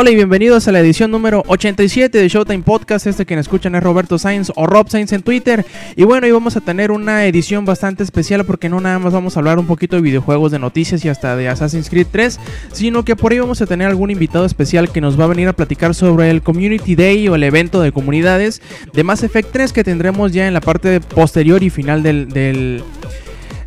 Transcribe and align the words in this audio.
Hola 0.00 0.12
y 0.12 0.14
bienvenidos 0.14 0.68
a 0.68 0.70
la 0.70 0.78
edición 0.78 1.10
número 1.10 1.42
87 1.48 2.18
de 2.18 2.28
Showtime 2.28 2.62
Podcast. 2.62 3.08
Este 3.08 3.26
quien 3.26 3.40
escuchan 3.40 3.74
es 3.74 3.82
Roberto 3.82 4.16
Sainz 4.16 4.52
o 4.54 4.64
Rob 4.64 4.88
Sainz 4.88 5.12
en 5.12 5.22
Twitter. 5.22 5.66
Y 5.96 6.04
bueno, 6.04 6.24
hoy 6.24 6.30
vamos 6.30 6.56
a 6.56 6.60
tener 6.60 6.92
una 6.92 7.26
edición 7.26 7.64
bastante 7.64 8.04
especial 8.04 8.46
porque 8.46 8.68
no 8.68 8.80
nada 8.80 9.00
más 9.00 9.12
vamos 9.12 9.36
a 9.36 9.40
hablar 9.40 9.58
un 9.58 9.66
poquito 9.66 9.96
de 9.96 10.02
videojuegos, 10.02 10.52
de 10.52 10.60
noticias 10.60 11.04
y 11.04 11.08
hasta 11.08 11.34
de 11.34 11.48
Assassin's 11.48 11.90
Creed 11.90 12.06
3, 12.12 12.38
sino 12.70 13.04
que 13.04 13.16
por 13.16 13.32
ahí 13.32 13.40
vamos 13.40 13.60
a 13.60 13.66
tener 13.66 13.88
algún 13.88 14.12
invitado 14.12 14.44
especial 14.44 14.92
que 14.92 15.00
nos 15.00 15.18
va 15.18 15.24
a 15.24 15.26
venir 15.26 15.48
a 15.48 15.52
platicar 15.52 15.96
sobre 15.96 16.30
el 16.30 16.42
Community 16.42 16.94
Day 16.94 17.26
o 17.26 17.34
el 17.34 17.42
evento 17.42 17.80
de 17.80 17.90
comunidades 17.90 18.62
de 18.92 19.02
Mass 19.02 19.24
Effect 19.24 19.50
3 19.50 19.72
que 19.72 19.82
tendremos 19.82 20.30
ya 20.30 20.46
en 20.46 20.54
la 20.54 20.60
parte 20.60 21.00
posterior 21.00 21.64
y 21.64 21.70
final 21.70 22.04
del, 22.04 22.28
del 22.28 22.84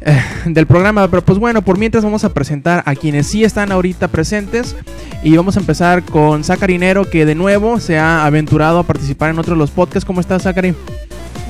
eh, 0.02 0.22
del 0.46 0.68
programa. 0.68 1.08
Pero 1.08 1.24
pues 1.24 1.40
bueno, 1.40 1.62
por 1.62 1.78
mientras 1.78 2.04
vamos 2.04 2.24
a 2.24 2.34
presentar 2.34 2.84
a 2.86 2.96
quienes 2.96 3.28
sí 3.28 3.44
están 3.44 3.72
ahorita 3.72 4.08
presentes. 4.08 4.76
Y 5.24 5.38
vamos 5.38 5.58
a 5.58 5.60
empezar 5.60 6.04
con 6.04 6.44
Zacarinero, 6.44 7.10
que 7.10 7.26
de 7.26 7.36
nuevo 7.36 7.80
se 7.80 8.00
ha 8.00 8.26
aventurado 8.26 8.80
a 8.80 8.84
participar 8.84 9.30
en 9.30 9.40
otro 9.40 9.54
de 9.54 9.60
los 9.60 9.72
podcasts. 9.72 10.06
¿Cómo 10.06 10.20
estás, 10.20 10.44
Zacari? 10.44 10.74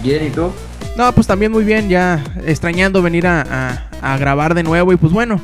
Bien, 0.03 0.27
¿y 0.27 0.29
tú? 0.29 0.51
No, 0.97 1.11
pues 1.13 1.25
también 1.25 1.51
muy 1.51 1.63
bien, 1.63 1.87
ya 1.87 2.21
extrañando 2.45 3.01
venir 3.01 3.25
a, 3.25 3.41
a, 4.01 4.13
a 4.13 4.17
grabar 4.17 4.53
de 4.53 4.63
nuevo. 4.63 4.91
Y 4.91 4.97
pues 4.97 5.13
bueno, 5.13 5.39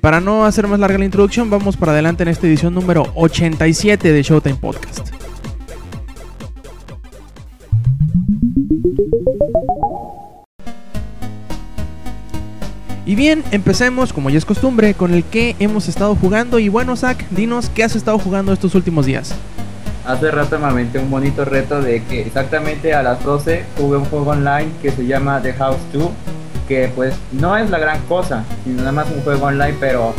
para 0.00 0.20
no 0.20 0.44
hacer 0.44 0.66
más 0.66 0.80
larga 0.80 0.98
la 0.98 1.04
introducción, 1.04 1.50
vamos 1.50 1.76
para 1.76 1.92
adelante 1.92 2.22
en 2.22 2.28
esta 2.28 2.46
edición 2.46 2.74
número 2.74 3.06
87 3.14 4.12
de 4.12 4.22
Showtime 4.22 4.56
Podcast. 4.56 5.27
Y 13.08 13.14
bien, 13.14 13.42
empecemos, 13.52 14.12
como 14.12 14.28
ya 14.28 14.36
es 14.36 14.44
costumbre, 14.44 14.92
con 14.92 15.14
el 15.14 15.24
que 15.24 15.56
hemos 15.60 15.88
estado 15.88 16.14
jugando. 16.14 16.58
Y 16.58 16.68
bueno, 16.68 16.94
Zach, 16.94 17.16
dinos 17.30 17.70
qué 17.74 17.82
has 17.82 17.96
estado 17.96 18.18
jugando 18.18 18.52
estos 18.52 18.74
últimos 18.74 19.06
días. 19.06 19.34
Hace 20.04 20.30
rato 20.30 20.58
me 20.58 20.66
aventé 20.66 20.98
un 20.98 21.10
bonito 21.10 21.46
reto 21.46 21.80
de 21.80 22.04
que 22.04 22.20
exactamente 22.20 22.92
a 22.92 23.02
las 23.02 23.24
12 23.24 23.64
jugué 23.78 23.96
un 23.96 24.04
juego 24.04 24.32
online 24.32 24.68
que 24.82 24.90
se 24.90 25.06
llama 25.06 25.40
The 25.40 25.54
House 25.54 25.78
2, 25.94 26.10
que 26.68 26.92
pues 26.94 27.14
no 27.32 27.56
es 27.56 27.70
la 27.70 27.78
gran 27.78 27.98
cosa, 28.02 28.44
sino 28.64 28.80
nada 28.80 28.92
más 28.92 29.08
un 29.10 29.22
juego 29.22 29.46
online, 29.46 29.76
pero 29.80 30.12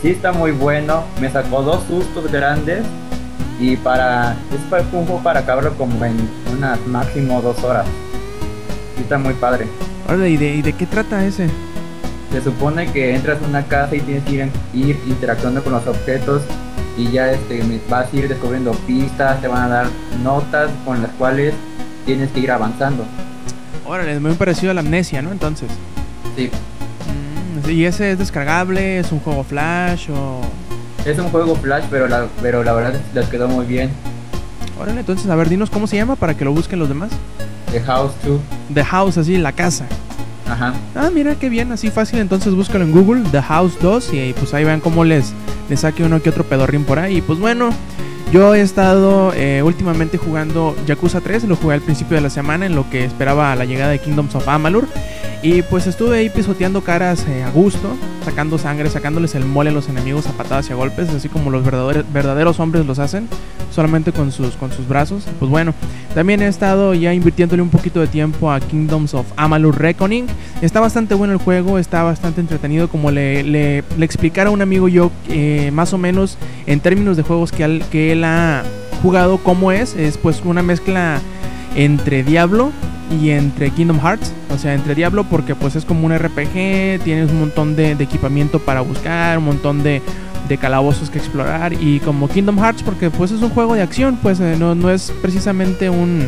sí 0.00 0.08
está 0.08 0.32
muy 0.32 0.52
bueno. 0.52 1.04
Me 1.20 1.30
sacó 1.30 1.60
dos 1.60 1.84
sustos 1.88 2.32
grandes 2.32 2.84
y 3.60 3.76
para 3.76 4.32
es 4.50 4.60
para 4.70 4.82
un 4.84 5.04
juego 5.04 5.22
para 5.22 5.40
acabarlo 5.40 5.74
como 5.76 6.02
en 6.06 6.16
unas 6.56 6.80
máximo 6.86 7.42
dos 7.42 7.62
horas. 7.62 7.84
Sí 8.96 9.02
está 9.02 9.18
muy 9.18 9.34
padre. 9.34 9.66
Ahora, 10.08 10.26
¿y 10.26 10.38
de, 10.38 10.54
¿y 10.54 10.62
de 10.62 10.72
qué 10.72 10.86
trata 10.86 11.22
ese? 11.26 11.50
Se 12.32 12.40
supone 12.42 12.90
que 12.92 13.14
entras 13.14 13.38
a 13.42 13.46
una 13.46 13.64
casa 13.64 13.96
y 13.96 14.00
tienes 14.00 14.24
que 14.24 14.32
ir, 14.32 14.50
ir 14.74 15.00
interactuando 15.06 15.62
con 15.64 15.72
los 15.72 15.86
objetos 15.86 16.42
y 16.96 17.10
ya 17.10 17.30
este, 17.32 17.62
vas 17.88 18.12
a 18.12 18.16
ir 18.16 18.28
descubriendo 18.28 18.72
pistas, 18.86 19.40
te 19.40 19.48
van 19.48 19.62
a 19.62 19.68
dar 19.68 19.86
notas 20.22 20.70
con 20.84 21.02
las 21.02 21.10
cuales 21.12 21.54
tienes 22.06 22.30
que 22.30 22.40
ir 22.40 22.50
avanzando. 22.52 23.04
Órale, 23.86 24.14
es 24.14 24.20
muy 24.20 24.34
parecido 24.34 24.70
a 24.70 24.74
la 24.74 24.80
amnesia, 24.80 25.22
¿no? 25.22 25.32
Entonces. 25.32 25.68
Sí, 26.36 26.50
Mm, 27.06 27.70
¿Y 27.70 27.84
ese 27.84 28.12
es 28.12 28.18
descargable? 28.18 28.98
¿Es 28.98 29.12
un 29.12 29.20
juego 29.20 29.42
flash? 29.44 30.08
o...? 30.10 30.40
es 31.04 31.18
un 31.18 31.30
juego 31.30 31.56
flash, 31.56 31.84
pero 31.90 32.06
la, 32.08 32.26
pero 32.42 32.62
la 32.62 32.72
verdad 32.74 33.00
les 33.14 33.28
quedó 33.28 33.48
muy 33.48 33.64
bien. 33.66 33.90
Órale, 34.78 35.00
entonces, 35.00 35.28
a 35.30 35.34
ver, 35.34 35.48
dinos 35.48 35.70
cómo 35.70 35.86
se 35.86 35.96
llama 35.96 36.16
para 36.16 36.34
que 36.36 36.44
lo 36.44 36.52
busquen 36.52 36.78
los 36.78 36.88
demás. 36.88 37.10
The 37.72 37.80
House 37.80 38.12
2. 38.24 38.40
The 38.74 38.84
House, 38.84 39.18
así, 39.18 39.36
la 39.38 39.52
casa. 39.52 39.86
Ajá. 40.50 40.74
Ah, 40.96 41.10
mira 41.14 41.36
qué 41.36 41.48
bien, 41.48 41.70
así 41.70 41.90
fácil. 41.90 42.18
Entonces 42.18 42.54
búscalo 42.54 42.84
en 42.84 42.92
Google, 42.92 43.22
The 43.30 43.40
House 43.40 43.78
2, 43.80 44.12
y 44.14 44.32
pues 44.32 44.52
ahí 44.52 44.64
vean 44.64 44.80
cómo 44.80 45.04
les, 45.04 45.32
les 45.68 45.80
saque 45.80 46.02
uno 46.02 46.20
que 46.20 46.30
otro 46.30 46.44
pedorrín 46.44 46.84
por 46.84 46.98
ahí. 46.98 47.18
Y 47.18 47.20
pues 47.20 47.38
bueno, 47.38 47.70
yo 48.32 48.54
he 48.54 48.60
estado 48.60 49.32
eh, 49.34 49.62
últimamente 49.64 50.16
jugando 50.16 50.76
Yakuza 50.86 51.20
3, 51.20 51.44
lo 51.44 51.56
jugué 51.56 51.74
al 51.74 51.80
principio 51.80 52.16
de 52.16 52.20
la 52.20 52.30
semana 52.30 52.66
en 52.66 52.76
lo 52.76 52.88
que 52.88 53.04
esperaba 53.04 53.54
la 53.56 53.64
llegada 53.64 53.90
de 53.90 53.98
Kingdoms 53.98 54.34
of 54.36 54.46
Amalur. 54.46 54.86
Y 55.42 55.62
pues 55.62 55.86
estuve 55.86 56.18
ahí 56.18 56.28
pisoteando 56.28 56.82
caras 56.82 57.26
eh, 57.26 57.42
a 57.42 57.50
gusto, 57.50 57.96
sacando 58.26 58.58
sangre, 58.58 58.90
sacándoles 58.90 59.34
el 59.34 59.46
mole 59.46 59.70
a 59.70 59.72
los 59.72 59.88
enemigos 59.88 60.26
a 60.26 60.32
patadas 60.32 60.68
y 60.68 60.72
a 60.72 60.76
golpes, 60.76 61.08
así 61.08 61.30
como 61.30 61.50
los 61.50 61.64
verdaderos, 61.64 62.60
hombres 62.60 62.84
los 62.84 62.98
hacen, 62.98 63.26
solamente 63.70 64.12
con 64.12 64.32
sus, 64.32 64.56
con 64.56 64.70
sus 64.70 64.86
brazos. 64.86 65.24
Pues 65.38 65.50
bueno, 65.50 65.72
también 66.14 66.42
he 66.42 66.46
estado 66.46 66.92
ya 66.92 67.14
invirtiéndole 67.14 67.62
un 67.62 67.70
poquito 67.70 68.00
de 68.00 68.06
tiempo 68.06 68.52
a 68.52 68.60
Kingdoms 68.60 69.14
of 69.14 69.26
Amalur 69.36 69.78
Reckoning. 69.78 70.26
Está 70.60 70.78
bastante 70.78 71.14
bueno 71.14 71.32
el 71.32 71.38
juego, 71.38 71.78
está 71.78 72.02
bastante 72.02 72.42
entretenido, 72.42 72.88
como 72.88 73.10
le, 73.10 73.42
le, 73.42 73.82
le 73.96 74.04
explicara 74.04 74.50
un 74.50 74.60
amigo 74.60 74.88
yo, 74.88 75.10
eh, 75.30 75.70
más 75.72 75.94
o 75.94 75.98
menos 75.98 76.36
en 76.66 76.80
términos 76.80 77.16
de 77.16 77.22
juegos 77.22 77.50
que, 77.50 77.82
que 77.90 78.12
él 78.12 78.19
ha 78.24 78.64
jugado, 79.02 79.38
cómo 79.38 79.72
es, 79.72 79.94
es 79.96 80.18
pues 80.18 80.42
una 80.44 80.62
mezcla 80.62 81.20
entre 81.74 82.22
Diablo 82.22 82.72
y 83.20 83.30
entre 83.30 83.70
Kingdom 83.70 84.00
Hearts, 84.00 84.32
o 84.54 84.58
sea, 84.58 84.74
entre 84.74 84.94
Diablo 84.94 85.24
porque 85.24 85.54
pues 85.54 85.76
es 85.76 85.84
como 85.84 86.06
un 86.06 86.16
RPG, 86.16 87.02
tienes 87.02 87.30
un 87.30 87.40
montón 87.40 87.76
de, 87.76 87.92
equipamiento 87.92 88.58
para 88.58 88.80
buscar, 88.80 89.38
un 89.38 89.44
montón 89.44 89.82
de, 89.82 90.02
de 90.48 90.58
calabozos 90.58 91.10
que 91.10 91.18
explorar. 91.18 91.72
Y 91.72 92.00
como 92.00 92.28
Kingdom 92.28 92.58
Hearts 92.58 92.82
porque 92.82 93.10
pues 93.10 93.30
es 93.30 93.42
un 93.42 93.50
juego 93.50 93.74
de 93.74 93.82
acción, 93.82 94.18
pues 94.22 94.40
eh, 94.40 94.56
no, 94.58 94.74
no 94.74 94.90
es 94.90 95.12
precisamente 95.22 95.90
un 95.90 96.26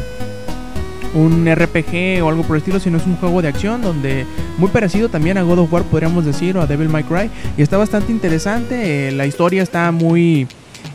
un 1.14 1.46
RPG 1.46 2.22
o 2.22 2.28
algo 2.28 2.42
por 2.42 2.56
el 2.56 2.60
estilo, 2.60 2.80
sino 2.80 2.96
es 2.96 3.06
un 3.06 3.16
juego 3.16 3.42
de 3.42 3.48
acción 3.48 3.82
donde 3.82 4.26
muy 4.58 4.68
parecido 4.68 5.08
también 5.08 5.36
a 5.38 5.42
God 5.42 5.58
of 5.58 5.72
War 5.72 5.82
podríamos 5.84 6.24
decir 6.24 6.56
o 6.56 6.62
a 6.62 6.66
Devil 6.66 6.88
May 6.88 7.04
Cry. 7.04 7.30
Y 7.56 7.62
está 7.62 7.76
bastante 7.76 8.12
interesante, 8.12 9.08
eh, 9.08 9.12
la 9.12 9.26
historia 9.26 9.62
está 9.62 9.90
muy 9.92 10.46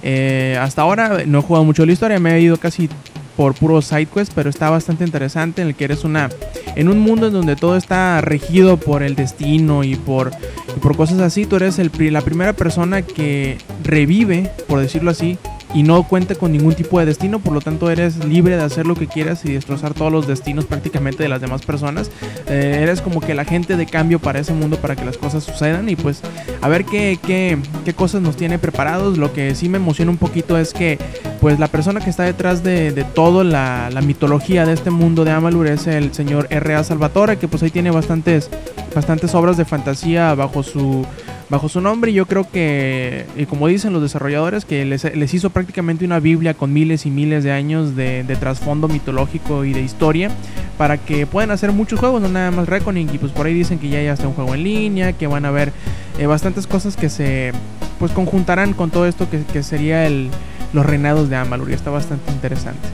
eh, 0.10 0.58
hasta 0.62 0.84
ahora 0.84 1.24
no 1.26 1.40
he 1.40 1.42
jugado 1.42 1.66
mucho 1.66 1.86
la 1.86 1.92
historia, 1.92 2.18
me 2.18 2.34
he 2.34 2.40
ido 2.40 2.56
casi 2.56 2.88
por 3.36 3.56
puro 3.56 3.82
side 3.82 4.06
quest, 4.06 4.32
pero 4.34 4.50
está 4.50 4.70
bastante 4.70 5.04
interesante 5.04 5.62
en 5.62 5.68
el 5.68 5.76
que 5.76 5.84
eres 5.84 6.06
una 6.06 6.30
en 6.78 6.88
un 6.88 7.00
mundo 7.00 7.28
en 7.28 7.34
donde 7.34 7.58
todo 7.58 7.76
está 7.76 8.22
regido 8.22 8.78
por 8.78 9.04
el 9.04 9.16
destino 9.16 9.84
y 9.84 9.96
por 9.98 10.32
y 10.74 10.80
por 10.80 10.96
cosas 10.96 11.20
así, 11.20 11.46
tú 11.46 11.58
eres 11.58 11.78
el, 11.78 11.92
la 12.14 12.22
primera 12.22 12.54
persona 12.54 13.02
que 13.02 13.58
revive, 13.84 14.50
por 14.70 14.80
decirlo 14.80 15.12
así, 15.12 15.38
y 15.74 15.84
no 15.84 16.04
cuenta 16.04 16.36
con 16.36 16.52
ningún 16.52 16.74
tipo 16.74 17.00
de 17.00 17.06
destino, 17.06 17.40
por 17.40 17.54
lo 17.54 17.62
tanto 17.62 17.90
eres 17.92 18.24
libre 18.26 18.56
de 18.56 18.64
hacer 18.64 18.86
lo 18.86 18.96
que 18.96 19.08
quieras 19.08 19.44
y 19.46 19.52
destrozar 19.54 19.94
todos 19.94 20.12
los 20.12 20.28
destinos 20.28 20.66
prácticamente 20.66 21.24
de 21.24 21.30
las 21.30 21.42
demás 21.42 21.64
personas. 21.66 22.10
Eh, 22.48 22.80
eres 22.82 23.02
como 23.02 23.20
que 23.20 23.34
el 23.34 23.40
agente 23.40 23.76
de 23.76 23.86
cambio 23.86 24.20
para 24.20 24.40
ese 24.40 24.54
mundo 24.54 24.78
para 24.78 24.96
que 24.96 25.06
las 25.06 25.18
cosas 25.18 25.44
sucedan 25.44 25.90
y 25.90 25.96
pues 25.96 26.22
a 26.62 26.68
ver 26.70 26.86
qué, 26.86 27.20
qué, 27.26 27.58
qué 27.86 27.94
cosas 27.94 28.22
nos 28.22 28.38
tiene 28.38 28.60
preparados. 28.60 29.18
Lo 29.18 29.34
que 29.34 29.56
sí 29.56 29.70
me 29.70 29.78
emociona 29.78 30.12
un 30.12 30.18
poquito 30.18 30.58
es 30.58 30.74
que 30.74 30.98
pues 31.42 31.60
la 31.60 31.68
persona 31.68 32.00
que 32.00 32.10
está 32.10 32.24
detrás 32.24 32.64
de, 32.64 32.92
de 32.92 33.04
toda 33.04 33.44
la, 33.44 33.90
la 33.92 34.02
mitología 34.02 34.66
de 34.66 34.74
este 34.74 34.90
mundo 34.90 35.26
de 35.26 35.32
Amalur 35.32 35.68
es 35.68 35.88
el 35.88 36.14
señor 36.14 36.48
R.A. 36.50 36.84
Salvatore, 36.84 37.38
que 37.38 37.48
pues 37.48 37.62
ahí 37.64 37.70
tiene 37.70 37.92
bastantes, 37.92 38.50
bastantes 38.96 39.36
obras 39.36 39.58
de 39.58 39.66
fantasía 39.66 40.34
bajo 40.34 40.64
su 40.64 41.06
bajo 41.50 41.70
su 41.70 41.82
nombre 41.82 42.14
yo 42.14 42.26
creo 42.26 42.50
que, 42.50 43.26
como 43.50 43.68
dicen 43.68 43.94
los 43.94 44.02
desarrolladores, 44.02 44.66
que 44.66 44.86
les, 44.86 45.04
les 45.04 45.34
hizo 45.34 45.50
prácticamente 45.50 46.06
una 46.06 46.20
Biblia 46.20 46.54
con 46.54 46.74
miles 46.74 47.06
y 47.06 47.10
miles 47.10 47.44
de 47.44 47.52
años 47.52 47.96
de, 47.96 48.24
de 48.24 48.36
trasfondo 48.36 48.88
mitológico 48.88 49.66
y 49.66 49.74
de 49.74 49.82
historia 49.82 50.32
para 50.78 50.98
que 50.98 51.26
puedan 51.26 51.52
hacer 51.52 51.72
muchos 51.72 52.00
juegos, 52.00 52.22
no 52.22 52.30
nada 52.30 52.52
más 52.52 52.68
Reckoning, 52.68 53.10
y 53.14 53.18
pues 53.18 53.32
por 53.32 53.46
ahí 53.46 53.54
dicen 53.54 53.80
que 53.80 53.90
ya 53.90 54.00
hay 54.00 54.08
hasta 54.08 54.28
un 54.28 54.34
juego 54.34 54.54
en 54.54 54.64
línea, 54.64 55.14
que 55.14 55.28
van 55.28 55.46
a 55.46 55.48
haber 55.48 55.72
eh, 56.20 56.26
bastantes 56.28 56.68
cosas 56.68 56.96
que 56.96 57.10
se 57.10 57.52
pues 58.00 58.12
conjuntarán 58.12 58.74
con 58.74 58.92
todo 58.92 59.08
esto 59.08 59.30
que, 59.30 59.44
que 59.44 59.64
sería 59.64 60.06
el, 60.06 60.30
los 60.74 60.86
reinados 60.86 61.30
de 61.30 61.36
Amalur 61.36 61.70
y 61.72 61.74
está 61.74 61.90
bastante 61.90 62.32
interesante. 62.32 62.88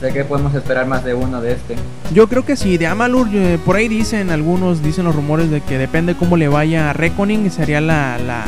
Sé 0.00 0.12
que 0.14 0.24
podemos 0.24 0.54
esperar 0.54 0.86
más 0.86 1.04
de 1.04 1.12
uno 1.12 1.42
de 1.42 1.52
este. 1.52 1.76
Yo 2.14 2.26
creo 2.26 2.44
que 2.44 2.56
sí, 2.56 2.78
de 2.78 2.86
Amalur, 2.86 3.28
eh, 3.34 3.58
por 3.64 3.76
ahí 3.76 3.86
dicen 3.86 4.30
algunos, 4.30 4.82
dicen 4.82 5.04
los 5.04 5.14
rumores 5.14 5.50
de 5.50 5.60
que 5.60 5.76
depende 5.76 6.14
cómo 6.14 6.38
le 6.38 6.48
vaya 6.48 6.88
a 6.88 6.92
Reckoning, 6.94 7.50
sería 7.50 7.82
la, 7.82 8.18
la, 8.18 8.46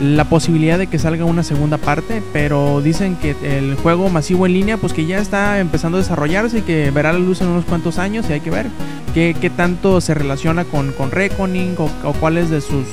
la 0.00 0.24
posibilidad 0.26 0.78
de 0.78 0.86
que 0.86 1.00
salga 1.00 1.24
una 1.24 1.42
segunda 1.42 1.78
parte, 1.78 2.22
pero 2.32 2.80
dicen 2.82 3.16
que 3.16 3.34
el 3.42 3.74
juego 3.74 4.08
masivo 4.10 4.46
en 4.46 4.52
línea, 4.52 4.76
pues 4.76 4.92
que 4.92 5.06
ya 5.06 5.18
está 5.18 5.58
empezando 5.58 5.98
a 5.98 6.02
desarrollarse 6.02 6.58
y 6.58 6.62
que 6.62 6.92
verá 6.92 7.12
la 7.12 7.18
luz 7.18 7.40
en 7.40 7.48
unos 7.48 7.64
cuantos 7.64 7.98
años 7.98 8.26
y 8.28 8.34
hay 8.34 8.40
que 8.40 8.50
ver 8.50 8.66
qué, 9.12 9.34
qué 9.40 9.50
tanto 9.50 10.00
se 10.00 10.14
relaciona 10.14 10.64
con, 10.64 10.92
con 10.92 11.10
Reckoning 11.10 11.74
o, 11.78 12.12
cuáles 12.12 12.48
de 12.48 12.60
sus 12.60 12.86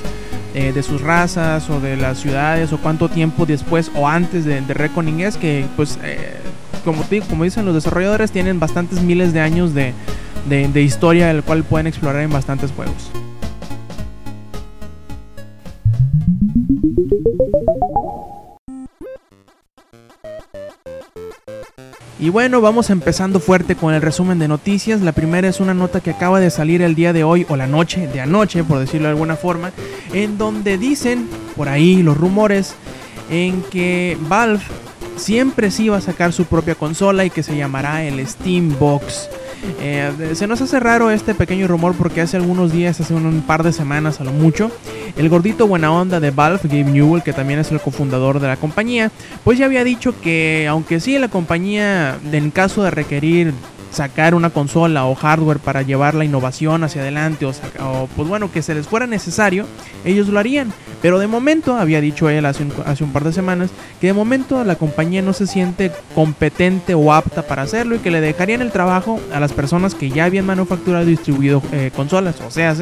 eh, 0.55 0.71
de 0.71 0.83
sus 0.83 1.01
razas 1.01 1.69
o 1.69 1.79
de 1.79 1.97
las 1.97 2.19
ciudades 2.19 2.71
o 2.73 2.77
cuánto 2.77 3.09
tiempo 3.09 3.45
después 3.45 3.91
o 3.95 4.07
antes 4.07 4.45
de, 4.45 4.61
de 4.61 4.73
Reckoning 4.73 5.21
es 5.21 5.35
que 5.35 5.65
pues 5.75 5.97
eh, 6.03 6.37
como, 6.83 7.03
te 7.03 7.21
como 7.21 7.43
dicen 7.43 7.65
los 7.65 7.75
desarrolladores 7.75 8.31
tienen 8.31 8.59
bastantes 8.59 9.01
miles 9.01 9.33
de 9.33 9.39
años 9.41 9.73
de, 9.73 9.93
de, 10.47 10.67
de 10.67 10.81
historia 10.81 11.31
el 11.31 11.43
cual 11.43 11.63
pueden 11.63 11.87
explorar 11.87 12.21
en 12.21 12.31
bastantes 12.31 12.71
juegos. 12.71 13.11
Y 22.23 22.29
bueno, 22.29 22.61
vamos 22.61 22.89
empezando 22.89 23.41
fuerte 23.41 23.75
con 23.75 23.93
el 23.93 24.01
resumen 24.01 24.39
de 24.39 24.47
noticias. 24.47 25.01
La 25.01 25.11
primera 25.11 25.49
es 25.49 25.59
una 25.59 25.73
nota 25.73 25.99
que 25.99 26.11
acaba 26.11 26.39
de 26.39 26.51
salir 26.51 26.81
el 26.81 26.95
día 26.95 27.11
de 27.11 27.25
hoy 27.25 27.45
o 27.49 27.57
la 27.57 27.67
noche 27.67 28.07
de 28.07 28.21
anoche, 28.21 28.63
por 28.63 28.79
decirlo 28.79 29.07
de 29.07 29.13
alguna 29.13 29.35
forma, 29.35 29.73
en 30.13 30.37
donde 30.37 30.77
dicen 30.77 31.27
por 31.57 31.67
ahí 31.67 32.01
los 32.01 32.15
rumores 32.15 32.75
en 33.29 33.61
que 33.63 34.17
Valve 34.29 34.63
siempre 35.15 35.71
sí 35.71 35.89
va 35.89 35.97
a 35.97 36.01
sacar 36.01 36.33
su 36.33 36.45
propia 36.45 36.75
consola 36.75 37.25
y 37.25 37.29
que 37.29 37.43
se 37.43 37.55
llamará 37.55 38.03
el 38.03 38.25
Steam 38.27 38.77
Box. 38.79 39.29
Eh, 39.79 40.33
se 40.33 40.47
nos 40.47 40.61
hace 40.61 40.79
raro 40.79 41.09
este 41.09 41.33
pequeño 41.33 41.67
rumor 41.67 41.95
porque 41.95 42.21
hace 42.21 42.37
algunos 42.37 42.71
días, 42.71 42.99
hace 42.99 43.13
un, 43.13 43.41
par 43.41 43.63
de 43.63 43.71
semanas 43.71 44.19
a 44.19 44.23
lo 44.23 44.31
mucho, 44.31 44.71
el 45.15 45.29
gordito 45.29 45.67
buena 45.67 45.91
onda 45.91 46.19
de 46.19 46.31
Valve, 46.31 46.59
Gabe 46.63 46.83
Newell, 46.83 47.23
que 47.23 47.33
también 47.33 47.59
es 47.59 47.71
el 47.71 47.79
cofundador 47.79 48.39
de 48.39 48.47
la 48.47 48.57
compañía, 48.57 49.11
pues 49.43 49.57
ya 49.57 49.65
había 49.65 49.83
dicho 49.83 50.19
que 50.19 50.67
aunque 50.69 50.99
sí 50.99 51.17
la 51.17 51.29
compañía, 51.29 52.17
en 52.31 52.51
caso 52.51 52.83
de 52.83 52.91
requerir 52.91 53.53
sacar 53.93 54.35
una 54.35 54.49
consola 54.49 55.05
o 55.05 55.15
hardware 55.15 55.59
para 55.59 55.81
llevar 55.83 56.15
la 56.15 56.25
innovación 56.25 56.83
hacia 56.83 57.01
adelante 57.01 57.45
o, 57.45 58.09
pues 58.15 58.27
bueno, 58.27 58.51
que 58.51 58.61
se 58.61 58.73
les 58.73 58.87
fuera 58.87 59.07
necesario, 59.07 59.65
ellos 60.03 60.27
lo 60.27 60.39
harían. 60.39 60.73
Pero 61.01 61.19
de 61.19 61.27
momento, 61.27 61.75
había 61.75 62.01
dicho 62.01 62.29
él 62.29 62.45
hace 62.45 62.63
un, 62.63 62.73
hace 62.85 63.03
un 63.03 63.11
par 63.11 63.23
de 63.23 63.33
semanas, 63.33 63.71
que 63.99 64.07
de 64.07 64.13
momento 64.13 64.63
la 64.63 64.75
compañía 64.75 65.21
no 65.21 65.33
se 65.33 65.47
siente 65.47 65.91
competente 66.15 66.95
o 66.95 67.13
apta 67.13 67.43
para 67.43 67.63
hacerlo 67.63 67.95
y 67.95 67.99
que 67.99 68.11
le 68.11 68.21
dejarían 68.21 68.61
el 68.61 68.71
trabajo 68.71 69.19
a 69.33 69.39
las 69.39 69.53
personas 69.53 69.95
que 69.95 70.09
ya 70.09 70.25
habían 70.25 70.45
manufacturado 70.45 71.05
y 71.05 71.11
distribuido 71.11 71.61
eh, 71.71 71.91
consolas, 71.95 72.39
o 72.41 72.49
sea, 72.49 72.73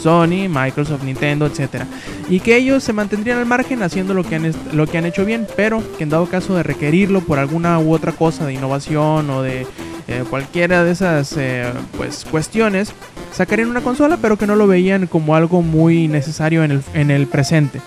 Sony, 0.00 0.48
Microsoft, 0.48 1.02
Nintendo, 1.02 1.46
etc. 1.46 1.84
Y 2.28 2.40
que 2.40 2.56
ellos 2.56 2.82
se 2.84 2.92
mantendrían 2.92 3.38
al 3.38 3.46
margen 3.46 3.82
haciendo 3.82 4.14
lo 4.14 4.24
que, 4.24 4.36
han, 4.36 4.52
lo 4.72 4.86
que 4.86 4.98
han 4.98 5.06
hecho 5.06 5.24
bien, 5.24 5.46
pero 5.56 5.82
que 5.96 6.04
en 6.04 6.10
dado 6.10 6.26
caso 6.26 6.54
de 6.54 6.62
requerirlo 6.62 7.20
por 7.20 7.38
alguna 7.38 7.78
u 7.78 7.92
otra 7.92 8.12
cosa 8.12 8.46
de 8.46 8.54
innovación 8.54 9.30
o 9.30 9.42
de 9.42 9.66
eh, 10.08 10.24
cualquiera 10.28 10.84
de 10.84 10.92
esas 10.92 11.34
eh, 11.36 11.70
pues, 11.96 12.24
cuestiones, 12.24 12.92
sacarían 13.32 13.68
una 13.68 13.82
consola, 13.82 14.16
pero 14.20 14.38
que 14.38 14.46
no 14.46 14.56
lo 14.56 14.66
veían 14.66 15.06
como 15.06 15.34
algo 15.34 15.60
muy 15.60 16.08
necesario 16.08 16.64
en 16.64 16.70
el, 16.70 16.82
en 16.94 17.10
el 17.10 17.26
presente. 17.26 17.80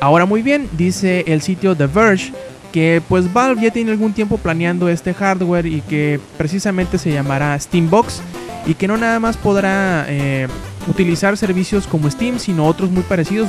Ahora 0.00 0.26
muy 0.26 0.42
bien, 0.42 0.68
dice 0.72 1.24
el 1.26 1.40
sitio 1.40 1.74
The 1.74 1.86
Verge 1.86 2.32
que 2.72 3.02
pues 3.08 3.32
Valve 3.32 3.62
ya 3.62 3.70
tiene 3.70 3.90
algún 3.90 4.12
tiempo 4.12 4.38
planeando 4.38 4.88
este 4.88 5.12
hardware 5.12 5.66
y 5.66 5.80
que 5.80 6.20
precisamente 6.36 6.98
se 6.98 7.10
llamará 7.10 7.58
Steambox 7.58 8.20
y 8.66 8.74
que 8.74 8.86
no 8.86 8.96
nada 8.96 9.18
más 9.18 9.36
podrá 9.36 10.04
eh, 10.08 10.46
utilizar 10.86 11.36
servicios 11.36 11.86
como 11.86 12.10
Steam, 12.10 12.38
sino 12.38 12.66
otros 12.66 12.90
muy 12.90 13.02
parecidos, 13.02 13.48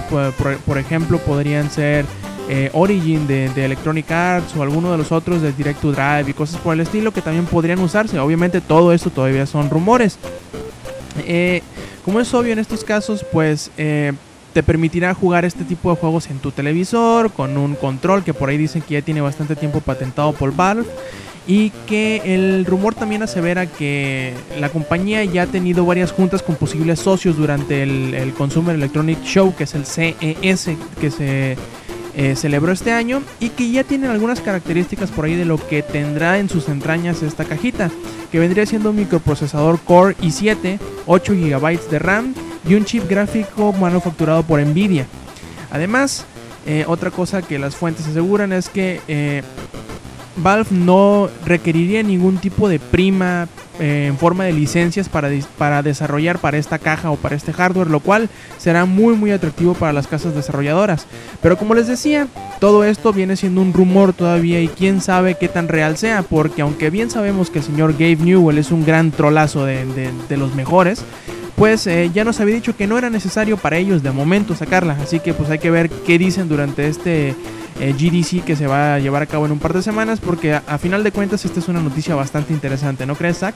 por 0.66 0.78
ejemplo 0.78 1.20
podrían 1.20 1.70
ser 1.70 2.06
eh, 2.54 2.70
Origin 2.74 3.28
de, 3.28 3.46
Electronic 3.46 4.12
Arts 4.12 4.58
o 4.58 4.62
alguno 4.62 4.92
de 4.92 4.98
los 4.98 5.14
otros 5.14 5.42
de 5.42 5.54
Direct 5.54 5.80
to 5.80 5.94
Drive 5.94 6.26
y 6.28 6.34
cosas 6.34 6.60
por 6.60 6.74
el 6.74 6.82
estilo 6.82 7.14
que 7.14 7.22
también 7.22 7.46
podrían 7.46 7.80
usarse. 7.80 8.20
Obviamente 8.20 8.60
todo 8.60 8.92
esto 8.92 9.10
todavía 9.10 9.46
son 9.46 9.70
rumores. 9.70 10.18
Eh, 11.20 11.62
como 12.04 12.20
es 12.20 12.34
obvio 12.34 12.52
en 12.52 12.60
estos 12.60 12.84
casos, 12.84 13.26
pues 13.32 13.72
eh, 13.78 14.12
te 14.52 14.64
permitirá 14.64 15.14
jugar 15.14 15.46
este 15.46 15.64
tipo 15.64 15.92
de 15.92 15.96
juegos 15.96 16.30
en 16.30 16.40
tu 16.40 16.52
televisor 16.52 17.32
con 17.32 17.58
un 17.58 17.76
control 17.76 18.22
que 18.26 18.34
por 18.34 18.50
ahí 18.50 18.58
dicen 18.58 18.82
que 18.82 18.96
ya 18.96 19.02
tiene 19.02 19.22
bastante 19.22 19.56
tiempo 19.56 19.80
patentado 19.80 20.34
por 20.34 20.54
Valve. 20.54 20.90
Y 21.48 21.70
que 21.88 22.22
el 22.36 22.66
rumor 22.66 22.96
también 22.96 23.24
asevera 23.24 23.66
que 23.66 24.34
la 24.60 24.68
compañía 24.68 25.24
ya 25.24 25.44
ha 25.44 25.48
tenido 25.48 25.86
varias 25.86 26.12
juntas 26.12 26.44
con 26.44 26.56
posibles 26.56 27.00
socios 27.00 27.38
durante 27.38 27.82
el, 27.82 28.14
el 28.14 28.34
Consumer 28.34 28.76
Electronic 28.76 29.24
Show, 29.24 29.56
que 29.56 29.64
es 29.64 29.74
el 29.74 29.86
CES, 29.86 30.70
que 31.00 31.10
se 31.10 31.58
eh, 32.16 32.36
celebró 32.36 32.72
este 32.72 32.92
año 32.92 33.22
y 33.40 33.50
que 33.50 33.72
ya 33.72 33.84
tienen 33.84 34.12
algunas 34.12 34.42
características 34.42 35.12
por 35.12 35.26
ahí 35.26 35.36
de 35.36 35.46
lo 35.46 35.58
que 35.58 35.82
tendrá 35.82 36.40
en 36.40 36.50
sus 36.50 36.68
entrañas 36.68 37.24
esta 37.24 37.46
cajita, 37.46 37.90
que 38.32 38.40
vendría 38.40 38.66
siendo 38.66 38.90
un 38.90 38.98
microprocesador 38.98 39.80
Core 39.80 40.16
i7, 40.18 40.80
8 41.06 41.34
GB 41.34 41.90
de 41.90 42.00
RAM 42.00 42.34
y 42.68 42.76
un 42.76 42.86
chip 42.86 43.10
gráfico 43.10 43.74
manufacturado 43.74 44.44
por 44.44 44.60
Nvidia. 44.60 45.06
Además, 45.72 46.26
eh, 46.66 46.86
otra 46.88 47.12
cosa 47.12 47.42
que 47.42 47.58
las 47.58 47.76
fuentes 47.76 48.08
aseguran 48.08 48.52
es 48.52 48.70
que 48.70 49.02
eh, 49.08 49.42
Valve 50.36 50.70
no 50.72 51.30
requeriría 51.46 52.04
ningún 52.04 52.38
tipo 52.38 52.70
de 52.70 52.80
prima 52.80 53.48
eh, 53.82 54.06
en 54.08 54.18
forma 54.18 54.44
de 54.44 54.54
licencias 54.54 55.10
para, 55.10 55.30
para 55.58 55.82
desarrollar 55.82 56.38
para 56.38 56.58
esta 56.58 56.78
caja 56.78 57.10
o 57.10 57.16
para 57.16 57.36
este 57.36 57.52
hardware, 57.52 57.90
lo 57.90 58.00
cual 58.00 58.30
será 58.60 58.86
muy 58.86 59.16
muy 59.16 59.32
atractivo 59.32 59.74
para 59.74 59.92
las 59.92 60.06
casas 60.06 60.36
desarrolladoras. 60.36 61.08
Pero 61.42 61.58
como 61.58 61.74
les 61.74 61.88
decía, 61.88 62.28
todo 62.60 62.84
esto 62.84 63.12
viene 63.12 63.36
siendo 63.36 63.60
un 63.60 63.74
rumor 63.74 64.14
todavía 64.14 64.62
y 64.62 64.68
quién 64.68 65.02
sabe 65.02 65.34
qué 65.34 65.48
tan 65.48 65.68
real 65.68 65.98
sea, 65.98 66.22
porque 66.22 66.62
aunque 66.62 66.92
bien 66.92 67.10
sabemos 67.10 67.50
que 67.50 67.58
el 67.58 67.66
señor 67.66 67.94
Gabe 67.94 68.18
Newell 68.18 68.60
es 68.60 68.72
un 68.72 68.86
gran 68.86 69.10
trolazo 69.10 69.66
de, 69.66 70.12
los 70.30 70.54
mejores, 70.54 71.04
pues 71.62 71.86
eh, 71.86 72.10
ya 72.12 72.24
nos 72.24 72.40
había 72.40 72.56
dicho 72.56 72.76
que 72.76 72.88
no 72.88 72.98
era 72.98 73.12
necesario 73.12 73.56
para 73.56 73.78
ellos 73.78 74.02
de 74.02 74.10
momento 74.10 74.56
sacarla, 74.56 74.94
así 74.94 75.20
que 75.20 75.36
pues 75.36 75.48
hay 75.52 75.60
que 75.60 75.70
ver 75.70 75.92
qué 75.92 76.18
dicen 76.18 76.50
durante 76.50 76.88
este 76.88 77.36
eh, 77.80 77.94
GDC 77.94 78.44
que 78.44 78.56
se 78.56 78.66
va 78.66 78.96
a 78.96 79.00
llevar 79.00 79.22
a 79.22 79.28
cabo 79.28 79.46
en 79.46 79.52
un 79.52 79.60
par 79.60 79.72
de 79.72 79.84
semanas, 79.84 80.20
porque 80.20 80.56
a, 80.56 80.78
final 80.80 81.04
de 81.04 81.12
cuentas 81.12 81.46
esta 81.46 81.60
es 81.60 81.68
una 81.68 81.80
noticia 81.80 82.16
bastante 82.16 82.52
interesante, 82.52 83.06
¿no 83.06 83.14
crees, 83.14 83.38
Zach? 83.38 83.54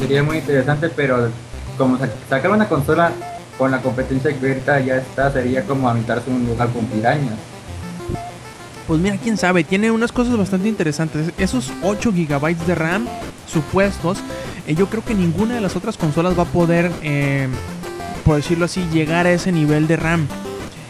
Sería 0.00 0.24
muy 0.24 0.38
interesante, 0.38 0.88
pero 0.88 1.28
como 1.76 1.96
sacar 2.28 2.50
una 2.50 2.68
consola 2.68 3.12
con 3.56 3.70
la 3.70 3.82
competencia 3.82 4.32
abierta 4.32 4.80
ya 4.80 4.96
está, 4.96 5.30
sería 5.30 5.62
como 5.62 5.88
aventarse 5.88 6.28
un 6.28 6.44
lugar 6.44 6.70
con 6.70 6.86
pirañas. 6.86 7.36
Pues 8.88 8.98
mira, 8.98 9.16
quién 9.16 9.36
sabe, 9.36 9.62
tiene 9.62 9.92
unas 9.92 10.10
cosas 10.10 10.36
bastante 10.36 10.66
interesantes. 10.66 11.30
Esos 11.38 11.70
8 11.84 12.10
GB 12.10 12.56
de 12.66 12.74
RAM 12.74 13.06
supuestos, 13.46 14.18
yo 14.74 14.86
creo 14.88 15.04
que 15.04 15.14
ninguna 15.14 15.54
de 15.54 15.60
las 15.60 15.76
otras 15.76 15.96
consolas 15.96 16.38
va 16.38 16.42
a 16.42 16.46
poder, 16.46 16.90
eh, 17.02 17.48
por 18.24 18.36
decirlo 18.36 18.66
así, 18.66 18.86
llegar 18.92 19.26
a 19.26 19.32
ese 19.32 19.52
nivel 19.52 19.86
de 19.86 19.96
RAM. 19.96 20.28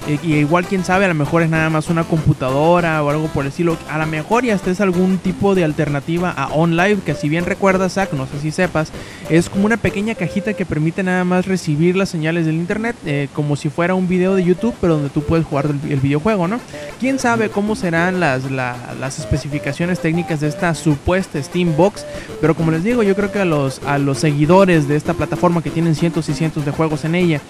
Eh, 0.08 0.18
y 0.22 0.34
igual 0.36 0.66
quién 0.66 0.84
sabe, 0.84 1.04
a 1.04 1.08
lo 1.08 1.14
mejor 1.14 1.42
es 1.42 1.50
nada 1.50 1.68
más 1.68 1.88
una 1.88 2.02
computadora 2.02 3.02
o 3.02 3.10
algo 3.10 3.28
por 3.28 3.44
el 3.44 3.50
estilo. 3.50 3.76
A 3.90 3.98
lo 3.98 4.06
mejor 4.06 4.44
ya 4.44 4.54
estés 4.54 4.80
algún 4.80 5.18
tipo 5.18 5.54
de 5.54 5.64
alternativa 5.64 6.30
a 6.30 6.46
OnLive, 6.48 7.02
que 7.04 7.14
si 7.14 7.28
bien 7.28 7.44
recuerdas, 7.44 7.94
Zach, 7.94 8.12
no 8.12 8.26
sé 8.26 8.40
si 8.40 8.50
sepas, 8.50 8.90
es 9.28 9.50
como 9.50 9.66
una 9.66 9.76
pequeña 9.76 10.14
cajita 10.14 10.54
que 10.54 10.64
permite 10.64 11.02
nada 11.02 11.24
más 11.24 11.46
recibir 11.46 11.94
las 11.94 12.08
señales 12.08 12.46
del 12.46 12.54
internet, 12.54 12.96
eh, 13.04 13.28
como 13.34 13.54
si 13.54 13.68
fuera 13.68 13.94
un 13.94 14.08
video 14.08 14.34
de 14.34 14.44
YouTube, 14.44 14.74
pero 14.80 14.94
donde 14.94 15.10
tú 15.10 15.22
puedes 15.22 15.44
jugar 15.44 15.66
el, 15.66 15.98
videojuego, 15.98 16.48
¿no? 16.48 16.58
Quién 17.00 17.18
sabe 17.18 17.50
cómo 17.50 17.76
serán 17.76 18.20
las, 18.20 18.50
las 18.50 19.18
especificaciones 19.18 20.00
técnicas 20.00 20.40
de 20.40 20.48
esta 20.48 20.74
supuesta 20.74 21.42
Steam 21.42 21.76
Box, 21.76 22.06
pero 22.40 22.54
como 22.54 22.70
les 22.70 22.82
digo, 22.82 23.02
yo 23.02 23.14
creo 23.14 23.30
que 23.30 23.40
a 23.40 23.44
los, 23.44 23.80
a 23.84 23.98
los 23.98 24.18
seguidores 24.18 24.88
de 24.88 24.96
esta 24.96 25.12
plataforma 25.12 25.62
que 25.62 25.70
tienen 25.70 25.94
cientos 25.94 26.28
y 26.28 26.34
cientos 26.34 26.64
de 26.64 26.70
juegos 26.70 27.04
en 27.04 27.14
ella 27.14 27.40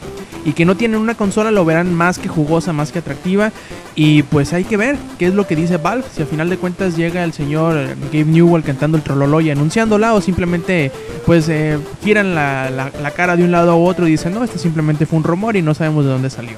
y 0.44 0.52
que 0.52 0.64
no 0.64 0.76
tienen 0.76 1.00
una 1.00 1.14
consola 1.14 1.50
lo 1.50 1.64
verán 1.64 1.92
más 1.92 2.18
que 2.18 2.28
jugosa, 2.48 2.72
más 2.72 2.90
que 2.90 3.00
atractiva. 3.00 3.52
Y 3.94 4.22
pues 4.24 4.52
hay 4.52 4.64
que 4.64 4.76
ver 4.76 4.96
qué 5.18 5.26
es 5.26 5.34
lo 5.34 5.46
que 5.46 5.54
dice 5.54 5.76
Valve. 5.76 6.04
Si 6.12 6.22
al 6.22 6.28
final 6.28 6.48
de 6.48 6.56
cuentas 6.56 6.96
llega 6.96 7.22
el 7.22 7.32
señor 7.32 7.96
Gabe 8.12 8.24
Newell 8.24 8.62
cantando 8.62 8.96
el 8.96 9.02
trololo 9.02 9.40
y 9.40 9.50
anunciándola, 9.50 10.14
o 10.14 10.20
simplemente 10.20 10.90
pues 11.26 11.48
eh, 11.48 11.78
giran 12.02 12.34
la, 12.34 12.70
la 12.70 13.10
cara 13.10 13.36
de 13.36 13.44
un 13.44 13.50
lado 13.50 13.72
a 13.72 13.76
otro 13.76 14.08
y 14.08 14.12
dicen, 14.12 14.34
no, 14.34 14.42
este 14.42 14.58
simplemente 14.58 15.06
fue 15.06 15.18
un 15.18 15.24
rumor 15.24 15.56
y 15.56 15.62
no 15.62 15.74
sabemos 15.74 16.04
de 16.04 16.10
dónde 16.10 16.30
salió. 16.30 16.56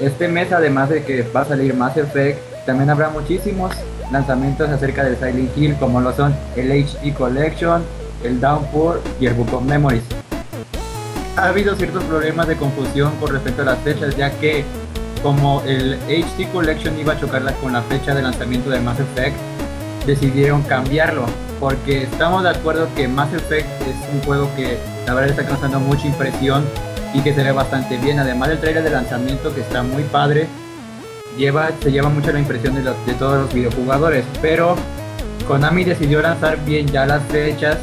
Este 0.00 0.28
mes, 0.28 0.50
además 0.50 0.88
de 0.88 1.04
que 1.04 1.22
va 1.22 1.42
a 1.42 1.44
salir 1.44 1.74
Mass 1.74 1.96
Effect, 1.98 2.38
también 2.70 2.90
habrá 2.90 3.08
muchísimos 3.08 3.72
lanzamientos 4.12 4.70
acerca 4.70 5.02
de 5.02 5.16
Silent 5.16 5.58
Hill 5.58 5.74
como 5.80 6.00
lo 6.00 6.12
son 6.12 6.32
el 6.54 6.70
HD 6.70 7.12
Collection, 7.12 7.82
el 8.22 8.40
Downpour 8.40 9.02
y 9.18 9.26
el 9.26 9.34
Book 9.34 9.52
of 9.52 9.64
Memories. 9.64 10.04
Ha 11.36 11.46
habido 11.46 11.74
ciertos 11.74 12.04
problemas 12.04 12.46
de 12.46 12.54
confusión 12.56 13.12
con 13.18 13.32
respecto 13.32 13.62
a 13.62 13.64
las 13.64 13.78
fechas 13.80 14.16
ya 14.16 14.30
que 14.30 14.64
como 15.20 15.62
el 15.62 15.98
HD 16.06 16.48
Collection 16.52 16.96
iba 16.96 17.14
a 17.14 17.20
chocarla 17.20 17.54
con 17.54 17.72
la 17.72 17.82
fecha 17.82 18.14
de 18.14 18.22
lanzamiento 18.22 18.70
de 18.70 18.78
Mass 18.78 19.00
Effect, 19.00 19.36
decidieron 20.06 20.62
cambiarlo 20.62 21.24
porque 21.58 22.04
estamos 22.04 22.44
de 22.44 22.50
acuerdo 22.50 22.86
que 22.94 23.08
Mass 23.08 23.34
Effect 23.34 23.68
es 23.82 24.14
un 24.14 24.22
juego 24.22 24.48
que 24.54 24.78
la 25.08 25.14
verdad 25.14 25.30
está 25.30 25.44
causando 25.44 25.80
mucha 25.80 26.06
impresión 26.06 26.64
y 27.14 27.20
que 27.22 27.34
se 27.34 27.42
ve 27.42 27.50
bastante 27.50 27.96
bien, 27.96 28.20
además 28.20 28.50
del 28.50 28.60
trailer 28.60 28.84
de 28.84 28.90
lanzamiento 28.90 29.52
que 29.52 29.62
está 29.62 29.82
muy 29.82 30.04
padre 30.04 30.46
lleva, 31.36 31.70
se 31.82 31.90
lleva 31.90 32.08
mucho 32.08 32.32
la 32.32 32.38
impresión 32.38 32.74
de, 32.74 33.14
todos 33.14 33.42
los 33.42 33.54
videojugadores, 33.54 34.24
pero 34.40 34.76
Konami 35.46 35.84
decidió 35.84 36.22
lanzar 36.22 36.64
bien 36.64 36.86
ya 36.86 37.06
las 37.06 37.22
fechas 37.24 37.78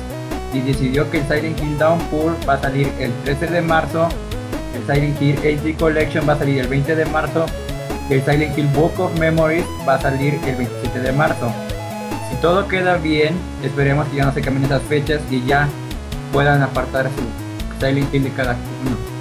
y 0.54 0.62
decidió 0.62 1.10
que 1.12 1.20
el 1.20 1.24
Silent 1.28 1.60
Hill 1.60 1.78
Downpour 1.78 2.36
va 2.48 2.54
a 2.54 2.62
salir 2.62 2.90
el 3.00 3.12
13 3.24 3.48
de 3.48 3.62
marzo, 3.62 4.08
el 4.76 4.82
Silent 4.84 5.22
Hill 5.22 5.38
HD 5.38 5.78
Collection 5.78 6.28
va 6.28 6.34
a 6.34 6.38
salir 6.40 6.60
el 6.60 6.68
20 6.68 6.96
de 6.96 7.06
marzo 7.06 7.46
el 8.10 8.24
Silent 8.24 8.58
Hill 8.58 8.68
Book 8.68 9.00
of 9.00 9.20
Memories 9.20 9.66
va 9.88 9.96
a 9.96 10.02
salir 10.02 10.40
el 10.46 10.56
27 10.56 11.00
de 11.00 11.12
marzo. 11.12 11.52
Si 12.30 12.38
todo 12.42 12.68
queda 12.68 12.98
bien, 12.98 13.36
esperemos 13.64 14.08
que 14.08 14.18
ya 14.18 14.26
no 14.26 14.34
se 14.34 14.42
cambien 14.42 14.66
esas 14.66 14.82
fechas 14.84 15.22
y 15.30 15.46
ya 15.46 15.68
puedan 16.32 16.62
apartar 16.62 17.10
su 17.10 17.86
Silent 17.86 18.14
Hill 18.14 18.24
de 18.24 18.32
cada 18.32 18.54
uno. 18.54 19.17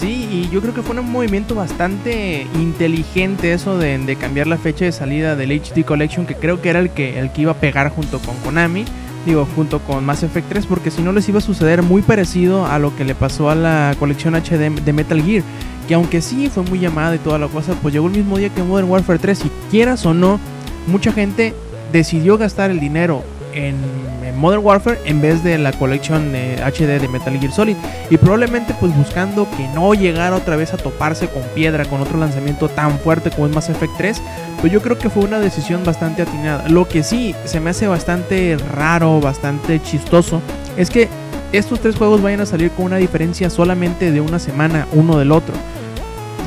Sí, 0.00 0.28
y 0.30 0.48
yo 0.52 0.60
creo 0.60 0.72
que 0.72 0.82
fue 0.82 0.96
un 0.96 1.10
movimiento 1.10 1.56
bastante 1.56 2.46
inteligente 2.54 3.52
eso 3.52 3.78
de, 3.78 4.16
cambiar 4.20 4.46
la 4.46 4.56
fecha 4.56 4.84
de 4.84 4.92
salida 4.92 5.34
del 5.34 5.50
HD 5.50 5.84
Collection, 5.84 6.24
que 6.24 6.36
creo 6.36 6.62
que 6.62 6.70
era 6.70 6.78
el 6.78 6.90
que, 6.90 7.18
el 7.18 7.32
que 7.32 7.42
iba 7.42 7.52
a 7.52 7.56
pegar 7.56 7.90
junto 7.90 8.20
con 8.20 8.36
Konami, 8.36 8.84
digo, 9.26 9.46
junto 9.56 9.80
con 9.80 10.04
Mass 10.04 10.22
Effect 10.22 10.48
3, 10.50 10.66
porque 10.66 10.92
si 10.92 11.02
no 11.02 11.12
les 11.12 11.28
iba 11.28 11.38
a 11.38 11.42
suceder 11.42 11.82
muy 11.82 12.02
parecido 12.02 12.66
a 12.66 12.78
lo 12.78 12.94
que 12.94 13.04
le 13.04 13.16
pasó 13.16 13.50
a 13.50 13.56
la 13.56 13.96
colección 13.98 14.34
HD 14.36 14.70
de 14.70 14.92
Metal 14.92 15.20
Gear, 15.20 15.42
que 15.88 15.94
aunque 15.94 16.20
sí 16.20 16.48
fue 16.48 16.62
muy 16.62 16.78
llamada 16.78 17.16
y 17.16 17.18
toda 17.18 17.40
la 17.40 17.48
cosa, 17.48 17.74
pues 17.82 17.92
llegó 17.92 18.06
el 18.06 18.12
mismo 18.12 18.38
día 18.38 18.50
que 18.50 18.62
Modern 18.62 18.88
Warfare 18.88 19.18
3, 19.18 19.46
y 19.46 19.50
quieras 19.70 20.06
o 20.06 20.14
no, 20.14 20.38
mucha 20.86 21.10
gente 21.12 21.54
decidió 21.92 22.38
gastar 22.38 22.70
el 22.70 22.78
dinero 22.78 23.24
en, 23.66 24.08
Modern 24.36 24.64
Warfare 24.64 25.00
en 25.04 25.20
vez 25.20 25.42
de 25.42 25.58
la 25.58 25.72
colección 25.72 26.32
HD 26.32 27.00
de 27.00 27.08
Metal 27.08 27.36
Gear 27.40 27.52
Solid. 27.52 27.76
Y 28.08 28.16
probablemente 28.18 28.72
pues 28.78 28.96
buscando 28.96 29.48
que 29.56 29.66
no 29.74 29.94
llegara 29.94 30.36
otra 30.36 30.54
vez 30.54 30.72
a 30.72 30.76
toparse 30.76 31.26
con 31.26 31.42
piedra 31.56 31.84
con 31.86 32.00
otro 32.00 32.18
lanzamiento 32.18 32.68
tan 32.68 33.00
fuerte 33.00 33.30
como 33.30 33.48
es 33.48 33.54
Mass 33.54 33.68
Effect 33.68 33.96
3 33.96 34.22
pues 34.60 34.72
yo 34.72 34.80
creo 34.80 34.96
que 34.98 35.10
fue 35.10 35.24
una 35.24 35.40
decisión 35.40 35.82
bastante 35.82 36.22
atinada. 36.22 36.68
Lo 36.68 36.86
que 36.88 37.02
sí 37.02 37.34
se 37.46 37.58
me 37.58 37.70
hace 37.70 37.88
bastante 37.88 38.56
raro 38.72 39.20
bastante 39.20 39.82
chistoso 39.82 40.40
es 40.76 40.90
que 40.90 41.08
estos 41.52 41.80
tres 41.80 41.96
juegos 41.96 42.22
vayan 42.22 42.40
a 42.40 42.46
salir 42.46 42.70
con 42.70 42.86
una 42.86 42.96
diferencia 42.96 43.50
solamente 43.50 44.12
de 44.12 44.20
una 44.20 44.38
semana 44.38 44.86
uno 44.92 45.18
del 45.18 45.32
otro 45.32 45.54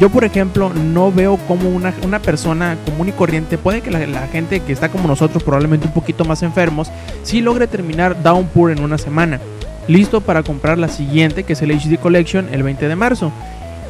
yo, 0.01 0.09
por 0.09 0.23
ejemplo, 0.23 0.71
no 0.73 1.11
veo 1.11 1.37
como 1.47 1.69
una, 1.69 1.93
una 2.03 2.19
persona 2.19 2.75
común 2.85 3.09
y 3.09 3.11
corriente, 3.11 3.59
puede 3.59 3.81
que 3.81 3.91
la, 3.91 4.27
gente 4.29 4.59
que 4.59 4.73
está 4.73 4.89
como 4.89 5.07
nosotros, 5.07 5.43
probablemente 5.43 5.85
un 5.85 5.93
poquito 5.93 6.25
más 6.25 6.41
enfermos, 6.41 6.91
sí 7.21 7.39
logre 7.39 7.67
terminar 7.67 8.23
Downpour 8.23 8.71
en 8.71 8.81
una 8.81 8.97
semana. 8.97 9.39
Listo 9.87 10.19
para 10.19 10.41
comprar 10.41 10.79
la 10.79 10.87
siguiente, 10.87 11.43
que 11.43 11.53
es 11.53 11.61
el 11.61 11.69
HD 11.69 11.99
Collection, 11.99 12.47
el 12.51 12.63
20 12.63 12.87
de 12.87 12.95
marzo. 12.95 13.31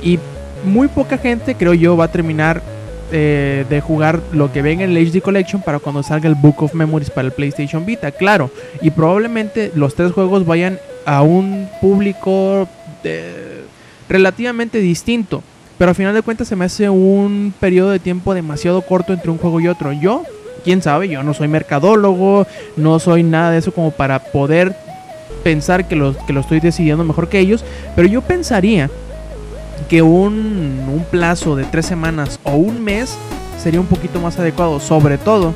Y 0.03 0.19
muy 0.65 0.89
poca 0.89 1.17
gente, 1.17 1.55
creo 1.55 1.73
yo, 1.73 1.95
va 1.95 2.05
a 2.05 2.11
terminar 2.11 2.61
eh, 3.13 3.65
de 3.69 3.79
jugar 3.79 4.19
lo 4.33 4.51
que 4.51 4.61
ven 4.61 4.81
en 4.81 4.89
el 4.89 5.09
HD 5.09 5.21
Collection 5.21 5.61
para 5.61 5.79
cuando 5.79 6.03
salga 6.03 6.27
el 6.27 6.35
Book 6.35 6.61
of 6.61 6.73
Memories 6.73 7.09
para 7.09 7.27
el 7.27 7.31
PlayStation 7.31 7.85
Vita, 7.85 8.11
claro. 8.11 8.51
Y 8.81 8.91
probablemente 8.91 9.71
los 9.75 9.95
tres 9.95 10.11
juegos 10.11 10.45
vayan 10.45 10.77
a 11.05 11.21
un 11.21 11.69
público 11.79 12.67
eh, 13.05 13.63
relativamente 14.09 14.79
distinto. 14.79 15.41
Pero 15.81 15.89
al 15.89 15.95
final 15.95 16.13
de 16.13 16.21
cuentas 16.21 16.47
se 16.47 16.55
me 16.55 16.65
hace 16.65 16.91
un 16.91 17.55
periodo 17.59 17.89
de 17.89 17.97
tiempo 17.97 18.35
demasiado 18.35 18.83
corto 18.83 19.13
entre 19.13 19.31
un 19.31 19.39
juego 19.39 19.59
y 19.59 19.67
otro. 19.67 19.91
Yo, 19.91 20.21
quién 20.63 20.79
sabe, 20.83 21.09
yo 21.09 21.23
no 21.23 21.33
soy 21.33 21.47
mercadólogo, 21.47 22.45
no 22.77 22.99
soy 22.99 23.23
nada 23.23 23.49
de 23.49 23.57
eso 23.57 23.73
como 23.73 23.89
para 23.89 24.19
poder 24.19 24.75
pensar 25.43 25.87
que 25.87 25.95
lo, 25.95 26.15
que 26.27 26.33
lo 26.33 26.41
estoy 26.41 26.59
decidiendo 26.59 27.03
mejor 27.03 27.29
que 27.29 27.39
ellos. 27.39 27.65
Pero 27.95 28.07
yo 28.07 28.21
pensaría 28.21 28.91
que 29.89 30.03
un, 30.03 30.85
un 30.87 31.03
plazo 31.09 31.55
de 31.55 31.63
tres 31.63 31.87
semanas 31.87 32.39
o 32.43 32.51
un 32.51 32.83
mes 32.83 33.17
sería 33.57 33.79
un 33.79 33.87
poquito 33.87 34.21
más 34.21 34.37
adecuado. 34.37 34.79
Sobre 34.79 35.17
todo 35.17 35.51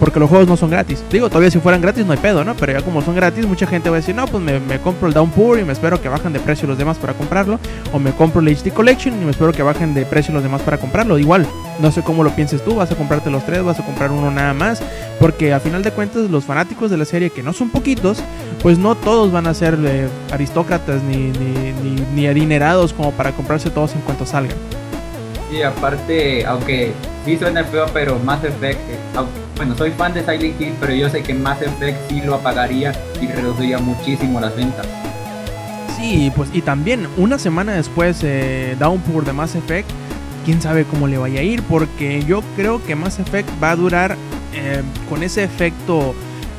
porque 0.00 0.18
los 0.18 0.30
juegos 0.30 0.48
no 0.48 0.56
son 0.56 0.70
gratis. 0.70 1.04
Digo, 1.10 1.28
todavía 1.28 1.50
si 1.50 1.58
fueran 1.58 1.82
gratis 1.82 2.06
no 2.06 2.12
hay 2.12 2.18
pedo, 2.18 2.42
¿no? 2.42 2.56
Pero 2.56 2.72
ya 2.72 2.82
como 2.82 3.02
son 3.02 3.14
gratis, 3.14 3.46
mucha 3.46 3.66
gente 3.66 3.90
va 3.90 3.96
a 3.96 4.00
decir, 4.00 4.14
no, 4.14 4.26
pues 4.26 4.42
me, 4.42 4.78
compro 4.80 5.06
el 5.06 5.14
Downpour 5.14 5.58
y 5.58 5.64
me 5.64 5.74
espero 5.74 6.00
que 6.00 6.08
bajen 6.08 6.32
de 6.32 6.40
precio 6.40 6.66
los 6.66 6.78
demás 6.78 6.96
para 6.96 7.12
comprarlo. 7.12 7.60
O 7.92 7.98
me 7.98 8.12
compro 8.12 8.40
el 8.40 8.48
HD 8.48 8.72
Collection 8.72 9.14
y 9.20 9.24
me 9.26 9.30
espero 9.30 9.52
que 9.52 9.62
bajen 9.62 9.92
de 9.92 10.06
precio 10.06 10.32
los 10.32 10.42
demás 10.42 10.62
para 10.62 10.78
comprarlo. 10.78 11.18
Igual, 11.18 11.46
no 11.80 11.92
sé 11.92 12.02
cómo 12.02 12.24
lo 12.24 12.30
pienses 12.30 12.64
tú, 12.64 12.76
vas 12.76 12.90
a 12.90 12.96
comprarte 12.96 13.30
los 13.30 13.44
tres, 13.44 13.62
vas 13.62 13.78
a 13.78 13.84
comprar 13.84 14.10
uno 14.10 14.30
nada 14.30 14.54
más. 14.54 14.82
Porque 15.20 15.52
a 15.52 15.60
final 15.60 15.82
de 15.82 15.90
cuentas, 15.90 16.30
los 16.30 16.44
fanáticos 16.44 16.90
de 16.90 16.96
la 16.96 17.04
serie, 17.04 17.28
que 17.28 17.42
no 17.42 17.52
son 17.52 17.68
poquitos, 17.68 18.22
pues 18.62 18.78
no 18.78 18.94
todos 18.94 19.30
van 19.30 19.46
a 19.46 19.52
ser 19.52 19.78
eh, 19.84 20.08
aristócratas 20.32 21.02
ni, 21.02 21.30
ni, 22.14 22.26
adinerados 22.26 22.94
como 22.94 23.12
para 23.12 23.32
comprarse 23.32 23.68
todos 23.68 23.94
en 23.94 24.00
cuanto 24.00 24.24
salgan. 24.24 24.56
Sí, 25.50 25.62
aparte, 25.62 26.46
aunque 26.46 26.92
sí 27.26 27.36
suena 27.36 27.64
feo, 27.64 27.86
pero 27.92 28.18
Mass 28.18 28.44
Effect, 28.44 28.80
bueno, 29.60 29.76
soy 29.76 29.90
fan 29.90 30.14
de 30.14 30.22
Silent 30.22 30.58
Hill, 30.58 30.72
pero 30.80 30.94
yo 30.94 31.10
sé 31.10 31.22
que 31.22 31.34
Mass 31.34 31.60
Effect 31.60 32.08
sí 32.08 32.22
lo 32.22 32.36
apagaría 32.36 32.92
y 33.20 33.26
reduciría 33.26 33.76
muchísimo 33.76 34.40
las 34.40 34.56
ventas. 34.56 34.86
Sí, 35.98 36.32
pues 36.34 36.48
y 36.54 36.62
también 36.62 37.06
una 37.18 37.38
semana 37.38 37.74
después 37.74 38.20
eh, 38.22 38.74
Downpour 38.78 39.26
de 39.26 39.34
Mass 39.34 39.56
Effect, 39.56 39.86
quién 40.46 40.62
sabe 40.62 40.84
cómo 40.84 41.06
le 41.08 41.18
vaya 41.18 41.40
a 41.40 41.42
ir, 41.42 41.62
porque 41.64 42.24
yo 42.24 42.42
creo 42.56 42.82
que 42.82 42.96
Mass 42.96 43.18
Effect 43.18 43.50
va 43.62 43.72
a 43.72 43.76
durar 43.76 44.16
eh, 44.54 44.80
con 45.10 45.22
ese 45.22 45.44
efecto 45.44 46.14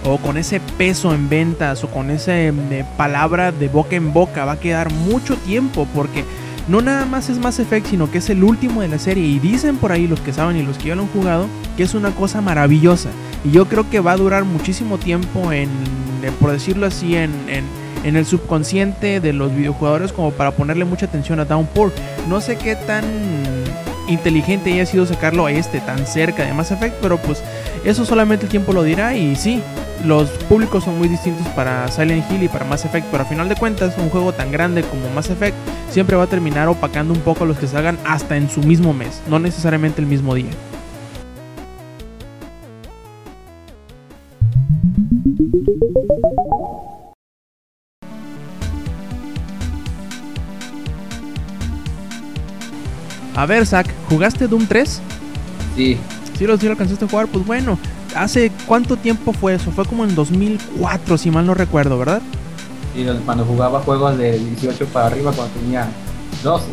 o 0.06 0.18
con 0.18 0.38
ese 0.38 0.60
peso 0.78 1.12
en 1.12 1.28
ventas 1.28 1.84
o 1.84 1.88
con 1.88 2.12
esa 2.12 2.40
eh, 2.40 2.86
palabra 2.98 3.52
de 3.52 3.68
boca 3.68 3.96
en 3.96 4.14
boca, 4.14 4.46
va 4.46 4.52
a 4.52 4.60
quedar 4.60 4.94
mucho 4.94 5.38
tiempo 5.38 5.88
porque 5.96 6.24
no 6.68 6.82
nada 6.82 7.06
más 7.06 7.30
es 7.30 7.40
Mass 7.40 7.60
Effect, 7.60 7.88
sino 7.88 8.10
que 8.12 8.20
es 8.20 8.30
el 8.30 8.44
último 8.44 8.82
de 8.82 8.88
la 8.88 9.00
serie. 9.00 9.26
Y 9.26 9.40
dicen 9.40 9.78
por 9.78 9.92
ahí 9.92 10.08
los 10.08 10.22
que 10.22 10.34
saben 10.34 10.58
y 10.58 10.64
los 10.64 10.78
que 10.78 10.90
ya 10.90 10.96
lo 10.96 11.04
han 11.04 11.08
jugado, 11.10 11.48
que 11.78 11.84
es 11.84 11.94
una 11.94 12.12
cosa 12.12 12.42
maravillosa. 12.42 13.10
Y 13.44 13.52
yo 13.52 13.66
creo 13.66 13.90
que 13.90 14.00
va 14.00 14.14
a 14.14 14.18
durar 14.18 14.44
muchísimo 14.44 14.98
tiempo 14.98 15.52
en, 15.52 15.70
por 16.40 16.52
decirlo 16.52 16.86
así, 16.86 17.16
en, 17.16 17.32
en, 17.50 17.66
en, 18.04 18.16
el 18.16 18.26
subconsciente 18.26 19.20
de 19.20 19.34
los 19.34 19.56
videojugadores 19.56 20.14
como 20.14 20.32
para 20.32 20.52
ponerle 20.52 20.86
mucha 20.86 21.08
atención 21.08 21.40
a 21.40 21.46
Downpour. 21.46 21.92
No 22.28 22.42
sé 22.42 22.58
qué 22.58 22.76
tan 22.76 23.04
inteligente 24.08 24.74
haya 24.74 24.86
sido 24.86 25.06
sacarlo 25.06 25.46
a 25.46 25.52
este 25.52 25.80
tan 25.80 26.06
cerca 26.06 26.46
de 26.46 26.54
Mass 26.54 26.72
Effect, 26.72 26.96
pero 27.02 27.18
pues 27.18 27.44
eso 27.84 28.06
solamente 28.06 28.46
el 28.46 28.52
tiempo 28.52 28.74
lo 28.74 28.84
dirá 28.84 29.16
y 29.16 29.36
sí, 29.36 29.62
los 30.06 30.30
públicos 30.30 30.84
son 30.84 30.98
muy 30.98 31.08
distintos 31.08 31.48
para 31.50 31.88
Silent 31.90 32.30
Hill 32.32 32.44
y 32.44 32.48
para 32.48 32.66
Mass 32.66 32.86
Effect, 32.86 33.08
pero 33.12 33.24
a 33.24 33.26
final 33.26 33.50
de 33.50 33.56
cuentas 33.56 33.96
un 33.98 34.10
juego 34.10 34.34
tan 34.34 34.52
grande 34.52 34.84
como 34.84 35.10
Mass 35.10 35.30
Effect 35.30 35.56
siempre 35.90 36.16
va 36.16 36.24
a 36.24 36.28
terminar 36.28 36.68
opacando 36.68 37.14
un 37.14 37.22
poco 37.22 37.44
a 37.44 37.48
los 37.48 37.58
que 37.58 37.68
salgan 37.68 37.98
hasta 38.06 38.38
en 38.38 38.50
su 38.50 38.62
mismo 38.62 38.94
mes, 38.94 39.22
no 39.28 39.40
necesariamente 39.40 40.02
el 40.02 40.08
mismo 40.08 40.36
día. 40.36 40.52
A 53.36 53.46
ver, 53.48 53.66
Zach, 53.66 53.88
¿jugaste 54.08 54.48
Doom 54.48 54.68
3? 54.68 55.02
Sí. 55.76 55.98
¿Sí 56.42 56.48
lo, 56.48 56.58
sí 56.58 56.66
lo 56.66 56.72
alcanzaste 56.72 57.06
a 57.06 57.08
jugar? 57.08 57.28
Pues 57.28 57.46
bueno, 57.46 57.78
¿hace 58.16 58.52
cuánto 58.66 58.98
tiempo 58.98 59.32
fue 59.32 59.54
eso? 59.54 59.70
Fue 59.70 59.86
como 59.86 60.06
en 60.06 60.16
2004, 60.16 61.20
si 61.20 61.30
mal 61.30 61.46
no 61.46 61.54
recuerdo, 61.54 62.00
¿verdad? 62.00 62.20
Sí, 62.96 63.06
cuando 63.26 63.46
jugaba 63.46 63.80
juegos 63.82 64.18
de 64.18 64.40
18 64.40 64.88
para 64.88 65.06
arriba, 65.06 65.32
cuando 65.34 65.54
tenía 65.54 65.88
12. 66.44 66.66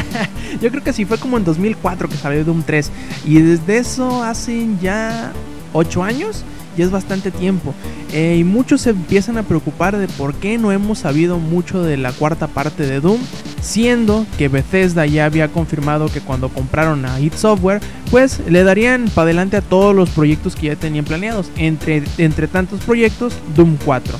Yo 0.62 0.70
creo 0.70 0.82
que 0.82 0.94
sí, 0.94 1.04
fue 1.04 1.18
como 1.18 1.36
en 1.36 1.44
2004 1.44 2.08
que 2.08 2.16
salió 2.16 2.42
Doom 2.46 2.62
3. 2.62 2.90
Y 3.26 3.42
desde 3.42 3.76
eso 3.76 4.22
hacen 4.24 4.80
ya 4.80 5.32
8 5.74 6.02
años 6.02 6.42
y 6.78 6.80
es 6.80 6.90
bastante 6.90 7.30
tiempo. 7.30 7.74
Eh, 8.14 8.36
y 8.40 8.44
muchos 8.44 8.80
se 8.80 8.88
empiezan 8.88 9.36
a 9.36 9.42
preocupar 9.42 9.98
de 9.98 10.08
por 10.08 10.32
qué 10.32 10.56
no 10.56 10.72
hemos 10.72 11.00
sabido 11.00 11.38
mucho 11.38 11.82
de 11.82 11.98
la 11.98 12.12
cuarta 12.12 12.46
parte 12.46 12.86
de 12.86 13.00
Doom, 13.00 13.20
siendo 13.60 14.26
que 14.38 14.48
Bethesda 14.48 15.06
ya 15.06 15.26
había 15.26 15.48
confirmado 15.48 16.08
que 16.08 16.20
cuando 16.20 16.48
compraron 16.48 17.04
a 17.04 17.20
id 17.20 17.32
Software, 17.34 17.80
pues 18.10 18.40
le 18.48 18.64
darían 18.64 19.06
para 19.14 19.24
adelante 19.26 19.56
a 19.56 19.62
todos 19.62 19.94
los 19.94 20.10
proyectos 20.10 20.56
que 20.56 20.68
ya 20.68 20.76
tenían 20.76 21.04
planeados. 21.04 21.50
Entre, 21.56 22.02
entre 22.18 22.48
tantos 22.48 22.80
proyectos, 22.80 23.34
Doom 23.54 23.76
4. 23.84 24.18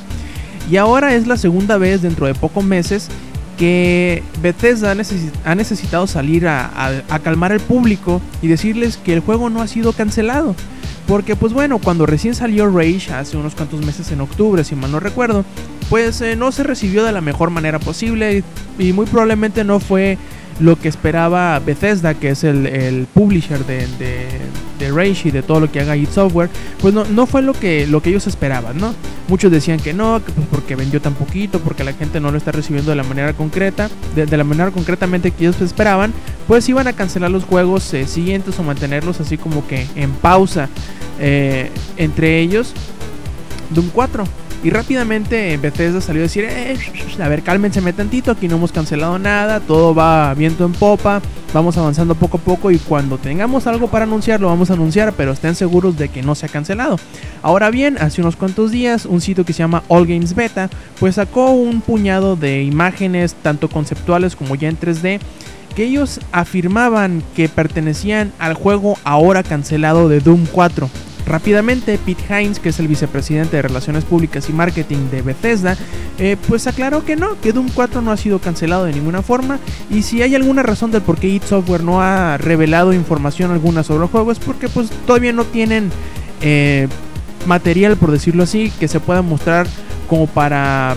Y 0.70 0.76
ahora 0.76 1.14
es 1.14 1.26
la 1.26 1.36
segunda 1.36 1.78
vez 1.78 2.02
dentro 2.02 2.26
de 2.26 2.34
pocos 2.34 2.64
meses 2.64 3.08
que 3.58 4.22
Bethesda 4.40 4.92
ha 5.44 5.54
necesitado 5.54 6.06
salir 6.06 6.46
a, 6.46 6.66
a, 6.66 7.02
a 7.08 7.18
calmar 7.18 7.52
al 7.52 7.60
público 7.60 8.22
y 8.40 8.48
decirles 8.48 8.96
que 8.96 9.12
el 9.12 9.20
juego 9.20 9.50
no 9.50 9.60
ha 9.60 9.66
sido 9.66 9.92
cancelado. 9.92 10.54
Porque 11.06 11.34
pues 11.34 11.52
bueno, 11.52 11.78
cuando 11.78 12.06
recién 12.06 12.34
salió 12.34 12.70
Rage 12.70 13.12
hace 13.12 13.36
unos 13.36 13.54
cuantos 13.54 13.84
meses 13.84 14.12
en 14.12 14.20
octubre, 14.20 14.62
si 14.62 14.76
mal 14.76 14.92
no 14.92 15.00
recuerdo, 15.00 15.44
pues 15.90 16.20
eh, 16.20 16.36
no 16.36 16.52
se 16.52 16.62
recibió 16.62 17.04
de 17.04 17.12
la 17.12 17.20
mejor 17.20 17.50
manera 17.50 17.78
posible 17.80 18.44
y, 18.78 18.92
muy 18.92 19.04
probablemente 19.06 19.64
no 19.64 19.80
fue 19.80 20.16
lo 20.60 20.78
que 20.78 20.88
esperaba 20.88 21.58
Bethesda, 21.58 22.14
que 22.14 22.30
es 22.30 22.44
el, 22.44 22.66
el 22.66 23.06
publisher 23.12 23.64
de, 23.66 23.86
de, 23.98 24.26
de, 24.78 25.16
y 25.24 25.30
de 25.30 25.42
todo 25.42 25.58
lo 25.58 25.72
que 25.72 25.80
haga 25.80 25.96
id 25.96 26.08
Software, 26.08 26.50
pues 26.80 26.94
no, 26.94 27.04
no 27.06 27.26
fue 27.26 27.42
lo 27.42 27.54
que, 27.54 27.86
lo 27.86 28.02
que 28.02 28.10
ellos 28.10 28.26
esperaban, 28.26 28.76
¿no? 28.78 28.94
Muchos 29.28 29.50
decían 29.50 29.80
que 29.80 29.94
no, 29.94 30.22
que 30.24 30.32
pues 30.32 30.46
porque 30.50 30.76
vendió 30.76 31.00
tan 31.00 31.14
poquito, 31.14 31.60
porque 31.60 31.82
la 31.82 31.94
gente 31.94 32.20
no 32.20 32.30
lo 32.30 32.36
está 32.36 32.52
recibiendo 32.52 32.90
de 32.90 32.96
la 32.96 33.04
manera 33.04 33.32
concreta, 33.32 33.88
de, 34.14 34.26
de 34.26 34.36
la 34.36 34.44
manera 34.44 34.70
concretamente 34.70 35.30
que 35.30 35.44
ellos 35.44 35.60
esperaban, 35.62 36.12
pues 36.46 36.68
iban 36.68 36.86
a 36.88 36.92
cancelar 36.92 37.30
los 37.30 37.44
juegos 37.44 37.92
eh, 37.94 38.06
siguientes 38.06 38.58
o 38.58 38.62
mantenerlos 38.62 39.18
así 39.20 39.38
como 39.38 39.66
que 39.66 39.86
en 39.96 40.12
pausa. 40.12 40.68
Eh, 41.18 41.70
entre 41.96 42.38
ellos, 42.40 42.74
Doom 43.70 43.88
4. 43.92 44.24
Y 44.62 44.68
rápidamente 44.68 45.56
Bethesda 45.56 46.02
salió 46.02 46.20
a 46.20 46.24
decir, 46.24 46.44
eh, 46.44 46.76
a 47.18 47.28
ver, 47.28 47.42
cálmense 47.42 47.80
tantito, 47.92 48.30
aquí 48.30 48.46
no 48.46 48.56
hemos 48.56 48.72
cancelado 48.72 49.18
nada, 49.18 49.60
todo 49.60 49.94
va 49.94 50.34
viento 50.34 50.66
en 50.66 50.72
popa, 50.72 51.22
vamos 51.54 51.78
avanzando 51.78 52.14
poco 52.14 52.36
a 52.36 52.40
poco 52.40 52.70
y 52.70 52.78
cuando 52.78 53.16
tengamos 53.16 53.66
algo 53.66 53.88
para 53.88 54.04
anunciar 54.04 54.38
lo 54.38 54.48
vamos 54.48 54.70
a 54.70 54.74
anunciar, 54.74 55.14
pero 55.14 55.32
estén 55.32 55.54
seguros 55.54 55.96
de 55.96 56.10
que 56.10 56.22
no 56.22 56.34
se 56.34 56.44
ha 56.44 56.50
cancelado. 56.50 56.96
Ahora 57.42 57.70
bien, 57.70 57.96
hace 57.98 58.20
unos 58.20 58.36
cuantos 58.36 58.70
días 58.70 59.06
un 59.06 59.22
sitio 59.22 59.46
que 59.46 59.54
se 59.54 59.60
llama 59.60 59.82
All 59.88 60.06
Games 60.06 60.34
Beta 60.34 60.68
pues 60.98 61.14
sacó 61.14 61.52
un 61.52 61.80
puñado 61.80 62.36
de 62.36 62.62
imágenes 62.62 63.34
tanto 63.42 63.70
conceptuales 63.70 64.36
como 64.36 64.56
ya 64.56 64.68
en 64.68 64.78
3D 64.78 65.20
que 65.74 65.84
ellos 65.84 66.20
afirmaban 66.32 67.22
que 67.34 67.48
pertenecían 67.48 68.32
al 68.38 68.54
juego 68.54 68.98
ahora 69.04 69.42
cancelado 69.42 70.10
de 70.10 70.20
Doom 70.20 70.46
4. 70.52 70.90
Rápidamente, 71.30 71.96
Pete 71.96 72.24
Hines, 72.28 72.58
que 72.58 72.70
es 72.70 72.80
el 72.80 72.88
vicepresidente 72.88 73.54
de 73.54 73.62
Relaciones 73.62 74.04
Públicas 74.04 74.48
y 74.48 74.52
Marketing 74.52 75.10
de 75.12 75.22
Bethesda, 75.22 75.76
eh, 76.18 76.36
pues 76.48 76.66
aclaró 76.66 77.04
que 77.04 77.14
no, 77.14 77.40
que 77.40 77.52
Doom 77.52 77.68
4 77.72 78.02
no 78.02 78.10
ha 78.10 78.16
sido 78.16 78.40
cancelado 78.40 78.84
de 78.84 78.92
ninguna 78.92 79.22
forma 79.22 79.60
y 79.90 80.02
si 80.02 80.22
hay 80.22 80.34
alguna 80.34 80.64
razón 80.64 80.90
del 80.90 81.02
por 81.02 81.18
qué 81.18 81.28
id 81.28 81.42
Software 81.44 81.84
no 81.84 82.02
ha 82.02 82.36
revelado 82.36 82.92
información 82.92 83.52
alguna 83.52 83.84
sobre 83.84 84.06
el 84.06 84.10
juego 84.10 84.32
es 84.32 84.40
porque 84.40 84.68
pues 84.68 84.90
todavía 85.06 85.32
no 85.32 85.44
tienen 85.44 85.92
eh, 86.40 86.88
material, 87.46 87.96
por 87.96 88.10
decirlo 88.10 88.42
así, 88.42 88.72
que 88.80 88.88
se 88.88 88.98
pueda 88.98 89.22
mostrar 89.22 89.68
como 90.08 90.26
para 90.26 90.96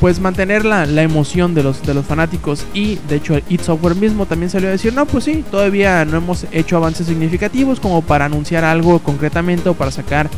pues 0.00 0.18
mantener 0.18 0.64
la, 0.64 0.84
emoción 1.02 1.54
de 1.54 1.62
los, 1.62 1.82
de 1.82 1.92
los 1.92 2.06
fanáticos 2.06 2.64
y 2.72 2.96
de 3.08 3.16
hecho 3.16 3.38
It 3.50 3.60
Software 3.60 3.94
mismo 3.94 4.24
también 4.24 4.48
salió 4.48 4.68
a 4.68 4.72
decir 4.72 4.94
no 4.94 5.04
pues 5.04 5.24
sí 5.24 5.44
todavía 5.50 6.04
no 6.06 6.16
hemos 6.16 6.46
hecho 6.50 6.78
avances 6.78 7.06
significativos 7.06 7.78
como 7.78 8.00
para 8.00 8.24
anunciar 8.24 8.64
algo 8.64 8.98
concretamente 9.00 9.68
o 9.68 9.74
para 9.74 9.90
sacar 9.90 10.30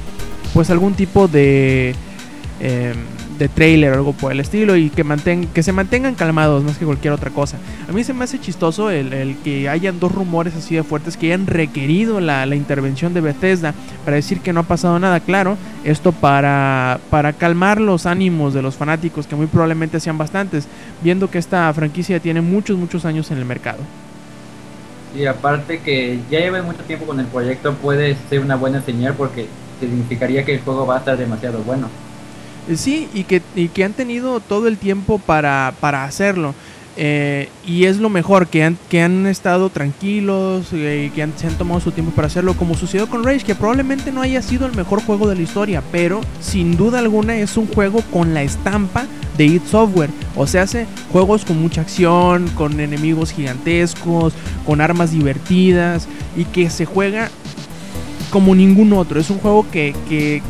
pues 0.52 0.68
algún 0.70 0.94
tipo 0.94 1.28
de 1.28 1.94
em, 2.58 2.96
de 3.42 3.48
trailer 3.48 3.92
o 3.92 3.94
algo 3.96 4.12
por 4.12 4.30
el 4.30 4.38
estilo 4.38 4.76
y 4.76 4.88
que, 4.88 5.02
manten, 5.02 5.48
que 5.48 5.64
se 5.64 5.72
mantengan 5.72 6.14
calmados 6.14 6.62
más 6.62 6.78
que 6.78 6.84
cualquier 6.84 7.12
otra 7.12 7.30
cosa. 7.30 7.58
A 7.88 7.92
mí 7.92 8.04
se 8.04 8.14
me 8.14 8.22
hace 8.22 8.38
chistoso 8.38 8.88
el, 8.88 9.36
que 9.42 9.68
hayan 9.68 9.98
dos 9.98 10.12
rumores 10.12 10.54
así 10.54 10.76
de 10.76 10.84
fuertes 10.84 11.16
que 11.16 11.26
hayan 11.26 11.48
requerido 11.48 12.20
la, 12.20 12.46
intervención 12.52 13.14
de 13.14 13.20
Bethesda 13.20 13.74
para 14.04 14.16
decir 14.16 14.40
que 14.40 14.52
no 14.52 14.60
ha 14.60 14.62
pasado 14.62 14.98
nada. 14.98 15.18
Claro, 15.20 15.56
esto 15.84 16.12
para, 16.12 17.00
para 17.10 17.32
calmar 17.32 17.80
los 17.80 18.06
ánimos 18.06 18.54
de 18.54 18.62
los 18.62 18.76
fanáticos, 18.76 19.26
que 19.26 19.34
muy 19.34 19.46
probablemente 19.46 19.98
sean 19.98 20.18
bastantes, 20.18 20.68
viendo 21.02 21.30
que 21.30 21.38
esta 21.38 21.72
franquicia 21.72 22.20
tiene 22.20 22.40
muchos, 22.40 22.78
muchos 22.78 23.04
años 23.04 23.30
en 23.32 23.38
el 23.38 23.44
mercado. 23.44 23.78
Y 25.16 25.26
aparte 25.26 25.80
que 25.80 26.20
ya 26.30 26.38
lleva 26.38 26.62
mucho 26.62 26.82
tiempo 26.84 27.06
con 27.06 27.18
el 27.18 27.26
proyecto, 27.26 27.74
puede 27.74 28.16
ser 28.30 28.40
una 28.40 28.54
buena 28.54 28.80
señal 28.82 29.14
porque 29.14 29.46
significaría 29.80 30.44
que 30.44 30.54
el 30.54 30.60
juego 30.60 30.86
va 30.86 30.96
a 30.96 30.98
estar 30.98 31.18
demasiado 31.18 31.58
bueno. 31.64 31.88
Eh, 32.68 32.76
sí, 32.76 33.08
y 33.14 33.24
que, 33.24 33.42
y 33.56 33.68
que 33.68 33.84
han 33.84 33.92
tenido 33.92 34.40
todo 34.40 34.68
el 34.68 34.78
tiempo 34.78 35.18
para, 35.18 35.74
para 35.80 36.04
hacerlo. 36.04 36.54
Eh, 36.96 37.48
y 37.66 37.84
es 37.84 37.96
lo 37.96 38.10
mejor, 38.10 38.48
que 38.48 38.64
han, 38.64 38.76
que 38.90 39.00
han 39.00 39.26
estado 39.26 39.70
tranquilos, 39.70 40.68
eh, 40.72 41.10
que 41.14 41.26
se 41.36 41.46
han 41.46 41.54
tomado 41.56 41.80
su 41.80 41.90
tiempo 41.90 42.12
para 42.12 42.26
hacerlo, 42.26 42.54
como 42.54 42.74
sucedió 42.74 43.08
con 43.08 43.24
Rage, 43.24 43.44
que 43.44 43.54
probablemente 43.54 44.12
no 44.12 44.20
haya 44.20 44.42
sido 44.42 44.66
el 44.66 44.76
mejor 44.76 45.02
juego 45.02 45.26
de 45.26 45.36
la 45.36 45.42
historia, 45.42 45.82
pero 45.90 46.20
sin 46.40 46.76
duda 46.76 46.98
alguna 46.98 47.36
es 47.36 47.56
un 47.56 47.66
juego 47.66 48.02
con 48.12 48.34
la 48.34 48.42
estampa 48.42 49.06
de 49.38 49.46
id 49.46 49.62
Software. 49.70 50.10
O 50.36 50.46
sea, 50.46 50.62
hace 50.62 50.86
juegos 51.10 51.46
con 51.46 51.60
mucha 51.62 51.80
acción, 51.80 52.48
con 52.54 52.78
enemigos 52.78 53.32
gigantescos, 53.32 54.34
con 54.66 54.82
armas 54.82 55.12
divertidas, 55.12 56.06
y 56.36 56.44
que 56.44 56.68
se 56.68 56.84
juega 56.84 57.30
como 58.30 58.54
ningún 58.54 58.92
otro. 58.92 59.18
Es 59.18 59.30
un 59.30 59.38
juego 59.38 59.66
que, 59.70 59.94
que, 60.10 60.42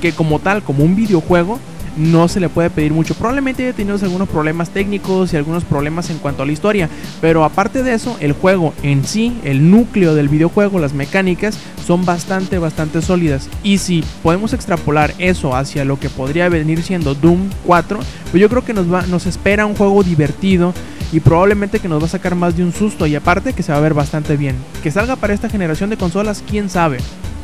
que 0.00 0.12
como 0.12 0.38
tal, 0.38 0.62
como 0.62 0.84
un 0.84 0.96
videojuego, 0.96 1.58
no 1.98 2.28
se 2.28 2.40
le 2.40 2.48
puede 2.48 2.70
pedir 2.70 2.92
mucho. 2.92 3.14
Probablemente 3.14 3.64
haya 3.64 3.72
tenido 3.74 3.98
algunos 4.00 4.28
problemas 4.28 4.70
técnicos 4.70 5.32
y 5.32 5.36
algunos 5.36 5.64
problemas 5.64 6.08
en 6.10 6.18
cuanto 6.18 6.42
a 6.42 6.46
la 6.46 6.52
historia, 6.52 6.88
pero 7.20 7.44
aparte 7.44 7.82
de 7.82 7.94
eso, 7.94 8.16
el 8.20 8.32
juego 8.32 8.72
en 8.82 9.04
sí, 9.04 9.38
el 9.44 9.70
núcleo 9.70 10.14
del 10.14 10.28
videojuego, 10.28 10.78
las 10.78 10.94
mecánicas, 10.94 11.58
son 11.84 12.04
bastante, 12.04 12.58
bastante 12.58 13.02
sólidas. 13.02 13.48
Y 13.62 13.78
si 13.78 14.04
podemos 14.22 14.52
extrapolar 14.52 15.12
eso 15.18 15.54
hacia 15.54 15.84
lo 15.84 15.98
que 15.98 16.08
podría 16.08 16.48
venir 16.48 16.82
siendo 16.82 17.14
Doom 17.14 17.50
4, 17.66 17.98
pues 18.30 18.40
yo 18.40 18.48
creo 18.48 18.64
que 18.64 18.74
nos, 18.74 18.92
va, 18.92 19.02
nos 19.06 19.26
espera 19.26 19.66
un 19.66 19.74
juego 19.74 20.02
divertido 20.02 20.72
y 21.10 21.20
probablemente 21.20 21.80
que 21.80 21.88
nos 21.88 22.02
va 22.02 22.06
a 22.06 22.10
sacar 22.10 22.34
más 22.34 22.56
de 22.56 22.62
un 22.62 22.72
susto 22.72 23.06
y 23.06 23.14
aparte 23.14 23.54
que 23.54 23.62
se 23.62 23.72
va 23.72 23.78
a 23.78 23.82
ver 23.82 23.94
bastante 23.94 24.36
bien. 24.36 24.56
Que 24.82 24.90
salga 24.90 25.16
para 25.16 25.34
esta 25.34 25.48
generación 25.48 25.90
de 25.90 25.96
consolas, 25.96 26.44
quién 26.46 26.68
sabe. 26.68 26.98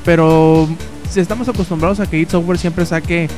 Pero 0.05 0.69
estamos 1.17 1.49
acostumbrados 1.49 2.01
a 2.01 2.07
que 2.07 2.19
id 2.19 2.29
Software 2.29 2.59
siempre 2.59 2.87
saque 2.87 3.29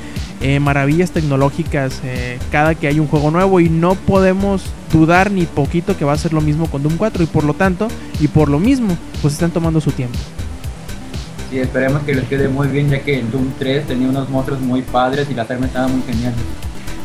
eh, 0.40 0.60
maravillas 0.60 1.10
tecnológicas 1.10 2.00
eh, 2.04 2.38
cada 2.50 2.74
que 2.74 2.88
hay 2.88 3.00
un 3.00 3.06
juego 3.06 3.30
nuevo 3.30 3.60
y 3.60 3.68
no 3.68 3.94
podemos 3.94 4.64
dudar 4.92 5.30
ni 5.30 5.46
poquito 5.46 5.96
que 5.96 6.04
va 6.04 6.12
a 6.12 6.18
ser 6.18 6.32
lo 6.32 6.40
mismo 6.40 6.70
con 6.70 6.82
Doom 6.82 6.96
4 6.96 7.24
y 7.24 7.26
por 7.26 7.44
lo 7.44 7.54
tanto 7.54 7.88
y 8.20 8.28
por 8.28 8.48
lo 8.48 8.58
mismo 8.58 8.96
pues 9.22 9.34
están 9.34 9.50
tomando 9.50 9.80
su 9.80 9.92
tiempo. 9.92 10.18
Sí, 11.50 11.58
esperemos 11.58 12.02
que 12.02 12.14
les 12.14 12.24
quede 12.24 12.48
muy 12.48 12.68
bien 12.68 12.90
ya 12.90 13.00
que 13.00 13.18
en 13.18 13.30
Doom 13.30 13.52
3 13.58 13.86
tenía 13.86 14.08
unos 14.08 14.28
monstruos 14.28 14.60
muy 14.60 14.82
padres 14.82 15.28
y 15.30 15.34
la 15.34 15.42
armas 15.42 15.68
estaba 15.68 15.88
muy 15.88 16.02
genial. 16.02 16.34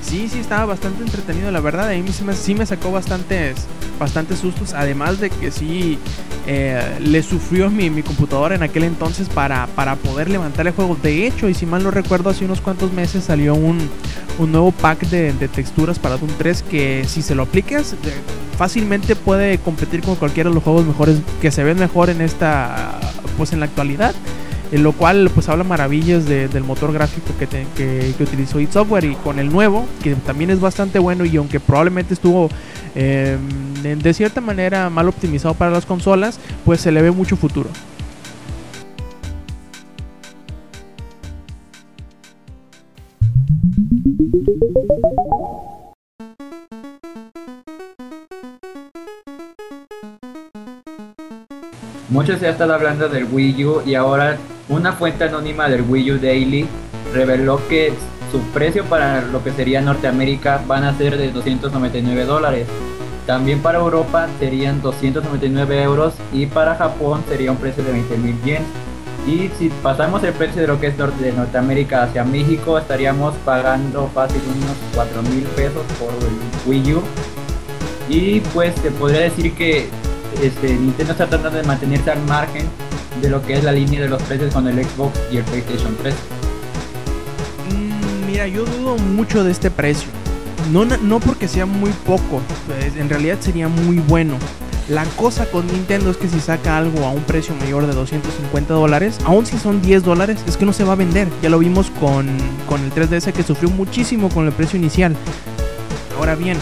Sí, 0.02 0.28
sí, 0.30 0.40
estaba 0.40 0.66
bastante 0.66 1.04
entretenido, 1.04 1.52
la 1.52 1.60
verdad. 1.60 1.90
A 1.90 1.94
mí 1.94 2.06
sí 2.34 2.54
me, 2.54 2.66
sacó 2.66 2.92
bastantes, 2.92 3.56
bastantes 4.00 4.40
sustos. 4.40 4.74
Además 4.74 5.20
de 5.20 5.30
que 5.30 5.52
sí 5.52 6.00
eh, 6.48 6.98
le 7.00 7.24
sufrió 7.24 7.70
mi, 7.70 7.90
mi, 7.90 8.04
computadora 8.04 8.56
en 8.56 8.64
aquel 8.64 8.84
entonces 8.84 9.30
para, 9.30 9.68
para 9.68 9.96
poder 9.96 10.30
levantar 10.30 10.68
el 10.68 10.74
juego. 10.74 10.98
De 11.02 11.28
hecho, 11.28 11.48
y 11.50 11.54
si 11.54 11.66
mal 11.66 11.84
no 11.84 11.92
recuerdo, 11.92 12.30
hace 12.30 12.46
unos 12.46 12.62
cuantos 12.62 12.92
meses 12.92 13.26
salió 13.26 13.54
un, 13.56 13.78
un 14.40 14.52
nuevo 14.52 14.72
pack 14.72 15.08
de, 15.08 15.34
de, 15.34 15.48
texturas 15.48 16.00
para 16.00 16.18
Doom 16.18 16.32
3 16.38 16.64
que 16.64 17.06
si 17.08 17.22
se 17.22 17.36
lo 17.36 17.44
aplicas, 17.44 17.96
fácilmente 18.58 19.16
puede 19.16 19.60
competir 19.60 20.02
con 20.02 20.16
cualquiera 20.16 20.50
de 20.50 20.56
los 20.56 20.64
juegos 20.64 20.86
mejores 20.86 21.20
que 21.42 21.52
se 21.52 21.64
ven 21.64 21.80
mejor 21.80 22.10
en 22.10 22.22
esta, 22.22 23.00
pues 23.38 23.54
en 23.54 23.60
la 23.60 23.68
actualidad 23.68 24.14
en 24.72 24.84
lo 24.84 24.94
cual 24.94 25.30
pues 25.34 25.50
habla 25.50 25.64
maravillas 25.64 26.26
del 26.26 26.64
motor 26.64 26.94
gráfico 26.94 27.34
que, 27.38 27.48
que, 27.48 28.24
utilizó 28.24 28.60
id 28.60 28.70
Software 28.70 29.04
y 29.06 29.16
con 29.16 29.40
el 29.40 29.52
nuevo, 29.52 29.86
que 30.02 30.16
también 30.16 30.50
es 30.50 30.60
bastante 30.60 31.00
bueno 31.00 31.26
y 31.26 31.36
aunque 31.38 31.60
probablemente 31.60 32.14
estuvo 32.14 32.50
em, 32.96 34.00
de 34.00 34.14
cierta 34.14 34.40
manera 34.42 34.90
mal 34.90 35.10
optimizado 35.10 35.54
para 35.56 35.72
las 35.72 35.86
consolas, 35.86 36.40
pues 36.66 36.82
se 36.82 36.92
le 36.92 37.02
ve 37.02 37.12
mucho 37.12 37.36
futuro. 37.36 37.70
Se 52.42 52.48
ha 52.48 52.74
hablando 52.74 53.08
del 53.08 53.28
Wii 53.32 53.66
U 53.66 53.82
y 53.86 53.94
ahora 53.94 54.36
una 54.68 54.94
fuente 54.94 55.26
anónima 55.26 55.70
del 55.70 55.84
Wii 55.88 56.14
U 56.14 56.18
Daily 56.18 56.68
reveló 57.14 57.62
que 57.70 57.94
su 58.32 58.40
precio 58.52 58.84
para 58.86 59.22
lo 59.22 59.44
que 59.44 59.52
sería 59.52 59.80
Norteamérica 59.80 60.60
van 60.66 60.84
a 60.84 60.98
ser 60.98 61.20
de 61.20 61.32
299 61.32 62.26
dólares. 62.26 62.66
También 63.28 63.62
para 63.62 63.78
Europa 63.78 64.28
serían 64.40 64.82
299 64.82 65.84
euros 65.84 66.16
y 66.34 66.48
para 66.48 66.74
Japón 66.74 67.24
sería 67.30 67.52
un 67.52 67.58
precio 67.58 67.84
de 67.84 67.92
20 67.92 68.18
mil 68.18 68.36
yen. 68.44 68.64
Y 69.28 69.52
si 69.60 69.70
pasamos 69.84 70.24
el 70.24 70.34
precio 70.34 70.64
de 70.64 70.68
lo 70.68 70.80
que 70.80 70.88
es 70.88 70.98
de 70.98 71.34
Norteamérica 71.34 72.02
hacia 72.02 72.24
México, 72.24 72.80
estaríamos 72.80 73.36
pagando 73.46 74.10
fácil 74.16 74.42
unos 74.48 74.78
4 74.96 75.22
mil 75.32 75.44
pesos 75.56 75.84
por 76.00 76.10
el 76.10 76.68
Wii 76.68 76.94
U. 76.96 77.04
Y 78.10 78.40
pues 78.40 78.74
te 78.76 78.90
podría 78.90 79.22
decir 79.22 79.54
que 79.54 80.01
este, 80.42 80.74
Nintendo 80.74 81.14
está 81.14 81.28
tratando 81.28 81.58
de 81.58 81.64
mantenerse 81.64 82.12
al 82.12 82.22
margen 82.24 82.68
de 83.22 83.30
lo 83.30 83.42
que 83.42 83.54
es 83.54 83.64
la 83.64 83.72
línea 83.72 84.02
de 84.02 84.10
los 84.10 84.22
precios 84.24 84.54
con 84.54 84.68
el 84.68 84.84
Xbox 84.84 85.20
y 85.32 85.38
el 85.38 85.44
PlayStation 85.44 85.96
3. 86.02 86.16
Mm, 87.74 88.26
mira, 88.28 88.48
yo 88.48 88.66
dudo 88.66 88.98
mucho 88.98 89.44
de 89.44 89.52
este 89.52 89.70
precio. 89.70 90.10
No, 90.72 90.86
no 90.86 91.20
porque 91.20 91.48
sea 91.48 91.66
muy 91.66 91.92
poco, 92.06 92.42
pues, 92.68 92.96
en 92.96 93.10
realidad 93.10 93.38
sería 93.40 93.68
muy 93.68 93.98
bueno. 93.98 94.38
La 94.90 95.06
cosa 95.06 95.46
con 95.46 95.68
Nintendo 95.68 96.12
es 96.12 96.18
que 96.18 96.28
si 96.28 96.40
saca 96.40 96.78
algo 96.78 97.06
a 97.06 97.12
un 97.12 97.24
precio 97.24 97.56
mayor 97.56 97.88
de 97.88 97.94
250 97.94 98.74
dólares, 98.74 99.18
aun 99.26 99.46
si 99.46 99.58
son 99.58 99.82
10 99.82 100.04
dólares, 100.04 100.40
es 100.48 100.58
que 100.58 100.66
no 100.66 100.74
se 100.74 100.84
va 100.84 100.94
a 100.94 100.96
vender. 100.96 101.28
Ya 101.42 101.50
lo 101.50 101.60
vimos 101.60 101.92
con, 102.00 102.28
con 102.68 102.82
el 102.84 102.92
3DS 102.94 103.32
que 103.32 103.44
sufrió 103.44 103.70
muchísimo 103.70 104.30
con 104.30 104.46
el 104.48 104.52
precio 104.52 104.78
inicial. 104.78 105.16
Ahora 106.18 106.36
bien, 106.36 106.58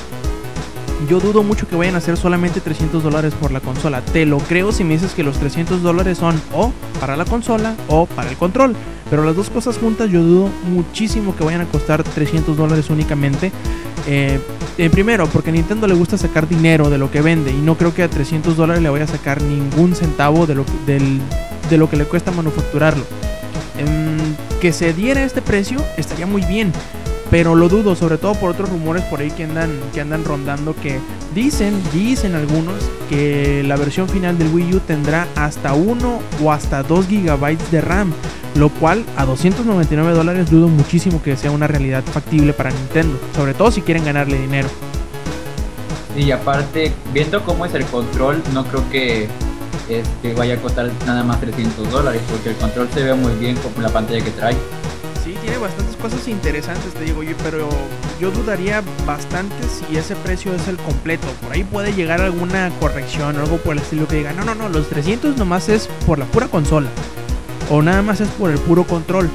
yo 1.08 1.20
dudo 1.20 1.44
mucho 1.44 1.68
que 1.68 1.76
vayan 1.76 1.96
a 1.96 2.02
ser 2.02 2.18
solamente 2.18 2.60
300 2.62 3.02
dólares 3.02 3.34
por 3.40 3.52
la 3.52 3.60
consola. 3.60 4.02
Te 4.02 4.26
lo 4.26 4.40
creo 4.40 4.72
si 4.72 4.84
me 4.84 4.94
dices 4.94 5.14
que 5.14 5.24
los 5.24 5.38
300 5.38 5.82
dólares 5.82 6.18
son 6.18 6.42
o 6.54 6.74
para 7.00 7.16
la 7.16 7.26
consola 7.26 7.76
o 7.88 8.06
para 8.06 8.30
el 8.30 8.38
control. 8.38 8.76
Pero 9.10 9.24
las 9.24 9.36
dos 9.36 9.50
cosas 9.50 9.78
juntas 9.78 10.10
yo 10.10 10.22
dudo 10.22 10.50
muchísimo 10.72 11.36
que 11.36 11.44
vayan 11.44 11.62
a 11.62 11.66
costar 11.66 12.04
300 12.04 12.56
dólares 12.58 12.90
únicamente. 12.90 13.52
Eh, 14.08 14.40
eh, 14.78 14.90
primero, 14.90 15.28
porque 15.28 15.50
a 15.50 15.54
Nintendo 15.54 15.88
le 15.88 15.96
gusta 15.96 16.18
sacar 16.18 16.48
dinero 16.48 16.90
de 16.90 16.98
lo 16.98 17.12
que 17.12 17.22
vende 17.22 17.52
y 17.52 17.58
no 17.62 17.76
creo 17.76 17.94
que 17.94 18.04
a 18.04 18.10
300 18.10 18.56
dólares 18.56 18.82
le 18.82 18.90
vaya 18.90 19.06
a 19.06 19.08
sacar 19.08 19.42
ningún 19.42 19.96
centavo 19.96 20.46
de 20.46 20.56
lo, 20.56 20.66
de 20.86 21.78
lo 21.78 21.90
que 21.90 21.98
le 21.98 22.06
cuesta 22.06 22.32
manufacturarlo. 22.32 23.04
Em, 23.78 24.18
que 24.60 24.74
se 24.74 24.94
diera 24.94 25.24
este 25.24 25.42
precio 25.42 25.80
estaría 25.98 26.26
muy 26.26 26.42
bien. 26.44 26.74
Pero 27.32 27.54
lo 27.54 27.70
dudo, 27.70 27.96
sobre 27.96 28.18
todo 28.18 28.34
por 28.34 28.52
otros 28.52 28.70
rumores 28.70 29.04
por 29.04 29.20
ahí 29.20 29.30
que 29.30 29.44
andan, 29.44 29.70
que 29.94 30.02
andan 30.02 30.26
rondando 30.26 30.76
que 30.76 31.00
dicen, 31.36 31.80
dicen 31.94 32.34
algunos 32.34 32.76
que 33.08 33.64
la 33.64 33.76
versión 33.76 34.10
final 34.10 34.38
del 34.38 34.48
Wii 34.48 34.76
U 34.76 34.80
tendrá 34.80 35.28
hasta 35.36 35.74
1 35.74 36.20
o 36.44 36.52
hasta 36.52 36.82
2 36.82 37.08
GB 37.08 37.58
de 37.72 37.82
RAM. 37.82 38.14
Lo 38.56 38.70
cual 38.70 39.06
a 39.16 39.26
299 39.26 40.12
dólares 40.14 40.50
dudo 40.50 40.68
muchísimo 40.68 41.22
que 41.22 41.38
sea 41.38 41.52
una 41.52 41.68
realidad 41.68 42.04
factible 42.04 42.52
para 42.52 42.72
Nintendo. 42.72 43.20
Sobre 43.36 43.54
todo 43.54 43.72
si 43.72 43.82
quieren 43.82 44.06
ganarle 44.06 44.40
dinero. 44.40 44.68
Y 46.18 46.32
aparte, 46.32 46.92
viendo 47.14 47.44
cómo 47.44 47.66
es 47.66 47.74
el 47.76 47.86
control, 47.86 48.42
no 48.54 48.66
creo 48.66 48.90
que 48.90 49.28
este, 49.88 50.34
vaya 50.34 50.56
a 50.56 50.58
costar 50.58 50.90
nada 51.06 51.24
más 51.24 51.40
300 51.40 51.92
dólares, 51.92 52.22
porque 52.30 52.50
el 52.50 52.56
control 52.56 52.90
se 52.92 53.04
ve 53.04 53.14
muy 53.14 53.34
bien 53.34 53.56
con 53.58 53.82
la 53.82 53.90
pantalla 53.90 54.24
que 54.24 54.32
trae. 54.32 54.56
Tiene 55.42 55.58
bastantes 55.58 55.96
cosas 55.96 56.28
interesantes, 56.28 56.94
te 56.94 57.06
digo 57.06 57.24
yo, 57.24 57.36
pero 57.44 57.70
yo 58.20 58.32
dudaría 58.32 58.84
bastante 59.06 59.56
si 59.68 59.98
ese 59.98 60.16
precio 60.16 60.54
es 60.54 60.68
el 60.68 60.78
completo. 60.78 61.28
Por 61.42 61.54
ahí 61.54 61.64
puede 61.64 61.94
llegar 61.94 62.22
alguna 62.22 62.70
corrección 62.80 63.38
o 63.38 63.42
algo 63.42 63.58
por 63.58 63.74
el 63.74 63.82
estilo 63.82 64.08
que 64.08 64.18
diga, 64.18 64.34
no, 64.34 64.44
no, 64.44 64.56
no, 64.56 64.70
los 64.70 64.90
300 64.90 65.38
nomás 65.38 65.70
es 65.70 65.88
por 66.06 66.20
la 66.20 66.26
pura 66.26 66.48
consola. 66.48 66.90
O 67.70 67.82
nada 67.82 68.02
más 68.02 68.20
es 68.20 68.30
por 68.30 68.52
el 68.52 68.58
puro 68.60 68.84
control. 68.84 69.30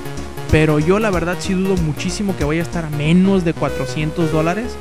Pero 0.51 0.79
yo 0.79 0.99
la 0.99 1.11
verdad 1.11 1.37
sí 1.41 1.55
dudo 1.55 1.77
muchísimo 1.83 2.37
que 2.37 2.45
vaya 2.45 2.61
a 2.61 2.65
estar 2.65 2.85
a 2.85 2.91
menos 2.91 3.45
de 3.45 3.55
400 3.55 4.31
dólares 4.31 4.77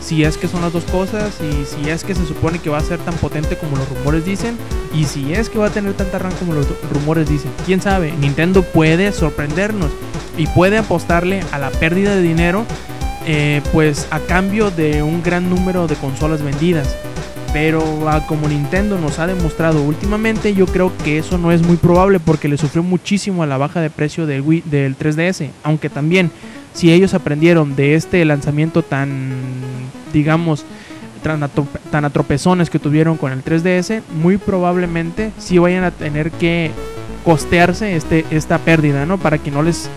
si 0.00 0.22
es 0.22 0.36
que 0.36 0.48
son 0.48 0.62
las 0.62 0.72
dos 0.72 0.84
cosas 0.84 1.34
y 1.40 1.64
si 1.64 1.90
es 1.90 2.04
que 2.04 2.14
se 2.14 2.24
supone 2.24 2.60
que 2.60 2.70
va 2.70 2.78
a 2.78 2.82
ser 2.82 2.98
tan 3.00 3.14
potente 3.14 3.56
como 3.56 3.76
los 3.76 3.88
rumores 3.88 4.24
dicen 4.24 4.56
y 4.94 5.04
si 5.04 5.34
es 5.34 5.48
que 5.48 5.58
va 5.58 5.66
a 5.66 5.70
tener 5.70 5.92
tanta 5.94 6.18
RAM 6.18 6.32
como 6.38 6.54
los 6.54 6.66
rumores 6.92 7.28
dicen. 7.28 7.50
Quién 7.66 7.80
sabe, 7.80 8.12
Nintendo 8.12 8.62
puede 8.62 9.12
sorprendernos 9.12 9.90
y 10.38 10.46
puede 10.46 10.78
apostarle 10.78 11.42
a 11.52 11.58
la 11.58 11.70
pérdida 11.70 12.14
de 12.14 12.22
dinero 12.22 12.64
eh, 13.26 13.60
pues 13.72 14.08
a 14.10 14.20
cambio 14.20 14.70
de 14.70 15.02
un 15.02 15.22
gran 15.22 15.50
número 15.50 15.86
de 15.86 15.96
consolas 15.96 16.42
vendidas. 16.42 16.96
Pero 17.52 17.82
como 18.26 18.48
Nintendo 18.48 18.98
nos 18.98 19.18
ha 19.18 19.26
demostrado 19.26 19.82
últimamente, 19.82 20.54
yo 20.54 20.66
creo 20.66 20.92
que 21.04 21.18
eso 21.18 21.38
no 21.38 21.50
es 21.50 21.62
muy 21.62 21.76
probable 21.76 22.20
porque 22.20 22.48
le 22.48 22.58
sufrió 22.58 22.82
muchísimo 22.82 23.42
a 23.42 23.46
la 23.46 23.56
baja 23.56 23.80
de 23.80 23.90
precio 23.90 24.26
del, 24.26 24.42
Wii, 24.42 24.62
del 24.66 24.96
3DS. 24.96 25.50
Aunque 25.62 25.88
también 25.88 26.30
si 26.74 26.92
ellos 26.92 27.14
aprendieron 27.14 27.74
de 27.74 27.94
este 27.94 28.24
lanzamiento 28.24 28.82
tan, 28.82 29.32
digamos, 30.12 30.64
tan 31.22 32.04
a 32.04 32.10
tropezones 32.10 32.70
que 32.70 32.78
tuvieron 32.78 33.16
con 33.16 33.32
el 33.32 33.44
3DS, 33.44 34.02
muy 34.22 34.36
probablemente 34.36 35.32
sí 35.38 35.58
vayan 35.58 35.84
a 35.84 35.90
tener 35.90 36.30
que 36.30 36.70
costearse 37.24 37.96
este, 37.96 38.24
esta 38.30 38.58
pérdida, 38.58 39.04
¿no? 39.04 39.18
Para 39.18 39.38
que 39.38 39.50
no 39.50 39.62
les, 39.62 39.90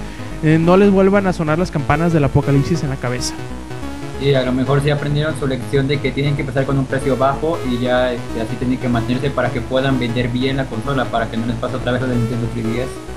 eh, 0.43 0.58
no 0.60 0.77
les 0.77 0.91
vuelvan 0.91 1.27
a 1.27 1.34
sonar 1.34 1.60
las 1.60 1.71
campanas 1.71 2.13
del 2.13 2.23
apocalipsis 2.23 2.84
en 2.84 2.89
la 2.89 2.95
cabeza. 2.95 3.34
Y 4.21 4.34
a 4.36 4.43
lo 4.43 4.51
mejor 4.51 4.82
sí 4.82 4.91
aprendieron 4.91 5.38
su 5.39 5.47
lección 5.47 5.88
de 5.88 5.99
que 5.99 6.12
tienen 6.12 6.36
que 6.36 6.41
empezar 6.41 6.65
con 6.65 6.77
un 6.77 6.86
precio 6.86 7.17
bajo 7.17 7.58
y 7.67 7.80
ya 7.80 8.13
este, 8.13 8.41
así 8.41 8.56
tienen 8.58 8.77
que 8.77 8.88
mantenerse 8.88 9.32
para 9.32 9.49
que 9.49 9.62
puedan 9.62 9.99
vender 9.99 10.27
bien 10.27 10.58
la 10.58 10.65
consola, 10.65 11.06
para 11.06 11.30
que 11.30 11.38
no 11.38 11.47
les 11.47 11.56
pase 11.56 11.77
otra 11.77 11.91
vez 11.93 12.01
lo 12.01 12.08
de 12.08 12.15
Nintendo 12.15 12.47
3DS. 12.56 13.11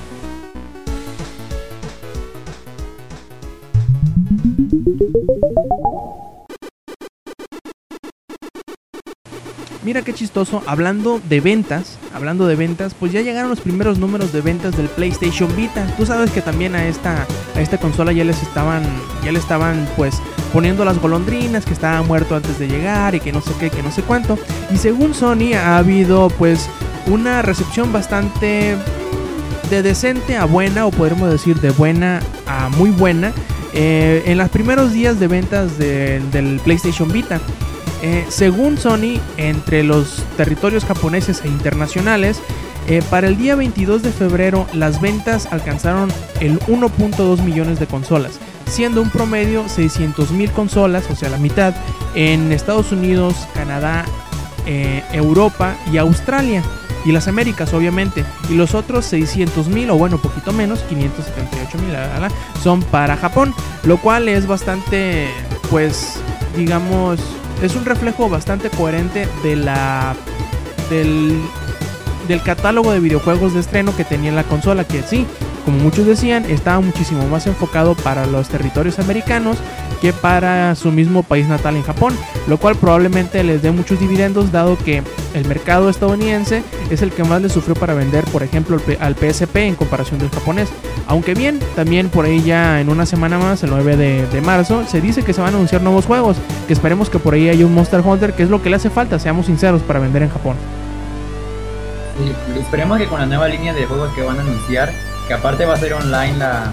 Mira 9.85 10.01
qué 10.01 10.15
chistoso, 10.15 10.63
hablando 10.67 11.21
de 11.29 11.41
ventas, 11.41 11.99
hablando 12.15 12.47
de 12.47 12.57
ventas, 12.57 12.95
pues 12.95 13.13
ya 13.13 13.21
llegaron 13.21 13.51
los 13.51 13.61
primeros 13.61 13.99
números 13.99 14.33
de 14.33 14.41
ventas 14.41 14.75
del 14.79 14.89
PlayStation 14.89 15.55
Vita. 15.55 15.87
Tú 15.99 16.07
sabes 16.07 16.31
que 16.31 16.41
también 16.41 16.75
a 16.75 16.87
esta, 16.87 17.27
a 17.55 17.61
esta 17.61 17.77
consola 17.77 18.11
ya 18.13 18.25
les 18.25 18.43
estaban, 18.43 18.83
ya 19.23 19.31
le 19.31 19.39
estaban 19.39 19.87
pues 19.95 20.23
poniendo 20.55 20.87
las 20.87 20.99
golondrinas, 20.99 21.67
que 21.67 21.75
estaba 21.75 22.01
muerto 22.01 22.35
antes 22.35 22.59
de 22.59 22.67
llegar 22.67 23.15
y 23.15 23.21
que 23.21 23.31
no 23.31 23.43
sé 23.43 23.51
qué, 23.61 23.69
que 23.69 23.83
no 23.83 23.93
sé 23.93 24.01
cuánto. 24.01 24.39
Y 24.73 24.79
según 24.79 25.13
Sony 25.13 25.53
ha 25.55 25.77
habido 25.77 26.29
pues 26.31 26.67
una 27.07 27.43
recepción 27.43 27.93
bastante 27.93 28.77
de 29.69 29.83
decente 29.83 30.39
a 30.39 30.47
buena, 30.47 30.87
o 30.87 30.93
podríamos 30.93 31.31
decir 31.31 31.61
de 31.61 31.71
buena 31.73 32.21
a 32.47 32.71
muy 32.71 32.89
buena, 32.89 33.35
eh, 33.75 34.23
en 34.25 34.39
los 34.39 34.49
primeros 34.49 34.95
días 34.95 35.21
de 35.21 35.29
ventas 35.29 35.77
del 35.77 36.59
PlayStation 36.65 37.13
Vita. 37.13 37.39
Eh, 38.07 38.27
según 38.29 38.77
Sony, 38.77 39.19
entre 39.39 39.83
los 39.83 40.23
territorios 40.37 40.85
japoneses 40.85 41.41
e 41.43 41.49
internacionales, 41.49 42.39
eh, 42.87 43.03
para 43.09 43.29
el 43.29 43.39
día 43.39 43.57
22 43.57 44.03
de 44.03 44.13
febrero 44.13 44.67
las 44.75 45.01
ventas 45.01 45.49
alcanzaron 45.51 46.13
el 46.39 46.61
1.2 46.67 47.41
millones 47.43 47.81
de 47.81 47.87
consolas, 47.87 48.33
siendo 48.67 49.01
un 49.01 49.09
promedio 49.09 49.71
600 49.71 50.33
mil 50.33 50.51
consolas, 50.51 51.09
o 51.11 51.17
sea 51.17 51.31
la 51.31 51.39
mitad, 51.39 51.75
en 52.15 52.53
Estados 52.53 52.93
Unidos, 52.93 53.49
Canadá, 53.55 54.05
eh, 54.67 55.03
Europa 55.13 55.75
y 55.91 55.97
Australia. 55.97 56.63
Y 57.07 57.13
las 57.13 57.27
Américas, 57.27 57.73
obviamente. 57.73 58.25
Y 58.51 58.55
los 58.55 58.75
otros 58.75 59.07
600 59.07 59.69
mil, 59.69 59.91
o 59.91 59.97
bueno, 59.97 60.19
poquito 60.19 60.53
menos, 60.53 60.81
578 60.89 61.79
mil, 61.79 61.95
son 62.63 62.83
para 62.83 63.17
Japón. 63.17 63.55
Lo 63.83 63.99
cual 63.99 64.29
es 64.29 64.47
bastante, 64.47 65.29
pues, 65.71 66.19
digamos, 66.57 67.21
es 67.63 67.77
un 67.77 67.85
reflejo 67.85 68.29
bastante 68.29 68.71
coherente 68.71 69.29
de 69.43 69.57
la 69.57 70.15
del, 70.91 71.41
del 72.29 72.43
catálogo 72.43 72.93
de 72.93 73.01
videojuegos 73.01 73.55
de 73.55 73.61
estreno 73.61 73.97
que 73.97 74.05
tenía 74.05 74.33
la 74.33 74.45
consola, 74.45 74.85
que 74.85 75.03
sí, 75.03 75.27
como 75.65 75.79
muchos 75.79 76.07
decían, 76.07 76.45
estaba 76.51 76.81
muchísimo 76.81 77.27
más 77.27 77.47
enfocado 77.47 77.95
para 77.95 78.27
los 78.27 78.49
territorios 78.49 78.99
americanos 78.99 79.57
que 80.01 80.13
para 80.13 80.75
su 80.75 80.93
mismo 80.93 81.23
país 81.23 81.49
natal 81.49 81.77
en 81.77 81.83
Japón, 81.83 82.15
lo 82.47 82.59
cual 82.59 82.77
probablemente 82.77 83.43
les 83.43 83.63
dé 83.63 83.71
muchos 83.71 83.99
dividendos 83.99 84.53
dado 84.53 84.77
que 84.77 85.03
el 85.33 85.47
mercado 85.47 85.89
estadounidense 85.89 86.63
es 86.91 87.01
el 87.01 87.11
que 87.11 87.25
más 87.25 87.41
le 87.41 87.49
sufrió 87.49 87.75
para 87.75 87.95
vender, 87.95 88.25
por 88.27 88.43
ejemplo, 88.43 88.79
al 89.01 89.15
PSP 89.15 89.57
en 89.57 89.75
comparación 89.75 90.19
del 90.19 90.31
japonés. 90.31 90.69
Aunque 91.07 91.35
bien, 91.35 91.59
también 91.75 92.09
por 92.11 92.27
ahí 92.27 92.43
ya 92.43 92.81
en 92.81 92.89
una 92.89 93.07
semana 93.07 93.39
más, 93.39 93.63
el 93.63 93.71
9 93.71 93.97
de, 93.97 94.41
marzo, 94.43 94.85
se 94.87 95.01
dice 95.01 95.23
que 95.23 95.33
se 95.33 95.41
van 95.41 95.55
a 95.55 95.57
anunciar 95.57 95.81
nuevos 95.81 96.05
juegos, 96.05 96.37
que 96.67 96.73
esperemos 96.73 97.09
que 97.09 97.19
por 97.19 97.35
ahí 97.35 97.49
haya 97.49 97.65
un 97.65 97.75
Monster 97.75 98.01
Hunter, 98.01 98.35
que 98.35 98.43
es 98.43 98.51
lo 98.51 98.63
que 98.63 98.71
le 98.71 98.77
hace 98.77 98.91
falta, 98.91 99.19
seamos 99.19 99.47
sinceros, 99.47 99.83
para 99.83 100.01
vender 100.01 100.23
en 100.23 100.31
Japón. 100.31 100.57
esperemos 102.61 102.99
que 102.99 103.07
con 103.07 103.21
la 103.21 103.27
nueva 103.27 103.49
línea 103.49 103.73
de 103.73 103.87
juegos 103.87 104.13
que 104.15 104.23
van 104.23 104.39
a 104.39 104.43
anunciar, 104.43 104.93
que 105.27 105.35
aparte 105.35 105.65
va 105.65 105.75
a 105.75 105.77
ser 105.77 105.95
online 105.95 106.37
la, 106.39 106.73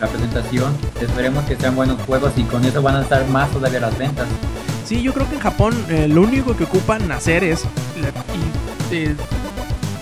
presentación, 0.00 0.74
esperemos 0.98 1.44
que 1.44 1.56
sean 1.56 1.76
buenos 1.76 2.00
juegos 2.06 2.32
y 2.36 2.44
con 2.44 2.64
eso 2.64 2.80
van 2.80 2.96
a 2.96 3.02
estar 3.02 3.26
más 3.28 3.50
todavía 3.50 3.80
las 3.80 3.98
ventas. 3.98 4.26
Sí, 4.86 5.02
yo 5.02 5.12
creo 5.12 5.28
que 5.28 5.34
en 5.34 5.40
Japón 5.42 5.74
eh, 5.90 6.08
lo 6.08 6.22
único 6.22 6.56
que 6.56 6.64
ocupan 6.64 7.12
hacer 7.12 7.44
es 7.44 7.64
eh, 8.90 9.14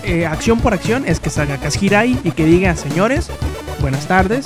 eh, 0.03 0.25
acción 0.25 0.61
por 0.61 0.73
acción 0.73 1.03
es 1.05 1.19
que 1.19 1.29
salga 1.29 1.57
Kashirai 1.57 2.17
y 2.23 2.31
que 2.31 2.45
diga, 2.45 2.75
señores, 2.77 3.29
buenas 3.81 4.07
tardes. 4.07 4.45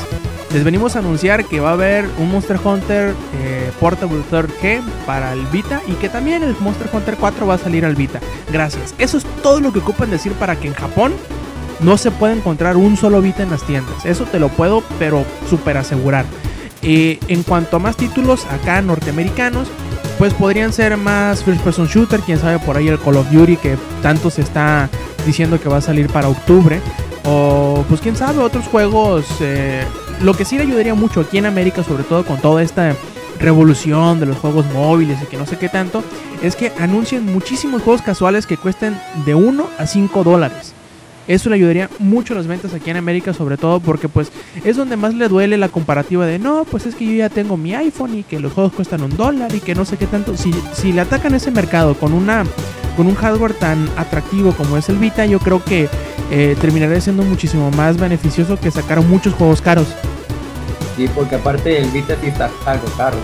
Les 0.54 0.64
venimos 0.64 0.96
a 0.96 1.00
anunciar 1.00 1.46
que 1.46 1.60
va 1.60 1.70
a 1.70 1.74
haber 1.74 2.08
un 2.20 2.32
Monster 2.32 2.60
Hunter 2.64 3.16
eh, 3.42 3.72
Portable 3.80 4.22
3G 4.30 4.82
para 5.06 5.34
el 5.34 5.46
Vita 5.48 5.82
y 5.88 5.94
que 5.94 6.10
también 6.10 6.44
el 6.44 6.56
Monster 6.60 6.90
Hunter 6.94 7.18
4 7.20 7.48
va 7.48 7.56
a 7.56 7.58
salir 7.58 7.86
al 7.86 7.96
Vita. 7.96 8.20
Gracias. 8.52 8.94
Eso 9.00 9.18
es 9.18 9.24
todo 9.42 9.60
lo 9.60 9.74
que 9.74 9.80
ocupan 9.80 10.12
decir 10.12 10.34
para 10.34 10.56
que 10.56 10.68
en 10.68 10.76
Japón 10.76 11.14
no 11.84 11.98
se 11.98 12.12
pueda 12.12 12.34
encontrar 12.34 12.78
un 12.78 12.98
solo 12.98 13.22
Vita 13.22 13.44
en 13.44 13.52
las 13.52 13.66
tiendas. 13.66 14.06
Eso 14.06 14.26
te 14.26 14.40
lo 14.40 14.50
puedo, 14.50 14.84
pero 15.00 15.26
súper 15.50 15.78
asegurar. 15.78 16.26
Eh, 16.82 17.20
en 17.28 17.44
cuanto 17.44 17.78
a 17.78 17.80
más 17.80 17.96
títulos 17.96 18.46
acá 18.46 18.82
norteamericanos, 18.82 19.68
pues 20.18 20.34
podrían 20.34 20.74
ser 20.74 20.98
más 20.98 21.44
first 21.44 21.62
person 21.62 21.88
shooter, 21.88 22.20
quién 22.22 22.40
sabe 22.40 22.60
por 22.60 22.78
ahí 22.78 22.88
el 22.88 23.00
Call 23.00 23.18
of 23.18 23.30
Duty 23.32 23.58
que 23.58 23.78
tanto 24.02 24.30
se 24.30 24.42
está 24.42 24.90
diciendo 25.26 25.60
que 25.60 25.70
va 25.70 25.78
a 25.78 25.82
salir 25.82 26.08
para 26.08 26.30
octubre. 26.30 26.82
O 27.26 27.86
pues 27.88 28.02
quién 28.02 28.16
sabe, 28.16 28.40
otros 28.40 28.66
juegos. 28.68 29.26
Eh, 29.40 29.84
lo 30.22 30.34
que 30.34 30.46
sí 30.46 30.58
le 30.58 30.64
ayudaría 30.64 30.94
mucho 30.94 31.22
aquí 31.22 31.38
en 31.38 31.46
América, 31.46 31.84
sobre 31.84 32.04
todo 32.04 32.26
con 32.26 32.40
toda 32.40 32.62
esta 32.62 32.96
revolución 33.40 34.20
de 34.20 34.26
los 34.26 34.38
juegos 34.38 34.66
móviles 34.74 35.22
y 35.22 35.26
que 35.26 35.38
no 35.38 35.46
sé 35.46 35.58
qué 35.58 35.70
tanto, 35.70 36.04
es 36.42 36.56
que 36.56 36.72
anuncien 36.80 37.26
muchísimos 37.26 37.82
juegos 37.82 38.02
casuales 38.02 38.46
que 38.46 38.58
cuesten 38.58 39.00
de 39.26 39.36
1 39.36 39.68
a 39.78 39.88
5 39.88 40.24
dólares. 40.24 40.74
Eso 41.28 41.50
le 41.50 41.56
ayudaría 41.56 41.90
mucho 42.00 42.34
a 42.34 42.38
las 42.38 42.48
ventas 42.48 42.74
aquí 42.74 42.90
en 42.90 42.98
América, 42.98 43.34
sobre 43.34 43.58
todo 43.58 43.80
porque 43.80 44.10
pues 44.10 44.32
es 44.64 44.76
donde 44.76 44.98
más 44.98 45.14
le 45.14 45.28
duele 45.28 45.58
la 45.58 45.70
comparativa 45.70 46.26
de 46.26 46.40
no, 46.40 46.66
pues 46.66 46.86
es 46.86 46.96
que 46.96 47.06
yo 47.06 47.14
ya 47.14 47.30
tengo 47.30 47.58
mi 47.58 47.74
iPhone 47.74 48.18
y 48.18 48.24
que 48.24 48.40
los 48.40 48.54
juegos 48.54 48.74
cuestan 48.74 49.04
un 49.04 49.16
dólar 49.16 49.54
y 49.56 49.60
que 49.60 49.76
no 49.76 49.86
sé 49.86 49.98
qué 49.98 50.06
tanto. 50.06 50.36
Si, 50.36 50.54
si 50.74 50.92
le 50.92 51.02
atacan 51.02 51.34
ese 51.34 51.52
mercado 51.52 51.96
con 51.96 52.14
una 52.14 52.44
con 52.98 53.08
un 53.08 53.16
hardware 53.16 53.54
tan 53.54 53.90
atractivo 53.98 54.52
como 54.52 54.78
es 54.78 54.88
el 54.90 54.98
Vita, 54.98 55.26
yo 55.26 55.40
creo 55.40 55.64
que 55.64 55.90
eh, 56.32 56.56
terminaría 56.60 57.02
siendo 57.02 57.24
muchísimo 57.24 57.72
más 57.72 57.98
beneficioso 57.98 58.60
que 58.60 58.70
sacar 58.70 59.02
muchos 59.02 59.34
juegos 59.34 59.62
caros. 59.62 59.88
Sí, 60.96 61.10
porque 61.16 61.36
aparte 61.36 61.80
el 61.80 61.90
Vita 61.90 62.16
sí 62.22 62.28
está 62.28 62.52
algo 62.66 62.86
caro. 62.98 63.18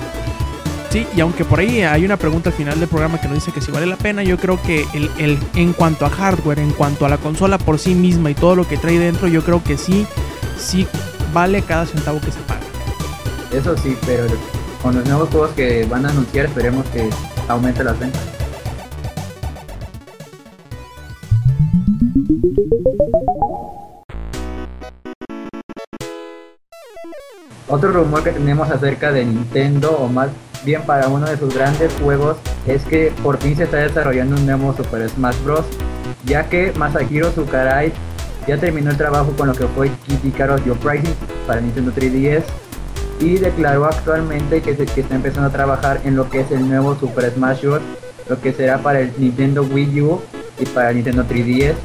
Sí, 0.89 1.05
y 1.15 1.21
aunque 1.21 1.45
por 1.45 1.59
ahí 1.59 1.83
hay 1.83 2.03
una 2.03 2.17
pregunta 2.17 2.49
al 2.49 2.55
final 2.55 2.79
del 2.79 2.89
programa 2.89 3.21
que 3.21 3.27
nos 3.27 3.35
dice 3.35 3.51
que 3.51 3.61
si 3.61 3.71
vale 3.71 3.85
la 3.85 3.95
pena, 3.95 4.23
yo 4.23 4.37
creo 4.37 4.59
que 4.59 4.87
el, 4.95 5.11
el, 5.19 5.37
en 5.53 5.73
cuanto 5.73 6.03
a 6.07 6.09
hardware, 6.09 6.57
en 6.57 6.71
cuanto 6.71 7.05
a 7.05 7.09
la 7.09 7.17
consola 7.19 7.59
por 7.59 7.77
sí 7.77 7.93
misma 7.93 8.31
y 8.31 8.33
todo 8.33 8.55
lo 8.55 8.67
que 8.67 8.75
trae 8.75 8.97
dentro, 8.97 9.27
yo 9.27 9.43
creo 9.43 9.63
que 9.63 9.77
sí, 9.77 10.07
sí 10.57 10.87
vale 11.31 11.61
cada 11.61 11.85
centavo 11.85 12.19
que 12.19 12.31
se 12.31 12.39
paga. 12.39 12.61
Eso 13.51 13.77
sí, 13.77 13.95
pero 14.03 14.25
con 14.81 14.95
los 14.95 15.05
nuevos 15.05 15.29
juegos 15.29 15.51
que 15.51 15.85
van 15.85 16.07
a 16.07 16.09
anunciar 16.09 16.47
esperemos 16.47 16.83
que 16.87 17.07
aumente 17.47 17.83
las 17.83 17.99
ventas. 17.99 18.21
Otro 27.67 27.91
rumor 27.91 28.23
que 28.23 28.31
tenemos 28.31 28.71
acerca 28.71 29.11
de 29.11 29.23
Nintendo, 29.23 29.91
o 29.91 30.07
más 30.07 30.29
bien 30.63 30.81
para 30.83 31.07
uno 31.07 31.27
de 31.27 31.37
sus 31.37 31.53
grandes 31.53 31.91
juegos, 32.01 32.37
es 32.65 32.83
que 32.83 33.11
por 33.23 33.37
fin 33.37 33.55
se 33.55 33.63
está 33.63 33.77
desarrollando 33.77 34.35
un 34.35 34.45
nuevo 34.45 34.75
Super 34.75 35.09
Smash 35.09 35.35
Bros. 35.43 35.65
Ya 36.25 36.49
que 36.49 36.73
Masahiro 36.73 37.31
Sakurai 37.31 37.91
ya 38.47 38.57
terminó 38.57 38.91
el 38.91 38.97
trabajo 38.97 39.31
con 39.37 39.47
lo 39.47 39.53
que 39.53 39.67
fue 39.67 39.89
Kid 40.05 40.23
Icarus 40.23 40.61
Pricing 40.79 41.13
para 41.47 41.61
Nintendo 41.61 41.91
3DS 41.91 42.43
y 43.19 43.37
declaró 43.37 43.85
actualmente 43.85 44.61
que, 44.61 44.75
se, 44.75 44.85
que 44.85 45.01
está 45.01 45.15
empezando 45.15 45.49
a 45.49 45.51
trabajar 45.51 46.01
en 46.03 46.15
lo 46.15 46.29
que 46.29 46.41
es 46.41 46.51
el 46.51 46.67
nuevo 46.67 46.95
Super 46.95 47.31
Smash 47.31 47.61
Bros. 47.63 47.81
Lo 48.27 48.39
que 48.39 48.53
será 48.53 48.77
para 48.77 48.99
el 48.99 49.11
Nintendo 49.17 49.63
Wii 49.63 50.01
U 50.01 50.21
y 50.59 50.65
para 50.65 50.89
el 50.89 50.97
Nintendo 50.97 51.25
3DS. 51.25 51.75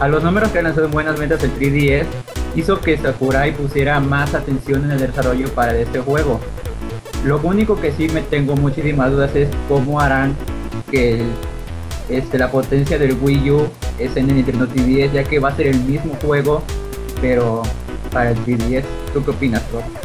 A 0.00 0.08
los 0.08 0.22
números 0.22 0.50
que 0.50 0.58
han 0.58 0.64
lanzado 0.64 0.88
buenas 0.88 1.18
ventas 1.18 1.44
el 1.44 1.54
3DS, 1.56 2.06
hizo 2.56 2.80
que 2.80 2.98
Sakurai 2.98 3.54
pusiera 3.54 4.00
más 4.00 4.34
atención 4.34 4.84
en 4.84 4.92
el 4.92 4.98
desarrollo 4.98 5.48
para 5.54 5.76
este 5.76 6.00
juego. 6.00 6.40
Lo 7.24 7.38
único 7.38 7.80
que 7.80 7.92
sí 7.92 8.08
me 8.08 8.20
tengo 8.22 8.56
muchísimas 8.56 9.12
dudas 9.12 9.34
es 9.36 9.48
cómo 9.68 10.00
harán 10.00 10.34
que 10.90 11.22
este, 12.08 12.36
la 12.36 12.50
potencia 12.50 12.98
del 12.98 13.16
Wii 13.20 13.50
U 13.50 13.68
es 13.98 14.16
en 14.16 14.28
el 14.28 14.36
Nintendo 14.36 14.66
3DS, 14.66 15.12
ya 15.12 15.24
que 15.24 15.38
va 15.38 15.50
a 15.50 15.56
ser 15.56 15.68
el 15.68 15.78
mismo 15.80 16.14
juego, 16.20 16.62
pero 17.20 17.62
para 18.12 18.30
el 18.30 18.38
3DS. 18.44 18.84
¿Tú 19.14 19.24
qué 19.24 19.30
opinas, 19.30 19.62
Rob? 19.72 20.01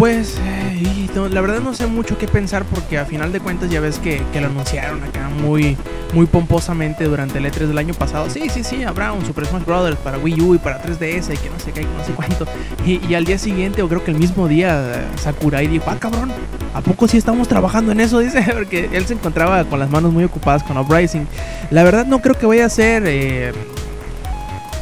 Pues 0.00 0.38
eh, 0.42 1.08
la 1.30 1.42
verdad 1.42 1.60
no 1.60 1.74
sé 1.74 1.86
mucho 1.86 2.16
qué 2.16 2.26
pensar 2.26 2.64
porque 2.64 2.96
a 2.96 3.04
final 3.04 3.32
de 3.32 3.40
cuentas 3.40 3.68
ya 3.68 3.80
ves 3.80 3.98
que, 3.98 4.22
lo 4.32 4.46
anunciaron 4.46 5.04
acá 5.04 5.28
muy, 5.28 5.76
muy 6.14 6.24
pomposamente 6.24 7.04
durante 7.04 7.36
el 7.36 7.44
E3 7.44 7.66
del 7.66 7.76
año 7.76 7.92
pasado. 7.92 8.30
Sí, 8.30 8.48
sí, 8.48 8.64
sí, 8.64 8.82
habrá 8.82 9.12
un 9.12 9.26
Super 9.26 9.44
Smash 9.44 9.66
Bros. 9.66 9.94
para 9.96 10.16
Wii 10.16 10.40
U 10.40 10.54
y 10.54 10.58
para 10.58 10.82
3DS 10.82 11.34
y 11.34 11.36
que 11.36 11.50
no 11.50 11.58
sé 11.58 11.72
qué, 11.72 11.82
no 11.82 12.02
sé 12.06 12.12
cuánto. 12.12 12.46
Y, 12.86 13.12
al 13.12 13.26
día 13.26 13.36
siguiente, 13.36 13.82
o 13.82 13.88
creo 13.90 14.02
que 14.02 14.10
el 14.10 14.16
mismo 14.16 14.48
día, 14.48 15.06
Sakurai 15.16 15.66
dijo, 15.66 15.84
ah 15.88 15.98
cabrón, 15.98 16.32
¿a 16.72 16.80
poco 16.80 17.06
sí 17.06 17.18
estamos 17.18 17.46
trabajando 17.46 17.92
en 17.92 18.00
eso? 18.00 18.18
Dice, 18.20 18.42
porque 18.54 18.88
él 18.94 19.04
se 19.04 19.12
encontraba 19.12 19.64
con 19.64 19.80
las 19.80 19.90
manos 19.90 20.14
muy 20.14 20.24
ocupadas 20.24 20.62
con 20.62 20.78
Uprising. 20.78 21.28
La 21.70 21.84
verdad 21.84 22.06
no 22.06 22.22
creo 22.22 22.38
que 22.38 22.46
vaya 22.46 22.64
a 22.64 22.70
ser... 22.70 23.02
Eh, 23.06 23.52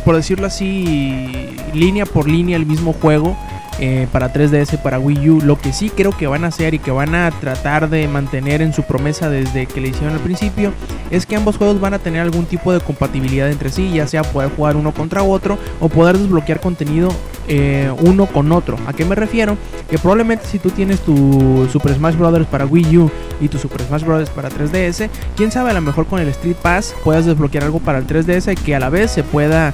por 0.04 0.14
decirlo 0.14 0.46
así, 0.46 1.50
línea 1.74 2.06
por 2.06 2.28
línea 2.28 2.56
el 2.56 2.64
mismo 2.64 2.94
juego 2.94 3.36
eh, 3.78 4.06
para 4.10 4.32
3DS, 4.32 4.78
para 4.82 4.98
Wii 4.98 5.30
U. 5.30 5.40
Lo 5.40 5.58
que 5.58 5.72
sí 5.72 5.90
creo 5.90 6.16
que 6.16 6.26
van 6.26 6.44
a 6.44 6.48
hacer 6.48 6.74
y 6.74 6.78
que 6.78 6.90
van 6.90 7.14
a 7.14 7.30
tratar 7.30 7.88
de 7.88 8.08
mantener 8.08 8.62
en 8.62 8.72
su 8.72 8.82
promesa 8.82 9.30
desde 9.30 9.66
que 9.66 9.80
le 9.80 9.88
hicieron 9.88 10.14
al 10.14 10.20
principio 10.20 10.72
es 11.10 11.26
que 11.26 11.36
ambos 11.36 11.56
juegos 11.56 11.80
van 11.80 11.94
a 11.94 11.98
tener 11.98 12.22
algún 12.22 12.46
tipo 12.46 12.72
de 12.72 12.80
compatibilidad 12.80 13.50
entre 13.50 13.70
sí, 13.70 13.90
ya 13.92 14.06
sea 14.06 14.22
poder 14.22 14.50
jugar 14.50 14.76
uno 14.76 14.92
contra 14.92 15.22
otro 15.22 15.58
o 15.80 15.88
poder 15.88 16.18
desbloquear 16.18 16.60
contenido 16.60 17.10
eh, 17.48 17.90
uno 18.00 18.26
con 18.26 18.52
otro. 18.52 18.76
¿A 18.86 18.92
qué 18.92 19.04
me 19.04 19.14
refiero? 19.14 19.56
Que 19.90 19.98
probablemente 19.98 20.44
si 20.46 20.58
tú 20.58 20.70
tienes 20.70 21.00
tu 21.00 21.66
Super 21.72 21.94
Smash 21.94 22.14
Bros. 22.14 22.46
para 22.46 22.66
Wii 22.66 22.98
U 22.98 23.10
y 23.40 23.48
tu 23.48 23.58
Super 23.58 23.82
Smash 23.82 24.04
Bros. 24.04 24.30
para 24.30 24.50
3DS, 24.50 25.08
quién 25.36 25.50
sabe, 25.50 25.70
a 25.70 25.74
lo 25.74 25.80
mejor 25.80 26.06
con 26.06 26.20
el 26.20 26.28
Street 26.28 26.56
Pass 26.60 26.94
puedas 27.02 27.24
desbloquear 27.24 27.64
algo 27.64 27.80
para 27.80 27.98
el 27.98 28.06
3DS 28.06 28.54
que 28.54 28.74
a 28.74 28.80
la 28.80 28.90
vez 28.90 29.10
se 29.10 29.22
pueda 29.22 29.72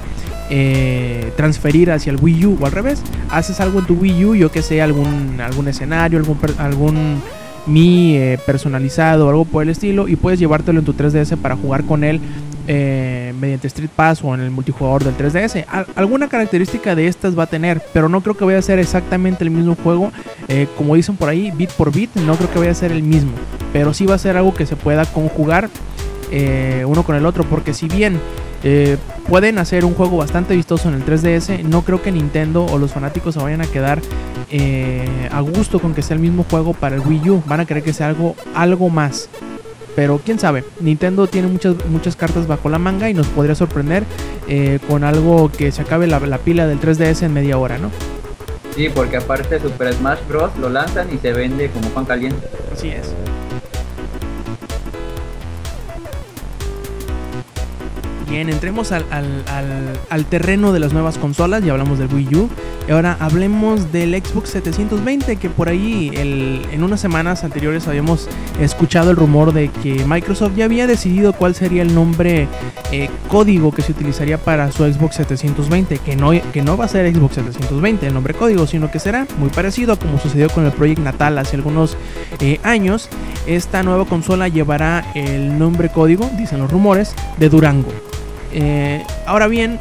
eh, 0.49 1.33
transferir 1.35 1.91
hacia 1.91 2.11
el 2.11 2.17
Wii 2.21 2.45
U 2.45 2.57
o 2.61 2.65
al 2.65 2.71
revés. 2.71 3.01
Haces 3.29 3.59
algo 3.59 3.79
en 3.79 3.85
tu 3.85 3.95
Wii 3.95 4.25
U, 4.25 4.35
yo 4.35 4.51
que 4.51 4.61
sé, 4.61 4.81
algún, 4.81 5.41
algún 5.41 5.67
escenario, 5.67 6.21
algún, 6.57 7.21
Mi 7.67 8.15
eh, 8.15 8.37
personalizado 8.45 9.25
o 9.25 9.29
algo 9.29 9.43
por 9.43 9.63
el 9.63 9.69
estilo, 9.69 10.07
y 10.07 10.15
puedes 10.15 10.39
llevártelo 10.39 10.79
en 10.79 10.85
tu 10.85 10.93
3DS 10.93 11.35
para 11.35 11.55
jugar 11.55 11.83
con 11.83 12.03
él 12.03 12.21
eh, 12.67 13.33
mediante 13.39 13.67
Street 13.67 13.89
Pass 13.95 14.23
o 14.23 14.33
en 14.33 14.41
el 14.41 14.51
multijugador 14.51 15.03
del 15.03 15.15
3DS. 15.17 15.65
alguna 15.95 16.27
característica 16.29 16.95
de 16.95 17.07
estas 17.07 17.37
va 17.37 17.43
a 17.43 17.47
tener, 17.47 17.81
pero 17.93 18.09
no 18.09 18.21
creo 18.21 18.35
que 18.35 18.45
vaya 18.45 18.59
a 18.59 18.61
ser 18.61 18.79
exactamente 18.79 19.43
el 19.43 19.51
mismo 19.51 19.75
juego. 19.75 20.11
como 20.77 20.95
dicen 20.95 21.15
por 21.15 21.29
ahí, 21.29 21.51
bit 21.51 21.71
por 21.71 21.91
bit, 21.91 22.13
no 22.15 22.35
creo 22.35 22.51
que 22.51 22.59
vaya 22.59 22.71
a 22.71 22.75
ser 22.75 22.91
el 22.91 23.03
mismo, 23.03 23.31
pero 23.73 23.93
sí 23.93 24.05
va 24.05 24.15
a 24.15 24.19
ser 24.19 24.37
algo 24.37 24.53
que 24.53 24.65
se 24.65 24.75
pueda 24.75 25.05
conjugar 25.05 25.69
uno 26.85 27.03
con 27.03 27.15
el 27.15 27.25
otro, 27.25 27.43
porque 27.43 27.73
si 27.73 27.87
bien 27.87 28.19
eh, 28.67 28.97
pueden 29.29 29.59
hacer 29.59 29.85
un 29.85 29.93
juego 29.93 30.17
bastante 30.17 30.55
vistoso 30.55 30.89
en 30.89 30.95
el 30.95 31.05
3DS. 31.05 31.63
No 31.63 31.83
creo 31.83 32.01
que 32.01 32.11
Nintendo 32.11 32.65
o 32.65 32.79
los 32.79 32.91
fanáticos 32.91 33.35
se 33.35 33.39
vayan 33.39 33.61
a 33.61 33.67
quedar 33.67 34.01
eh, 34.49 35.29
a 35.31 35.39
gusto 35.41 35.79
con 35.79 35.93
que 35.93 36.01
sea 36.01 36.15
el 36.15 36.21
mismo 36.21 36.45
juego 36.49 36.73
para 36.73 36.95
el 36.95 37.01
Wii 37.01 37.29
U. 37.29 37.43
Van 37.45 37.59
a 37.59 37.65
querer 37.65 37.83
que 37.83 37.93
sea 37.93 38.07
algo, 38.07 38.35
algo 38.55 38.89
más. 38.89 39.29
Pero 39.95 40.19
quién 40.23 40.39
sabe, 40.39 40.63
Nintendo 40.79 41.27
tiene 41.27 41.47
muchas, 41.47 41.75
muchas 41.87 42.15
cartas 42.15 42.47
bajo 42.47 42.69
la 42.69 42.77
manga 42.77 43.09
y 43.09 43.13
nos 43.13 43.27
podría 43.27 43.55
sorprender 43.55 44.03
eh, 44.47 44.79
con 44.87 45.03
algo 45.03 45.49
que 45.49 45.71
se 45.71 45.81
acabe 45.81 46.07
la, 46.07 46.19
la, 46.19 46.37
pila 46.37 46.67
del 46.67 46.79
3DS 46.79 47.23
en 47.23 47.33
media 47.33 47.57
hora, 47.57 47.77
¿no? 47.77 47.91
Sí, 48.75 48.89
porque 48.93 49.17
aparte 49.17 49.59
Super 49.59 49.93
Smash 49.93 50.19
Bros. 50.27 50.51
lo 50.59 50.69
lanzan 50.69 51.07
y 51.13 51.17
se 51.17 51.31
vende 51.31 51.69
como 51.69 51.87
pan 51.89 52.03
caliente. 52.05 52.47
Así 52.73 52.89
es. 52.89 53.13
Bien, 58.29 58.49
entremos 58.49 58.91
al, 58.91 60.25
terreno 60.29 60.73
de 60.73 60.79
las 60.79 60.93
nuevas 60.93 61.17
consolas, 61.17 61.63
ya 61.63 61.73
hablamos 61.73 61.99
del 61.99 62.11
Wii 62.13 62.35
U. 62.35 62.49
Y 62.87 62.91
ahora 62.91 63.17
hablemos 63.19 63.91
del 63.91 64.13
Xbox 64.13 64.49
720, 64.49 65.37
que 65.37 65.49
por 65.49 65.69
ahí 65.69 66.11
en 66.15 66.83
unas 66.83 66.99
semanas 66.99 67.43
anteriores 67.43 67.87
habíamos 67.87 68.27
escuchado 68.59 69.11
el 69.11 69.17
rumor 69.17 69.53
de 69.53 69.69
que 69.69 70.05
Microsoft 70.05 70.55
ya 70.55 70.65
había 70.65 70.85
decidido 70.87 71.33
cuál 71.33 71.55
sería 71.55 71.81
el 71.81 71.93
nombre 71.95 72.47
eh, 72.91 73.09
código 73.27 73.71
que 73.71 73.81
se 73.81 73.91
utilizaría 73.91 74.37
para 74.37 74.71
su 74.71 74.83
Xbox 74.83 75.15
720, 75.15 75.99
que 75.99 76.15
no, 76.15 76.31
que 76.51 76.61
no 76.61 76.77
va 76.77 76.85
a 76.85 76.87
ser 76.87 77.11
Xbox 77.13 77.35
720 77.35 78.07
el 78.07 78.13
nombre 78.13 78.33
código, 78.33 78.67
sino 78.67 78.91
que 78.91 78.99
será 78.99 79.27
muy 79.37 79.49
parecido 79.49 79.93
a 79.93 79.97
como 79.97 80.19
sucedió 80.19 80.49
con 80.49 80.65
el 80.65 80.71
Project 80.71 80.99
Natal 80.99 81.37
hace 81.37 81.55
algunos 81.55 81.97
eh, 82.39 82.59
años. 82.63 83.09
Esta 83.47 83.83
nueva 83.83 84.05
consola 84.05 84.47
llevará 84.47 85.11
el 85.15 85.57
nombre 85.57 85.89
código, 85.89 86.29
dicen 86.37 86.59
los 86.59 86.71
rumores, 86.71 87.15
de 87.37 87.49
Durango. 87.49 87.91
Eh, 88.57 89.03
ahora 89.25 89.47
bien, 89.47 89.79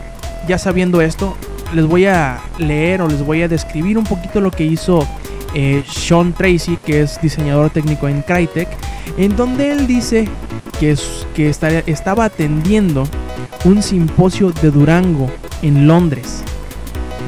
ya 0.48 0.58
sabiendo 0.58 1.00
esto, 1.00 1.36
les 1.72 1.86
voy 1.86 2.06
a 2.06 2.40
leer 2.58 3.02
o 3.02 3.08
les 3.08 3.24
voy 3.24 3.42
a 3.42 3.48
describir 3.48 3.96
un 3.96 4.04
poquito 4.04 4.40
lo 4.40 4.50
que 4.50 4.64
hizo 4.64 5.06
eh, 5.54 5.84
Sean 5.88 6.32
Tracy, 6.32 6.76
que 6.84 7.02
es 7.02 7.20
diseñador 7.22 7.70
técnico 7.70 8.08
en 8.08 8.22
Crytek, 8.22 8.68
en 9.16 9.36
donde 9.36 9.70
él 9.70 9.86
dice 9.86 10.28
que, 10.80 10.96
que 11.34 11.48
estaba 11.48 12.24
atendiendo 12.24 13.04
un 13.64 13.80
simposio 13.80 14.50
de 14.50 14.72
Durango 14.72 15.30
en 15.62 15.86
Londres. 15.86 16.42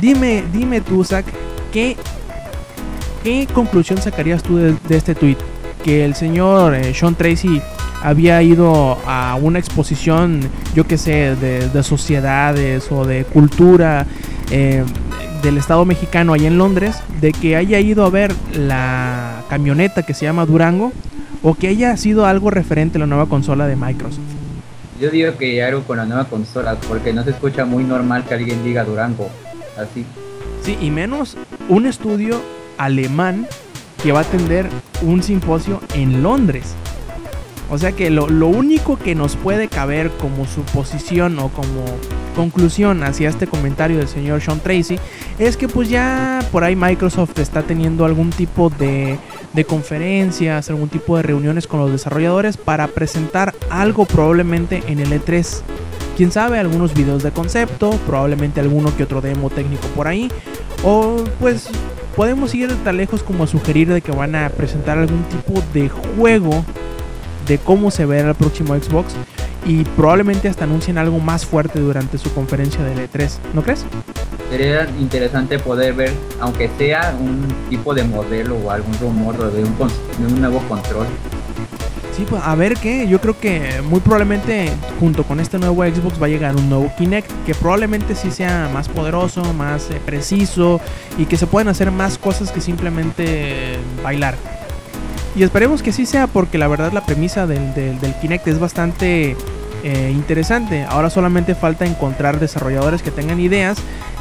Dime, 0.01 0.43
dime 0.53 0.81
tú, 0.81 1.05
Zach, 1.05 1.25
¿qué, 1.73 1.97
qué 3.23 3.47
conclusión 3.55 4.03
sacarías 4.03 4.43
tú 4.43 4.57
de, 4.57 4.77
este 4.91 5.15
tweet? 5.15 5.37
Que 5.85 6.05
el 6.05 6.17
señor 6.17 6.75
eh, 6.75 6.93
Sean 6.93 7.15
Tracy 7.15 7.63
había 8.03 8.43
ido 8.43 8.99
a 9.07 9.37
una 9.41 9.59
exposición, 9.59 10.41
yo 10.75 10.85
que 10.85 10.99
sé, 10.99 11.37
de, 11.37 11.83
sociedades 11.83 12.91
o 12.91 13.05
de 13.05 13.25
cultura 13.25 14.07
eh, 14.51 14.85
del 15.43 15.59
Estado 15.59 15.85
mexicano 15.85 16.33
allá 16.33 16.49
en 16.49 16.59
Londres, 16.59 16.97
de 17.21 17.33
que 17.33 17.57
haya 17.57 17.79
ido 17.81 18.05
a 18.05 18.11
ver 18.11 18.35
la 18.53 19.43
camioneta 19.49 20.03
que 20.03 20.15
se 20.15 20.25
llama 20.25 20.47
Durango 20.47 20.93
o 21.43 21.55
que 21.55 21.69
haya 21.69 21.97
sido 21.97 22.27
algo 22.27 22.51
referente 22.51 22.99
a 22.99 23.01
la 23.01 23.07
nueva 23.07 23.27
consola 23.27 23.67
de 23.67 23.77
Microsoft. 23.77 24.19
Yo 25.01 25.11
digo 25.11 25.37
que 25.37 25.63
algo 25.63 25.83
con 25.83 25.99
la 25.99 26.07
nueva 26.07 26.25
consola, 26.25 26.77
porque 26.89 27.13
no 27.13 27.23
se 27.23 27.31
escucha 27.31 27.65
muy 27.67 27.85
normal 27.85 28.25
que 28.25 28.35
alguien 28.35 28.65
diga 28.65 28.83
Durango, 28.85 29.29
así. 29.77 30.07
Sí, 30.63 30.79
y 30.81 30.91
menos 30.91 31.37
un 31.69 31.87
estudio 31.87 32.41
alemán 32.79 33.47
que 34.03 34.13
va 34.13 34.21
a 34.21 34.23
atender 34.23 34.69
un 35.03 35.23
simposio 35.23 35.81
en 35.95 36.23
Londres. 36.23 36.75
O 37.69 37.79
sea 37.79 37.93
que 37.93 38.11
lo, 38.11 38.25
único 38.47 38.97
que 38.97 39.15
nos 39.15 39.35
puede 39.37 39.69
caber 39.69 40.11
como 40.11 40.47
suposición 40.47 41.39
o 41.41 41.49
como 41.49 41.85
conclusión 42.37 43.03
hacia 43.03 43.29
este 43.29 43.47
comentario 43.47 43.99
del 43.99 44.09
señor 44.09 44.41
Sean 44.41 44.61
Tracy 44.61 44.99
es 45.39 45.57
que 45.57 45.67
pues 45.69 45.89
ya 45.89 46.41
por 46.53 46.63
ahí 46.63 46.77
Microsoft 46.77 47.39
está 47.39 47.63
teniendo 47.63 48.05
algún 48.05 48.31
tipo 48.31 48.71
de, 48.71 49.19
de 49.53 49.65
conferencias, 49.65 50.71
algún 50.71 50.89
tipo 50.89 51.17
de 51.17 51.25
reuniones 51.25 51.67
con 51.67 51.81
los 51.81 51.91
desarrolladores 51.91 52.57
para 52.57 52.87
presentar 52.87 53.53
algo 53.69 54.05
probablemente 54.05 54.83
en 54.87 55.01
el 55.01 55.11
E3. 55.11 55.63
Quién 56.17 56.31
sabe, 56.31 56.59
algunos 56.59 56.95
videos 56.95 57.23
de 57.23 57.31
concepto, 57.31 57.91
probablemente 58.07 58.61
alguno 58.61 58.97
que 58.97 59.03
otro 59.03 59.21
demo 59.21 59.51
técnico 59.51 59.87
por 59.89 60.07
ahí. 60.07 60.31
O 60.85 61.25
pues 61.41 61.69
podemos 62.15 62.55
ir 62.55 62.73
tan 62.85 62.97
lejos 62.97 63.23
como 63.23 63.45
a 63.45 63.47
sugerir 63.47 63.93
de 63.93 64.01
que 64.01 64.13
van 64.13 64.35
a 64.35 64.49
presentar 64.51 64.99
algún 64.99 65.25
tipo 65.25 65.63
de 65.75 65.89
juego 65.89 66.65
de 67.47 67.59
cómo 67.59 67.91
se 67.91 68.07
verá 68.07 68.31
el 68.31 68.35
próximo 68.35 68.75
Xbox. 68.75 69.15
y 69.65 69.83
probablemente 69.83 70.49
hasta 70.49 70.63
anuncien 70.63 70.97
algo 70.97 71.19
más 71.19 71.45
fuerte 71.45 71.81
durante 71.81 72.19
su 72.19 72.33
conferencia 72.33 72.85
de 72.85 73.09
E3, 73.09 73.39
¿no 73.53 73.63
crees? 73.63 73.85
Sería 74.49 74.89
interesante 75.01 75.59
poder 75.59 75.95
ver, 75.95 76.13
aunque 76.39 76.71
sea 76.79 77.17
un 77.19 77.45
tipo 77.69 77.93
de 77.93 78.05
modelo 78.05 78.57
o 78.59 78.71
algún 78.71 78.97
rumor 79.01 79.37
de 79.53 79.65
un, 79.65 79.77
de 79.77 80.35
un 80.35 80.41
nuevo 80.41 80.61
control. 80.69 81.07
Sí, 82.17 82.25
pues 82.27 82.41
a 82.43 82.55
ver 82.55 82.75
qué. 82.79 83.07
Yo 83.07 83.21
creo 83.21 83.39
que 83.39 83.83
muy 83.83 84.01
probablemente 84.01 84.73
junto 84.99 85.23
con 85.25 85.39
este 85.39 85.59
nuevo 85.59 85.85
Xbox 85.85 86.21
va 86.21 86.25
a 86.25 86.29
llegar 86.31 86.57
un 86.57 86.71
nuevo 86.71 86.91
Kinect 86.97 87.31
que 87.45 87.55
probablemente 87.55 88.15
sí 88.15 88.31
sea 88.31 88.71
más 88.73 88.89
poderoso, 88.89 89.53
más 89.53 89.91
eh, 89.91 90.01
preciso 90.03 90.81
y 91.19 91.27
que 91.27 91.37
se 91.37 91.47
puedan 91.47 91.69
hacer 91.69 91.91
más 91.91 92.17
cosas 92.17 92.51
que 92.53 92.63
simplemente 92.63 93.77
bailar. 94.03 94.35
Y 95.37 95.43
esperemos 95.43 95.83
que 95.83 95.93
sí 95.93 96.07
sea 96.07 96.27
porque 96.27 96.59
la 96.59 96.67
verdad 96.67 96.93
la 96.93 97.05
premisa 97.05 97.47
del, 97.47 97.75
del, 97.75 98.15
Kinect 98.21 98.49
es 98.49 98.59
bastante 98.59 99.37
eh, 99.85 100.11
interesante. 100.13 100.85
Ahora 100.89 101.11
solamente 101.11 101.55
falta 101.55 101.85
encontrar 101.85 102.41
desarrolladores 102.41 103.03
que 103.03 103.11
tengan 103.11 103.39
ideas 103.39 103.77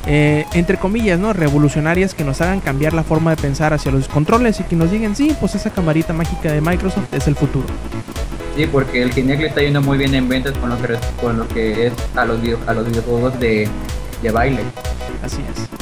eh, 0.08 0.46
entre 0.54 0.78
comillas, 0.78 1.20
¿no? 1.20 1.34
Revolucionarias 1.34 2.14
que 2.14 2.24
nos 2.24 2.40
hagan 2.42 2.60
cambiar 2.60 2.94
la 2.94 3.04
forma 3.04 3.32
de 3.32 3.42
pensar 3.42 3.74
hacia 3.74 3.92
los 3.92 4.08
controles 4.08 4.60
y 4.60 4.64
que 4.64 4.76
nos 4.76 4.92
digan, 4.92 5.16
sí, 5.16 5.36
pues 5.40 5.56
esa 5.56 5.72
camarita 5.72 6.14
mágica 6.14 6.52
de 6.52 6.62
Microsoft 6.62 7.12
es 7.12 7.28
el 7.28 7.36
futuro. 7.36 7.68
Sí, 8.56 8.68
porque 8.72 9.02
el 9.02 9.10
Kinect 9.10 9.42
le 9.42 9.48
está 9.48 9.62
yendo 9.62 9.82
muy 9.82 9.98
bien 9.98 10.14
en 10.14 10.30
ventas 10.30 10.54
con 10.58 10.70
lo 10.70 10.78
que, 10.82 10.98
con 11.20 11.40
lo 11.40 11.48
que 11.48 11.88
es 11.88 11.94
a 12.16 12.24
los, 12.26 12.40
a 12.68 12.74
los 12.74 12.88
videojuegos 12.88 13.40
de, 13.40 13.68
de 14.22 14.32
baile. 14.32 14.62
Así 15.24 15.42
es. 15.42 15.75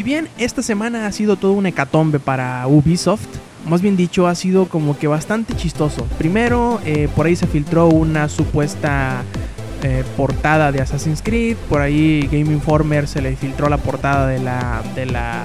Y 0.00 0.02
bien, 0.02 0.28
esta 0.38 0.62
semana 0.62 1.06
ha 1.06 1.12
sido 1.12 1.36
todo 1.36 1.52
un 1.52 1.66
hecatombe 1.66 2.20
para 2.20 2.66
Ubisoft 2.66 3.26
más 3.66 3.82
bien 3.82 3.98
dicho, 3.98 4.26
ha 4.26 4.34
sido 4.34 4.66
como 4.66 4.98
que 4.98 5.06
bastante 5.08 5.54
chistoso. 5.54 6.06
Primero, 6.16 6.80
eh, 6.86 7.08
por 7.14 7.26
ahí 7.26 7.36
se 7.36 7.46
filtró 7.46 7.88
una 7.88 8.30
supuesta 8.30 9.22
eh, 9.82 10.04
portada 10.16 10.72
de 10.72 10.80
Assassin's 10.80 11.22
Creed. 11.22 11.56
Por 11.68 11.82
ahí 11.82 12.28
Game 12.32 12.52
Informer 12.52 13.08
se 13.08 13.20
le 13.20 13.36
filtró 13.36 13.68
la 13.68 13.76
portada 13.76 14.26
de 14.26 14.38
la, 14.38 14.82
de 14.94 15.06
la, 15.06 15.44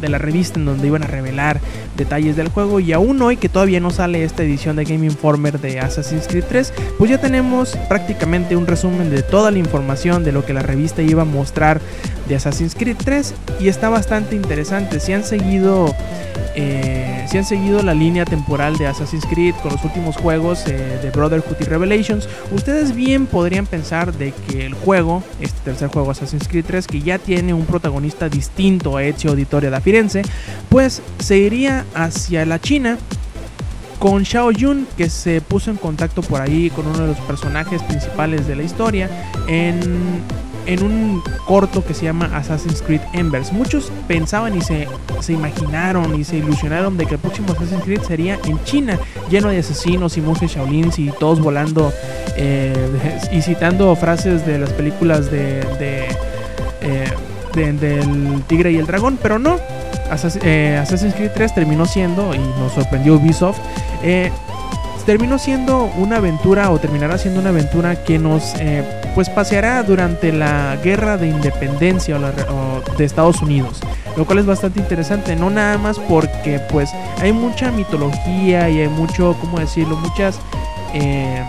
de 0.00 0.08
la 0.08 0.18
revista 0.18 0.58
en 0.58 0.66
donde 0.66 0.86
iban 0.86 1.02
a 1.02 1.06
revelar 1.06 1.60
detalles 1.96 2.36
del 2.36 2.48
juego. 2.48 2.78
Y 2.78 2.92
aún 2.92 3.20
hoy 3.22 3.36
que 3.36 3.48
todavía 3.48 3.80
no 3.80 3.90
sale 3.90 4.22
esta 4.22 4.42
edición 4.42 4.76
de 4.76 4.84
Game 4.84 5.06
Informer 5.06 5.60
de 5.60 5.80
Assassin's 5.80 6.26
Creed 6.28 6.44
3, 6.48 6.72
pues 6.98 7.10
ya 7.10 7.20
tenemos 7.20 7.76
prácticamente 7.88 8.56
un 8.56 8.66
resumen 8.66 9.10
de 9.10 9.22
toda 9.22 9.50
la 9.50 9.58
información 9.58 10.22
de 10.24 10.32
lo 10.32 10.44
que 10.44 10.52
la 10.52 10.62
revista 10.62 11.02
iba 11.02 11.22
a 11.22 11.26
mostrar 11.26 11.80
de 12.32 12.36
Assassin's 12.36 12.74
Creed 12.74 12.96
3. 12.96 13.34
Y 13.60 13.68
está 13.68 13.90
bastante 13.90 14.34
interesante. 14.34 15.00
Si 15.00 15.12
han 15.12 15.22
seguido 15.22 15.94
eh, 16.54 17.26
si 17.30 17.36
han 17.38 17.44
seguido 17.44 17.82
la 17.82 17.92
línea 17.92 18.24
temporal 18.24 18.76
de 18.78 18.86
Assassin's 18.86 19.24
Creed 19.26 19.54
con 19.62 19.72
los 19.72 19.84
últimos 19.84 20.16
juegos 20.16 20.66
eh, 20.66 20.98
de 21.02 21.10
Brotherhood 21.10 21.56
y 21.60 21.64
Revelations, 21.64 22.28
ustedes 22.50 22.94
bien 22.94 23.26
podrían 23.26 23.66
pensar 23.66 24.14
de 24.14 24.32
que 24.48 24.64
el 24.64 24.72
juego, 24.74 25.22
este 25.40 25.60
tercer 25.60 25.88
juego 25.88 26.10
Assassin's 26.10 26.48
Creed 26.48 26.64
3, 26.66 26.86
que 26.86 27.00
ya 27.00 27.18
tiene 27.18 27.52
un 27.52 27.66
protagonista 27.66 28.28
distinto 28.30 28.96
a 28.96 29.04
Ezio 29.04 29.30
Auditoria 29.30 29.70
da 29.70 29.80
Firenze, 29.80 30.22
pues 30.70 31.02
se 31.18 31.36
iría 31.36 31.84
hacia 31.94 32.46
la 32.46 32.58
China 32.58 32.98
con 33.98 34.24
Xiao 34.24 34.50
Yun 34.50 34.86
que 34.96 35.08
se 35.08 35.40
puso 35.40 35.70
en 35.70 35.76
contacto 35.76 36.22
por 36.22 36.40
ahí 36.40 36.70
con 36.70 36.86
uno 36.86 36.98
de 36.98 37.06
los 37.08 37.18
personajes 37.18 37.82
principales 37.82 38.46
de 38.46 38.56
la 38.56 38.62
historia 38.62 39.08
en 39.46 39.80
en 40.66 40.82
un 40.82 41.22
corto 41.46 41.84
que 41.84 41.94
se 41.94 42.04
llama 42.04 42.30
Assassin's 42.34 42.82
Creed 42.82 43.00
Embers. 43.12 43.52
Muchos 43.52 43.92
pensaban 44.08 44.56
y 44.56 44.60
se, 44.60 44.88
se 45.20 45.32
imaginaron 45.32 46.18
y 46.18 46.24
se 46.24 46.36
ilusionaron 46.36 46.96
de 46.96 47.06
que 47.06 47.14
el 47.14 47.20
próximo 47.20 47.52
Assassin's 47.52 47.82
Creed 47.84 48.02
sería 48.02 48.38
en 48.44 48.62
China, 48.64 48.98
lleno 49.30 49.48
de 49.48 49.58
asesinos 49.58 50.16
y 50.16 50.20
monjes 50.20 50.52
Shaolins 50.52 50.98
y 50.98 51.10
todos 51.18 51.40
volando 51.40 51.92
eh, 52.36 52.74
y 53.32 53.42
citando 53.42 53.94
frases 53.96 54.46
de 54.46 54.58
las 54.58 54.70
películas 54.70 55.30
de, 55.30 55.60
eh, 55.60 57.04
de, 57.54 57.72
del 57.72 58.42
tigre 58.46 58.72
y 58.72 58.76
el 58.76 58.86
dragón, 58.86 59.18
pero 59.20 59.38
no. 59.38 59.58
Eh, 60.42 60.78
Assassin's 60.80 61.14
Creed 61.14 61.30
3 61.34 61.54
terminó 61.54 61.86
siendo, 61.86 62.34
y 62.34 62.38
nos 62.38 62.72
sorprendió 62.72 63.14
Ubisoft, 63.14 63.58
terminó 65.04 65.38
siendo 65.38 65.84
una 65.96 66.16
aventura 66.16 66.70
o 66.70 66.78
terminará 66.78 67.18
siendo 67.18 67.40
una 67.40 67.50
aventura 67.50 68.04
que 68.04 68.18
nos 68.18 68.54
eh, 68.60 68.84
pues 69.14 69.28
paseará 69.28 69.82
durante 69.82 70.32
la 70.32 70.76
guerra 70.82 71.16
de 71.16 71.28
independencia 71.28 72.18
de 72.18 73.04
Estados 73.04 73.42
Unidos 73.42 73.80
lo 74.16 74.26
cual 74.26 74.38
es 74.38 74.46
bastante 74.46 74.80
interesante 74.80 75.36
no 75.36 75.50
nada 75.50 75.78
más 75.78 75.98
porque 75.98 76.60
pues 76.70 76.90
hay 77.20 77.32
mucha 77.32 77.70
mitología 77.72 78.68
y 78.70 78.80
hay 78.80 78.88
mucho 78.88 79.36
cómo 79.40 79.58
decirlo 79.58 79.96
muchas 79.96 80.38
eh, 80.94 81.44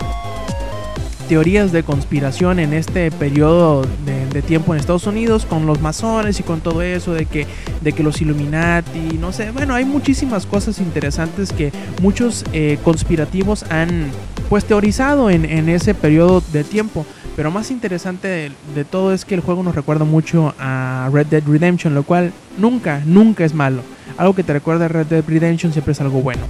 teorías 1.28 1.72
de 1.72 1.82
conspiración 1.82 2.58
en 2.58 2.72
este 2.72 3.10
periodo 3.10 3.82
de, 4.04 4.13
tiempo 4.42 4.74
en 4.74 4.80
Estados 4.80 5.06
Unidos 5.06 5.46
con 5.46 5.66
los 5.66 5.80
masones 5.80 6.40
y 6.40 6.42
con 6.42 6.60
todo 6.60 6.82
eso 6.82 7.12
de 7.12 7.26
que, 7.26 7.46
de 7.80 7.92
que 7.92 8.02
los 8.02 8.20
Illuminati, 8.20 9.18
no 9.18 9.32
sé, 9.32 9.50
bueno, 9.50 9.74
hay 9.74 9.84
muchísimas 9.84 10.46
cosas 10.46 10.78
interesantes 10.80 11.52
que 11.52 11.72
muchos 12.02 12.44
eh, 12.52 12.78
conspirativos 12.82 13.64
han 13.70 14.10
pues 14.48 14.64
teorizado 14.64 15.30
en, 15.30 15.44
en, 15.44 15.68
ese 15.68 15.94
periodo 15.94 16.42
de 16.52 16.64
tiempo. 16.64 17.06
Pero 17.36 17.50
más 17.50 17.70
interesante 17.70 18.28
de, 18.28 18.52
de 18.74 18.84
todo 18.84 19.12
es 19.12 19.24
que 19.24 19.34
el 19.34 19.40
juego 19.40 19.62
nos 19.62 19.74
recuerda 19.74 20.04
mucho 20.04 20.54
a 20.58 21.10
Red 21.12 21.26
Dead 21.26 21.42
Redemption, 21.44 21.94
lo 21.94 22.04
cual 22.04 22.32
nunca, 22.58 23.02
nunca 23.04 23.44
es 23.44 23.54
malo 23.54 23.82
algo 24.16 24.34
que 24.34 24.42
te 24.42 24.52
recuerda 24.52 24.86
a 24.86 24.88
Red 24.88 25.06
Dead 25.06 25.24
Redemption 25.26 25.72
siempre 25.72 25.92
es 25.92 26.00
algo 26.00 26.22
bueno. 26.22 26.42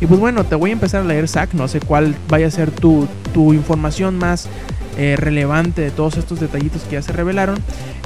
Y 0.00 0.06
pues 0.06 0.18
bueno, 0.18 0.44
te 0.44 0.54
voy 0.54 0.70
a 0.70 0.72
empezar 0.72 1.02
a 1.02 1.04
leer, 1.04 1.28
Zack, 1.28 1.54
no 1.54 1.68
sé 1.68 1.80
cuál 1.80 2.14
vaya 2.28 2.46
a 2.46 2.50
ser 2.50 2.70
tu, 2.70 3.06
tu 3.32 3.52
información 3.52 4.18
más 4.18 4.48
eh, 4.98 5.16
relevante 5.16 5.80
de 5.80 5.90
todos 5.90 6.18
estos 6.18 6.38
detallitos 6.38 6.82
que 6.82 6.96
ya 6.96 7.02
se 7.02 7.12
revelaron 7.12 7.56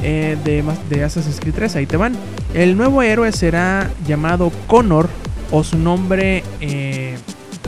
eh, 0.04 0.36
de, 0.44 0.62
de 0.88 1.04
Assassin's 1.04 1.40
Creed 1.40 1.54
3. 1.54 1.76
Ahí 1.76 1.86
te 1.86 1.96
van. 1.96 2.14
El 2.54 2.76
nuevo 2.76 3.02
héroe 3.02 3.32
será 3.32 3.90
llamado 4.06 4.52
Connor 4.68 5.08
o 5.50 5.64
su 5.64 5.78
nombre, 5.78 6.44
eh, 6.60 7.16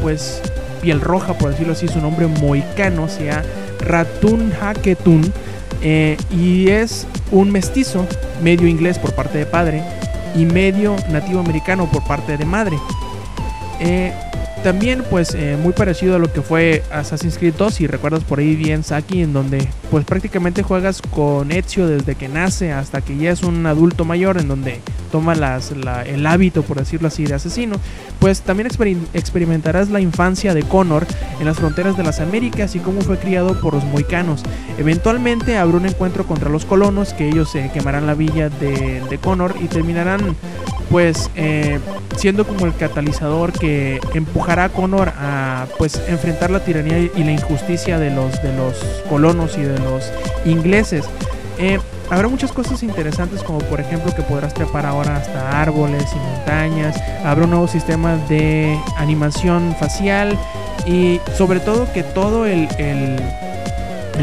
pues 0.02 0.40
piel 0.82 1.00
roja, 1.00 1.32
por 1.37 1.50
decirlo 1.50 1.72
así, 1.72 1.88
su 1.88 2.00
nombre 2.00 2.26
moicano, 2.26 3.08
sea 3.08 3.42
Ratun 3.80 4.52
Haketun. 4.61 5.32
y 6.30 6.68
es 6.68 7.06
un 7.32 7.50
mestizo, 7.50 8.06
medio 8.42 8.68
inglés 8.68 8.98
por 8.98 9.14
parte 9.14 9.38
de 9.38 9.46
padre, 9.46 9.82
y 10.34 10.44
medio 10.44 10.96
nativo 11.10 11.40
americano 11.40 11.86
por 11.86 12.02
parte 12.02 12.36
de 12.36 12.44
madre. 12.44 12.78
Eh, 13.80 14.12
también 14.62 15.05
pues 15.09 15.35
eh, 15.35 15.57
muy 15.61 15.73
parecido 15.73 16.16
a 16.16 16.18
lo 16.18 16.33
que 16.33 16.42
fue 16.42 16.83
Assassin's 16.90 17.38
Creed 17.38 17.55
2 17.57 17.75
si 17.75 17.87
recuerdas 17.87 18.25
por 18.25 18.38
ahí 18.38 18.57
bien 18.57 18.83
Saki 18.83 19.23
en 19.23 19.33
donde 19.33 19.66
pues 19.90 20.05
prácticamente 20.05 20.62
juegas 20.62 21.01
con 21.03 21.53
Ezio 21.53 21.87
desde 21.87 22.14
que 22.14 22.29
nace 22.29 22.73
hasta 22.73 23.01
que 23.01 23.16
ya 23.16 23.31
es 23.31 23.42
un 23.42 23.66
adulto 23.66 24.05
mayor 24.05 24.38
en 24.38 24.49
donde 24.49 24.81
toma 25.11 25.35
el 25.35 26.27
hábito 26.27 26.62
por 26.62 26.79
decirlo 26.79 27.09
así 27.09 27.25
de 27.25 27.35
asesino. 27.35 27.77
Pues 28.18 28.42
también 28.42 28.68
experimentarás 29.14 29.90
la 29.90 30.01
infancia 30.01 30.55
de 30.55 30.62
Connor 30.62 31.07
en 31.38 31.47
las 31.47 31.57
fronteras 31.57 31.97
de 31.97 32.03
las 32.03 32.21
Américas 32.21 32.75
y 32.75 32.81
cómo 32.81 33.01
fue 33.01 33.18
criado 33.18 33.61
por 33.61 33.75
los 33.75 33.85
moicanos 33.85 34.42
eventualmente 34.77 35.57
habrá 35.57 35.77
un 35.77 35.87
encuentro 35.87 36.27
contra 36.27 36.51
los 36.51 36.64
colonos 36.64 37.14
que 37.14 37.29
ellos 37.29 37.51
se 37.51 37.71
quemarán 37.71 38.07
la 38.07 38.14
villa 38.14 38.49
de 38.49 39.18
Connor 39.23 39.55
y 39.61 39.66
terminarán 39.66 40.37
pues 40.90 41.31
eh, 41.37 41.79
siendo 42.16 42.46
como 42.46 42.66
el 42.66 42.74
catalizador 42.74 43.53
que 43.53 44.01
empujará 44.14 44.64
a 44.64 44.68
Connor 44.70 45.12
a 45.18 45.66
pues 45.77 46.01
enfrentar 46.09 46.51
la 46.51 46.64
tiranía 46.64 46.98
y 46.98 47.24
la 47.24 47.33
injusticia 47.33 47.98
de 47.98 48.11
los 48.11 48.42
de 48.42 48.53
los 48.55 48.79
colonos 49.09 49.57
y 49.59 49.62
de 49.62 49.79
los 49.79 50.11
ingleses. 50.44 51.05
Eh, 51.59 51.79
habrá 52.11 52.29
muchas 52.29 52.53
cosas 52.53 52.83
interesantes 52.83 53.42
como 53.42 53.59
por 53.59 53.81
ejemplo 53.81 54.14
que 54.14 54.22
podrás 54.22 54.55
trepar 54.55 54.87
ahora 54.87 55.16
hasta 55.16 55.61
árboles 55.61 56.05
y 56.12 56.18
montañas. 56.18 56.96
Habrá 57.24 57.44
un 57.44 57.51
nuevo 57.51 57.68
sistema 57.68 58.16
de 58.29 58.79
animación 58.96 59.77
facial 59.79 60.38
y 60.87 61.20
sobre 61.37 61.61
todo 61.61 61.92
que 61.92 62.03
todo 62.03 62.46
el 62.46 62.68
el 62.79 63.20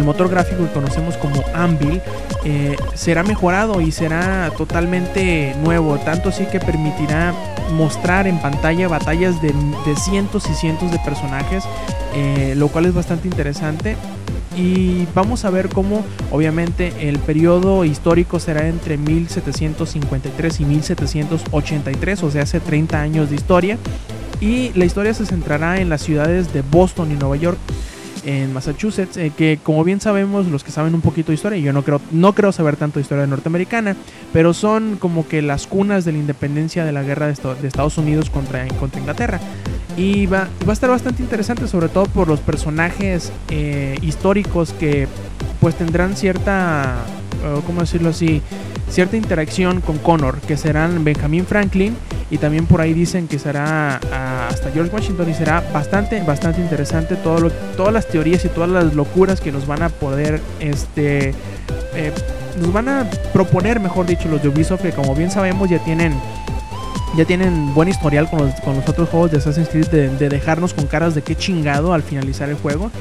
motor 0.03 0.29
gráfico 0.29 0.65
que 0.65 0.71
conocemos 0.71 1.17
como 1.17 1.43
Anvil 1.53 2.01
eh, 2.43 2.75
será 2.93 3.23
mejorado 3.23 3.81
y 3.81 3.91
será 3.91 4.51
totalmente 4.57 5.55
nuevo, 5.63 5.97
tanto 5.99 6.29
así 6.29 6.45
que 6.45 6.59
permitirá 6.59 7.33
mostrar 7.71 8.27
en 8.27 8.39
pantalla 8.39 8.87
batallas 8.87 9.41
de, 9.41 9.53
cientos 9.95 10.49
y 10.49 10.53
cientos 10.53 10.91
de 10.91 10.99
personajes, 10.99 11.63
eh, 12.13 12.53
lo 12.55 12.67
cual 12.67 12.85
es 12.85 12.93
bastante 12.93 13.27
interesante. 13.27 13.95
Y 14.57 15.05
vamos 15.13 15.43
a 15.43 15.49
ver 15.49 15.67
cómo 15.67 16.05
obviamente 16.31 17.09
el 17.09 17.19
periodo 17.19 17.83
histórico 17.83 18.39
será 18.39 18.67
entre 18.67 18.97
1753 18.97 20.59
y 20.61 20.65
1783, 20.65 22.23
o 22.23 22.31
sea, 22.31 22.43
hace 22.43 22.61
30 22.61 23.01
años 23.01 23.29
de 23.29 23.35
historia. 23.35 23.77
Y 24.39 24.71
la 24.75 24.85
historia 24.85 25.13
se 25.13 25.25
centrará 25.25 25.79
en 25.81 25.89
las 25.89 26.01
ciudades 26.01 26.53
de 26.53 26.61
Boston 26.61 27.11
y 27.11 27.15
Nueva 27.15 27.35
York. 27.35 27.57
En 28.25 28.53
Massachusetts, 28.53 29.17
eh, 29.17 29.31
que 29.35 29.59
como 29.61 29.83
bien 29.83 30.01
sabemos, 30.01 30.47
los 30.47 30.63
que 30.63 30.71
saben 30.71 30.95
un 30.95 31.01
poquito 31.01 31.27
de 31.27 31.35
historia, 31.35 31.59
yo 31.59 31.71
no 31.73 31.83
creo, 31.83 32.01
no 32.11 32.33
creo 32.33 32.51
saber 32.51 32.75
tanto 32.75 32.99
de 32.99 33.03
historia 33.03 33.27
norteamericana, 33.27 33.95
pero 34.33 34.53
son 34.53 34.97
como 34.97 35.27
que 35.27 35.41
las 35.41 35.67
cunas 35.67 36.05
de 36.05 36.11
la 36.11 36.17
independencia 36.17 36.83
de 36.85 36.91
la 36.91 37.03
guerra 37.03 37.27
de, 37.27 37.33
Estados 37.33 37.97
Unidos 37.97 38.29
contra, 38.29 38.67
contra 38.79 38.99
Inglaterra. 38.99 39.39
Y 39.97 40.25
va, 40.25 40.49
va, 40.67 40.71
a 40.71 40.73
estar 40.73 40.89
bastante 40.89 41.23
interesante, 41.23 41.67
sobre 41.67 41.87
todo 41.87 42.05
por 42.05 42.27
los 42.27 42.39
personajes 42.41 43.31
eh, 43.49 43.97
históricos 44.01 44.73
que 44.73 45.07
pues 45.61 45.75
tendrán 45.75 46.15
cierta, 46.17 46.95
¿cómo 47.65 47.81
decirlo 47.81 48.09
así? 48.09 48.41
Cierta 48.89 49.17
interacción 49.17 49.81
con 49.81 49.97
Connor, 49.97 50.39
que 50.41 50.57
serán 50.57 51.03
Benjamin 51.03 51.45
Franklin 51.45 51.95
y 52.29 52.37
también 52.37 52.65
por 52.65 52.81
ahí 52.81 52.93
dicen 52.93 53.27
que 53.27 53.39
será 53.39 53.99
ah, 54.11 54.47
hasta 54.49 54.71
George 54.71 54.93
Washington 54.93 55.29
y 55.29 55.33
será 55.33 55.63
bastante, 55.73 56.21
bastante 56.21 56.61
interesante 56.61 57.15
todo 57.15 57.39
lo, 57.39 57.51
todas 57.51 57.93
las 57.93 58.07
teorías 58.07 58.43
y 58.45 58.49
todas 58.49 58.69
las 58.69 58.93
locuras 58.93 59.41
que 59.41 59.51
nos 59.51 59.67
van 59.67 59.83
a 59.83 59.89
poder, 59.89 60.41
este, 60.59 61.33
eh, 61.93 62.11
nos 62.59 62.73
van 62.73 62.89
a 62.89 63.09
proponer, 63.33 63.79
mejor 63.79 64.05
dicho, 64.05 64.27
los 64.27 64.41
de 64.41 64.49
Ubisoft, 64.49 64.81
que 64.81 64.91
como 64.91 65.15
bien 65.15 65.31
sabemos 65.31 65.69
ya 65.69 65.79
tienen 65.79 66.13
ya 67.15 67.23
tienen 67.23 67.73
buen 67.73 67.87
historial 67.87 68.29
con 68.29 68.39
los, 68.39 68.55
con 68.59 68.75
los 68.75 68.89
otros 68.89 69.07
juegos 69.07 69.31
de 69.31 69.37
Assassin's 69.37 69.69
Creed 69.69 69.87
de, 69.87 70.09
de, 70.09 70.27
dejarnos 70.27 70.73
con 70.73 70.85
caras 70.85 71.15
de 71.15 71.21
qué 71.21 71.33
chingado 71.33 71.93
al 71.93 72.03
finalizar 72.03 72.49
el 72.49 72.55
juego. 72.55 72.91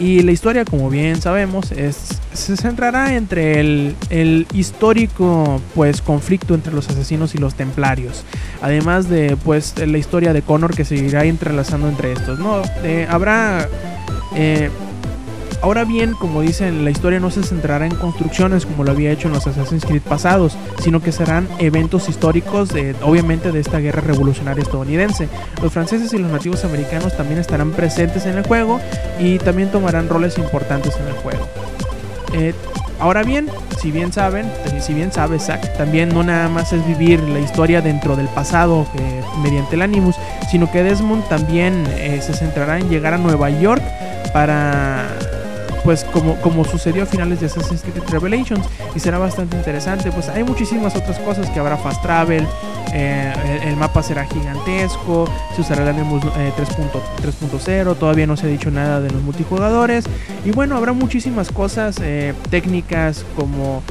Y 0.00 0.22
la 0.22 0.30
historia, 0.30 0.64
como 0.64 0.90
bien 0.90 1.20
sabemos, 1.20 1.72
es, 1.72 2.20
se 2.32 2.56
centrará 2.56 3.16
entre 3.16 3.60
el, 3.60 4.46
histórico 4.52 5.60
pues, 5.74 6.02
conflicto 6.02 6.54
entre 6.54 6.72
los 6.72 6.88
asesinos 6.88 7.34
y 7.34 7.38
los 7.38 7.54
templarios. 7.54 8.24
Además 8.62 9.08
de 9.08 9.36
pues, 9.44 9.74
la 9.78 9.98
historia 9.98 10.32
de 10.32 10.42
Connor 10.42 10.74
que 10.74 10.84
se 10.84 10.94
irá 10.94 11.24
entrelazando 11.24 11.88
entre 11.88 12.12
estos. 12.12 12.38
¿no? 12.38 12.62
Eh, 12.84 13.08
habrá 13.10 13.68
eh, 14.36 14.70
Ahora 15.60 15.84
bien, 15.84 16.14
como 16.14 16.40
dicen, 16.40 16.84
la 16.84 16.90
historia 16.90 17.18
no 17.18 17.30
se 17.30 17.42
centrará 17.42 17.84
en 17.84 17.94
construcciones 17.94 18.64
como 18.64 18.84
lo 18.84 18.92
había 18.92 19.10
hecho 19.10 19.26
en 19.26 19.34
los 19.34 19.46
Assassin's 19.46 19.84
Creed 19.84 20.02
pasados, 20.02 20.56
sino 20.80 21.02
que 21.02 21.10
serán 21.10 21.48
eventos 21.58 22.08
históricos, 22.08 22.70
obviamente, 23.02 23.50
de 23.50 23.60
esta 23.60 23.78
guerra 23.78 24.00
revolucionaria 24.00 24.62
estadounidense. 24.62 25.28
Los 25.60 25.72
franceses 25.72 26.12
y 26.12 26.18
los 26.18 26.30
nativos 26.30 26.64
americanos 26.64 27.16
también 27.16 27.40
estarán 27.40 27.72
presentes 27.72 28.24
en 28.26 28.38
el 28.38 28.46
juego 28.46 28.80
y 29.18 29.38
también 29.38 29.70
tomarán 29.70 30.08
roles 30.08 30.38
importantes 30.38 30.96
en 30.96 31.08
el 31.08 31.14
juego. 31.14 31.46
Eh, 32.34 32.54
ahora 33.00 33.22
bien, 33.22 33.48
si 33.80 33.90
bien 33.90 34.12
saben, 34.12 34.50
si 34.80 34.94
bien 34.94 35.12
sabe 35.12 35.38
Zack, 35.38 35.76
también 35.76 36.10
no 36.10 36.22
nada 36.22 36.48
más 36.48 36.72
es 36.72 36.86
vivir 36.86 37.20
la 37.20 37.40
historia 37.40 37.80
dentro 37.80 38.16
del 38.16 38.28
pasado 38.28 38.86
eh, 38.98 39.22
mediante 39.42 39.74
el 39.74 39.82
Animus, 39.82 40.16
sino 40.50 40.70
que 40.70 40.82
Desmond 40.82 41.26
también 41.28 41.84
eh, 41.96 42.20
se 42.22 42.34
centrará 42.34 42.78
en 42.78 42.88
llegar 42.88 43.14
a 43.14 43.18
Nueva 43.18 43.50
York 43.50 43.82
para 44.32 45.08
pues 45.84 46.04
como, 46.04 46.36
como 46.40 46.64
sucedió 46.64 47.04
a 47.04 47.06
finales 47.06 47.40
de 47.40 47.46
Assassin's 47.46 47.82
Creed 47.82 48.08
Revelations 48.08 48.66
y 48.94 49.00
será 49.00 49.18
bastante 49.18 49.56
interesante. 49.56 50.10
Pues 50.12 50.28
hay 50.28 50.44
muchísimas 50.44 50.94
otras 50.96 51.18
cosas 51.20 51.48
que 51.50 51.60
habrá 51.60 51.76
fast 51.76 52.02
travel 52.02 52.46
eh, 52.92 53.60
el, 53.64 53.76
mapa 53.76 54.02
será 54.02 54.24
gigantesco 54.24 55.28
se 55.54 55.60
usará 55.60 55.82
el 55.82 55.88
Animus 55.88 56.22
3.0 56.22 57.68
eh, 57.68 57.96
todavía 57.98 58.26
no 58.26 58.36
se 58.36 58.46
ha 58.46 58.48
dicho 58.48 58.70
nada 58.70 59.00
de 59.00 59.10
los 59.10 59.22
multijugadores. 59.22 60.04
Y 60.44 60.50
bueno 60.50 60.76
habrá 60.76 60.92
muchísimas 60.92 61.50
cosas 61.50 61.98
eh, 62.02 62.34
técnicas 62.50 63.24
como 63.36 63.82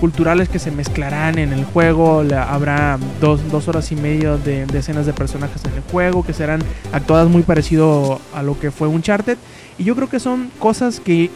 culturales 0.00 0.48
que 0.48 0.58
se 0.58 0.70
mezclarán 0.70 1.38
en 1.38 1.52
el 1.52 1.64
juego. 1.64 2.24
habrá 2.36 2.98
dos, 3.20 3.40
dos, 3.50 3.68
horas 3.68 3.90
y 3.92 3.96
media 3.96 4.36
de, 4.36 4.66
de, 4.66 4.78
escenas 4.78 5.06
de 5.06 5.12
personajes 5.12 5.64
en 5.64 5.72
el 5.72 5.82
juego 5.90 6.24
que 6.24 6.32
serán 6.32 6.60
actuadas 6.92 7.28
muy 7.28 7.42
parecido 7.42 8.20
a 8.34 8.42
lo 8.42 8.58
que 8.58 8.70
fue 8.70 8.88
Uncharted. 8.88 9.38
Y 9.78 9.84
yo 9.84 9.96
creo 9.96 10.08
que 10.08 10.20
son 10.20 10.50
cosas 10.58 11.00
que, 11.00 11.30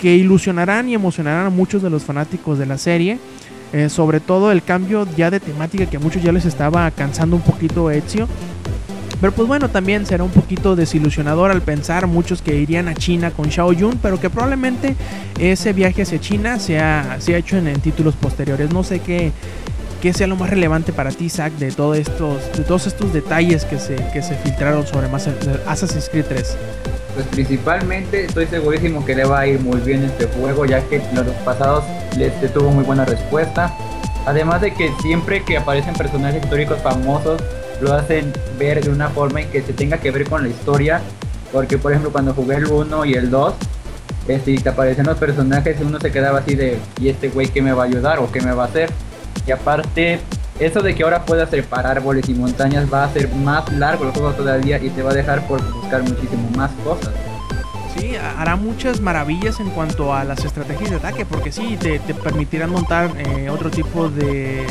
que 0.00 0.14
ilusionarán 0.16 0.88
y 0.88 0.94
emocionarán 0.94 1.46
a 1.46 1.50
muchos 1.50 1.82
de 1.82 1.90
los 1.90 2.04
fanáticos 2.04 2.58
de 2.58 2.66
la 2.66 2.78
serie. 2.78 3.18
Eh, 3.72 3.88
sobre 3.88 4.18
todo 4.18 4.50
el 4.50 4.64
cambio 4.64 5.06
ya 5.16 5.30
de 5.30 5.38
temática 5.38 5.86
que 5.86 5.96
a 5.96 6.00
muchos 6.00 6.20
ya 6.20 6.32
les 6.32 6.44
estaba 6.44 6.90
cansando 6.90 7.36
un 7.36 7.42
poquito 7.42 7.90
Ezio. 7.90 8.26
Pero 9.20 9.32
pues 9.32 9.46
bueno, 9.46 9.68
también 9.68 10.06
será 10.06 10.24
un 10.24 10.30
poquito 10.30 10.76
desilusionador 10.76 11.50
al 11.50 11.60
pensar 11.60 12.06
muchos 12.06 12.40
que 12.40 12.56
irían 12.56 12.88
a 12.88 12.94
China 12.94 13.30
con 13.30 13.50
Xiao 13.50 13.72
Yun, 13.72 13.98
pero 14.02 14.18
que 14.18 14.30
probablemente 14.30 14.96
ese 15.38 15.72
viaje 15.72 16.02
hacia 16.02 16.18
China 16.18 16.58
se 16.58 16.78
ha, 16.80 17.18
hecho 17.26 17.58
en, 17.58 17.80
títulos 17.80 18.14
posteriores. 18.14 18.72
No 18.72 18.82
sé 18.82 19.00
qué, 19.00 19.32
qué 20.00 20.14
sea 20.14 20.26
lo 20.26 20.36
más 20.36 20.48
relevante 20.48 20.92
para 20.92 21.10
ti, 21.10 21.28
Zach, 21.28 21.52
de, 21.52 21.70
todo 21.70 21.94
estos, 21.94 22.50
todos 22.66 22.86
estos 22.86 23.12
detalles 23.12 23.66
que 23.66 23.78
se, 23.78 23.96
que 24.12 24.22
se 24.22 24.34
filtraron 24.36 24.86
sobre 24.86 25.08
Assassin's 25.66 26.08
Creed 26.08 26.24
3 26.28 26.56
pues 27.14 27.26
principalmente 27.26 28.24
estoy 28.24 28.46
segurísimo 28.46 29.04
que 29.04 29.14
le 29.14 29.24
va 29.24 29.40
a 29.40 29.46
ir 29.46 29.60
muy 29.60 29.80
bien 29.80 30.04
este 30.04 30.26
juego, 30.26 30.64
ya 30.64 30.80
que 30.82 31.02
los 31.12 31.26
pasados 31.44 31.84
les 32.16 32.32
tuvo 32.52 32.70
muy 32.70 32.84
buena 32.84 33.04
respuesta. 33.04 33.74
Además 34.26 34.60
de 34.60 34.72
que 34.74 34.92
siempre 35.02 35.42
que 35.44 35.56
aparecen 35.56 35.94
personajes 35.94 36.42
históricos 36.42 36.78
famosos, 36.82 37.42
lo 37.80 37.94
hacen 37.94 38.32
ver 38.58 38.82
de 38.84 38.90
una 38.90 39.08
forma 39.08 39.40
en 39.40 39.50
que 39.50 39.62
se 39.62 39.72
tenga 39.72 39.98
que 39.98 40.10
ver 40.10 40.28
con 40.28 40.42
la 40.42 40.48
historia. 40.48 41.00
Porque, 41.52 41.78
por 41.78 41.92
ejemplo, 41.92 42.12
cuando 42.12 42.32
jugué 42.32 42.56
el 42.56 42.66
1 42.66 43.04
y 43.06 43.14
el 43.14 43.30
2, 43.30 43.54
este, 44.28 44.56
te 44.58 44.68
aparecen 44.68 45.06
los 45.06 45.18
personajes, 45.18 45.76
uno 45.80 45.98
se 45.98 46.12
quedaba 46.12 46.38
así 46.38 46.54
de, 46.54 46.78
¿y 47.00 47.08
este 47.08 47.28
güey 47.28 47.48
qué 47.48 47.62
me 47.62 47.72
va 47.72 47.84
a 47.84 47.86
ayudar 47.86 48.18
o 48.20 48.30
qué 48.30 48.40
me 48.40 48.52
va 48.52 48.64
a 48.64 48.66
hacer? 48.66 48.90
Y 49.46 49.50
aparte, 49.50 50.20
eso 50.60 50.82
de 50.82 50.94
que 50.94 51.02
ahora 51.02 51.24
puedas 51.24 51.50
reparar 51.50 51.98
árboles 51.98 52.28
y 52.28 52.34
montañas 52.34 52.92
va 52.92 53.02
a 53.02 53.06
hacer 53.06 53.28
más 53.34 53.70
largo 53.72 54.04
el 54.04 54.12
juego 54.12 54.30
todavía 54.32 54.78
y 54.78 54.90
te 54.90 55.02
va 55.02 55.10
a 55.10 55.14
dejar 55.14 55.46
por 55.48 55.60
buscar 55.72 56.02
muchísimo 56.02 56.48
más 56.56 56.70
cosas. 56.84 57.10
Sí, 57.96 58.14
hará 58.14 58.56
muchas 58.56 59.00
maravillas 59.00 59.58
en 59.58 59.70
cuanto 59.70 60.14
a 60.14 60.22
las 60.22 60.44
estrategias 60.44 60.90
de 60.90 60.96
ataque, 60.96 61.26
porque 61.26 61.50
sí, 61.50 61.76
te, 61.76 61.98
permitirán 61.98 62.70
montar 62.70 63.10
eh, 63.18 63.50
otro 63.50 63.70
tipo 63.70 64.08
de, 64.08 64.64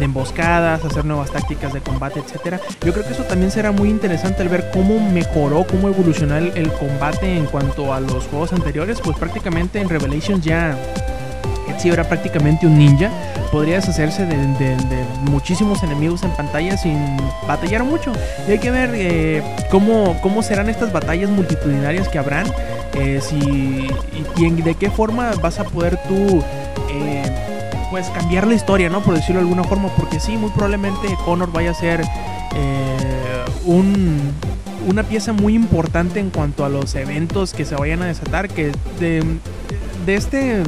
emboscadas, 0.00 0.84
hacer 0.84 1.04
nuevas 1.04 1.30
tácticas 1.30 1.72
de 1.72 1.80
combate, 1.80 2.20
etcétera. 2.20 2.60
Yo 2.84 2.92
creo 2.92 3.04
que 3.04 3.12
eso 3.12 3.24
también 3.24 3.50
será 3.50 3.72
muy 3.72 3.88
interesante 3.88 4.42
el 4.42 4.48
ver 4.48 4.70
cómo 4.72 4.98
mejoró, 5.00 5.64
cómo 5.66 5.88
evolucionó 5.88 6.36
el 6.36 6.72
combate 6.72 7.36
en 7.36 7.46
cuanto 7.46 7.92
a 7.92 8.00
los 8.00 8.26
juegos 8.26 8.52
anteriores, 8.52 9.00
pues 9.02 9.16
prácticamente 9.16 9.80
en 9.80 9.88
Revelations 9.88 10.44
ya 10.44 10.76
si 11.78 11.88
era 11.88 12.04
prácticamente 12.04 12.66
un 12.66 12.78
ninja, 12.78 13.10
podría 13.52 13.76
deshacerse 13.76 14.26
de, 14.26 14.76
muchísimos 15.30 15.82
enemigos 15.82 16.22
en 16.22 16.30
pantalla 16.32 16.76
sin 16.76 17.16
batallar 17.46 17.84
mucho. 17.84 18.12
Y 18.48 18.52
hay 18.52 18.58
que 18.58 18.70
ver 18.70 18.90
eh, 18.94 19.42
cómo, 19.70 20.18
cómo 20.20 20.42
serán 20.42 20.68
estas 20.68 20.92
batallas 20.92 21.30
multitudinarias 21.30 22.08
que 22.08 22.18
habrán, 22.18 22.46
eh, 22.94 23.20
si, 23.22 23.88
y, 24.36 24.62
de 24.62 24.74
qué 24.74 24.90
forma 24.90 25.32
vas 25.40 25.58
a 25.58 25.64
poder 25.64 25.98
tú... 26.08 26.42
Eh, 26.90 27.57
pues 27.90 28.08
cambiar 28.10 28.46
la 28.46 28.54
historia, 28.54 28.88
¿no? 28.88 29.02
Por 29.02 29.14
decirlo 29.14 29.40
de 29.40 29.48
alguna 29.48 29.64
forma, 29.64 29.88
porque 29.96 30.20
sí, 30.20 30.36
muy 30.36 30.50
probablemente 30.50 31.08
Connor 31.24 31.52
vaya 31.52 31.70
a 31.70 31.74
ser 31.74 32.02
un, 33.64 34.32
una 34.88 35.02
pieza 35.02 35.32
muy 35.32 35.54
importante 35.54 36.20
en 36.20 36.30
cuanto 36.30 36.64
a 36.64 36.68
los 36.68 36.94
eventos 36.94 37.52
que 37.52 37.64
se 37.64 37.74
vayan 37.76 38.02
a 38.02 38.06
desatar, 38.06 38.48
que 38.48 38.72
de, 38.98 39.22
de 40.06 40.14
este 40.14 40.62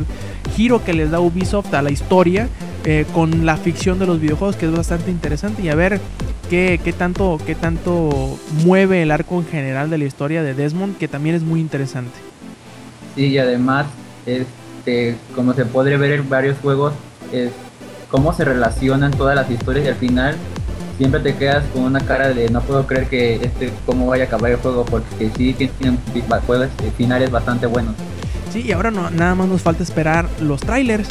giro 0.55 0.85
que 0.85 0.93
les 0.93 1.11
da 1.11 1.21
Ubisoft 1.21 1.73
a 1.75 1.83
la 1.83 1.91
historia 1.91 2.49
eh, 2.85 3.07
con 3.15 3.47
la 3.47 3.57
ficción 3.57 3.99
de 3.99 4.07
los 4.07 4.21
videojuegos, 4.21 4.57
que 4.57 4.67
es 4.67 4.73
bastante 4.73 5.11
interesante. 5.11 5.63
Y 5.63 5.69
a 5.69 5.75
ver 5.75 6.01
qué, 6.49 6.81
qué, 6.83 6.93
tanto, 6.93 7.39
qué 7.47 7.55
tanto 7.55 8.39
mueve 8.65 9.03
el 9.03 9.11
arco 9.11 9.37
en 9.37 9.47
general 9.47 9.91
de 9.91 9.99
la 9.99 10.05
historia 10.05 10.43
de 10.43 10.55
Desmond, 10.55 10.99
que 10.99 11.09
también 11.09 11.35
es 11.35 11.43
muy 11.43 11.61
interesante. 11.61 12.13
Sí, 13.15 13.27
y 13.27 13.39
además, 13.39 13.87
este, 14.27 15.17
como 15.35 15.55
se 15.55 15.65
podría 15.65 15.97
ver 15.97 16.13
en 16.13 16.29
varios 16.29 16.59
juegos, 16.59 16.93
es 17.33 17.53
cómo 18.11 18.33
se 18.33 18.45
relacionan 18.45 19.11
todas 19.13 19.35
las 19.37 19.51
historias 19.51 19.87
y 19.87 19.89
al 19.89 19.97
final 19.97 20.37
siempre 20.99 21.21
te 21.21 21.35
quedas 21.35 21.65
con 21.73 21.85
una 21.85 22.01
cara 22.01 22.29
de 22.29 22.51
no 22.51 22.61
puedo 22.61 22.87
creer 22.87 23.07
que 23.07 23.37
este 23.37 23.73
cómo 23.87 24.07
vaya 24.07 24.25
a 24.25 24.27
acabar 24.27 24.51
el 24.51 24.59
juego 24.59 24.85
porque 24.85 25.31
sí 25.37 25.55
tienen 25.55 25.99
finales 26.97 27.31
bastante 27.31 27.67
buenos. 27.67 27.95
Sí, 28.53 28.63
y 28.67 28.73
ahora 28.73 28.91
no, 28.91 29.11
nada 29.11 29.35
más 29.35 29.49
nos 29.49 29.63
falta 29.63 29.83
esperar 29.83 30.29
los 30.41 30.61
trailers. 30.61 31.09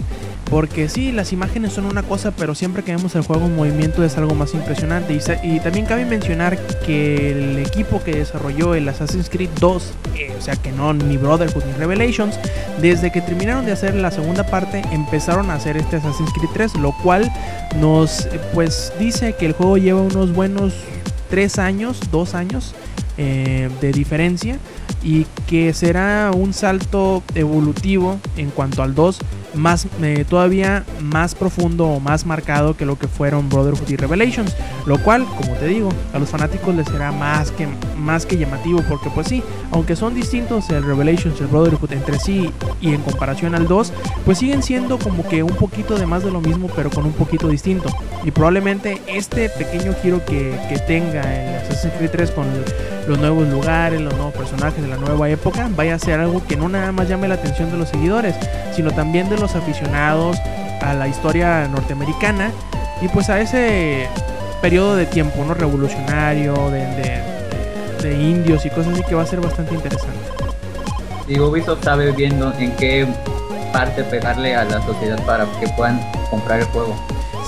Porque 0.50 0.89
sí, 0.89 1.12
las 1.12 1.32
imágenes 1.32 1.74
son 1.74 1.86
una 1.86 2.02
cosa, 2.02 2.32
pero 2.32 2.56
siempre 2.56 2.84
que 2.84 2.95
vemos 2.95 3.16
el 3.16 3.22
juego 3.22 3.45
en 3.45 3.56
movimiento 3.56 4.04
es 4.04 4.18
algo 4.18 4.34
más 4.34 4.54
impresionante. 4.56 5.14
Y, 5.43 5.60
también 5.60 5.86
cabe 5.86 6.06
mencionar 6.06 6.58
que 6.86 7.32
el 7.32 7.60
equipo 7.60 8.02
que 8.04 8.14
desarrolló 8.14 8.74
el 8.74 8.89
Assassin's 8.89 9.30
Creed 9.30 9.50
2, 9.60 9.93
eh, 10.16 10.34
o 10.38 10.41
sea 10.41 10.56
que 10.56 10.72
no 10.72 10.93
ni 10.93 11.18
Brotherhood 11.18 11.64
ni 11.66 11.74
Revelations, 11.74 12.39
desde 12.82 13.12
que 13.12 13.22
terminaron 13.22 13.66
de 13.66 13.74
hacer 13.74 13.93
la 13.93 14.10
segunda 14.10 14.45
parte 14.45 14.82
empezaron 14.91 15.52
a 15.52 15.56
hacer 15.56 15.78
este 15.78 15.97
Assassin's 15.97 16.32
Creed 16.34 16.50
3, 16.54 16.76
lo 16.76 16.93
cual 17.04 17.32
nos 17.80 18.28
pues 18.54 18.91
dice 19.00 19.34
que 19.34 19.45
el 19.45 19.54
juego 19.54 19.78
lleva 19.78 20.02
unos 20.02 20.34
buenos 20.34 20.74
3 21.30 21.60
años, 21.60 22.00
2 22.12 22.34
años 22.34 22.74
eh, 23.18 23.70
de 23.82 23.91
diferencia 23.91 24.58
y 25.04 25.26
que 25.47 25.74
será 25.74 26.32
un 26.34 26.54
salto 26.54 27.22
evolutivo 27.36 28.20
en 28.38 28.50
cuanto 28.50 28.82
al 28.82 28.95
2 28.95 29.20
más 29.54 29.88
eh, 30.02 30.26
todavía 30.28 30.84
más 31.02 31.36
profundo 31.36 31.86
o 31.88 32.00
más 32.00 32.26
marcado 32.26 32.76
que 32.76 32.86
lo 32.86 32.97
que 32.97 33.08
fueron 33.08 33.50
Brotherhood 33.50 33.89
y 33.89 33.95
Revelations, 33.95 34.56
lo 34.86 35.02
cual, 35.02 35.26
como 35.26 35.54
te 35.56 35.68
digo, 35.68 35.89
a 36.14 36.20
los 36.20 36.30
fanáticos 36.30 36.76
les 36.76 36.88
será 36.88 37.12
más 37.12 37.52
que 37.52 37.68
más 37.97 38.26
que 38.26 38.38
llamativo 38.38 38.84
porque 38.88 39.10
pues 39.10 39.28
sí, 39.28 39.43
aunque 39.72 39.95
son 39.95 40.16
distintos 40.16 40.70
el 40.70 40.84
Revelations 40.84 41.39
y 41.39 41.43
el 41.43 41.47
Brotherhood 41.47 41.91
entre 41.91 42.20
sí 42.20 42.52
y 42.82 42.93
en 42.93 43.02
comparación 43.02 43.56
al 43.56 43.68
2, 43.68 43.93
pues 44.26 44.38
siguen 44.38 44.64
siendo 44.64 44.97
como 45.00 45.28
que 45.28 45.43
un 45.43 45.56
poquito 45.56 45.97
de 45.97 46.06
más 46.06 46.24
de 46.24 46.32
lo 46.32 46.41
mismo, 46.41 46.70
pero 46.76 46.89
con 46.89 47.06
un 47.06 47.14
poquito 47.14 47.47
distinto. 47.47 47.89
Y 48.24 48.32
probablemente 48.32 49.02
este 49.08 49.50
pequeño 49.50 49.93
giro 50.02 50.24
que, 50.26 50.58
que 50.70 50.80
tenga 50.80 51.22
el 51.22 51.56
Assassin's 51.56 51.93
Creed 51.95 52.12
3 52.12 52.32
con 52.32 52.45
los 53.10 53.18
nuevos 53.18 53.47
lugares, 53.47 53.99
los 53.99 54.14
nuevos 54.14 54.34
personajes 54.34 54.82
de 54.82 54.88
la 54.88 54.97
nueva 54.97 55.30
época, 55.30 55.68
vaya 55.76 55.95
a 55.95 55.99
ser 55.99 56.20
algo 56.20 56.45
que 56.45 56.55
no 56.55 56.70
nada 56.70 56.91
más 56.91 57.10
llame 57.10 57.28
la 57.28 57.34
atención 57.34 57.72
de 57.72 57.78
los 57.78 57.89
seguidores, 57.89 58.36
sino 58.76 58.91
también 58.91 59.30
de 59.30 59.38
los 59.38 59.55
aficionados 59.55 60.38
a 60.82 60.93
la 60.93 61.07
historia 61.07 61.68
norteamericana 61.68 62.51
y 63.01 63.07
pues 63.07 63.30
a 63.30 63.41
ese 63.41 64.07
periodo 64.62 64.95
de 64.95 65.07
tiempo 65.07 65.43
no 65.43 65.55
revolucionario 65.55 66.53
de, 66.70 66.86
de, 66.86 67.24
de 68.03 68.14
indios 68.14 68.66
y 68.66 68.70
cosas 68.70 68.93
así 68.93 69.03
que 69.03 69.16
va 69.16 69.24
a 69.24 69.26
ser 69.26 69.41
bastante 69.41 69.74
interesante. 69.74 70.20
Y 71.28 71.39
Ubisoft 71.39 71.84
sabe 71.84 72.12
viendo 72.12 72.53
en 72.60 72.72
qué 72.76 73.07
parte 73.74 74.03
pegarle 74.03 74.55
a 74.55 74.66
la 74.66 74.86
sociedad 74.86 75.20
para 75.26 75.45
que 75.60 75.68
puedan 75.70 75.99
comprar 76.30 76.60
el 76.60 76.66
juego. 76.68 76.95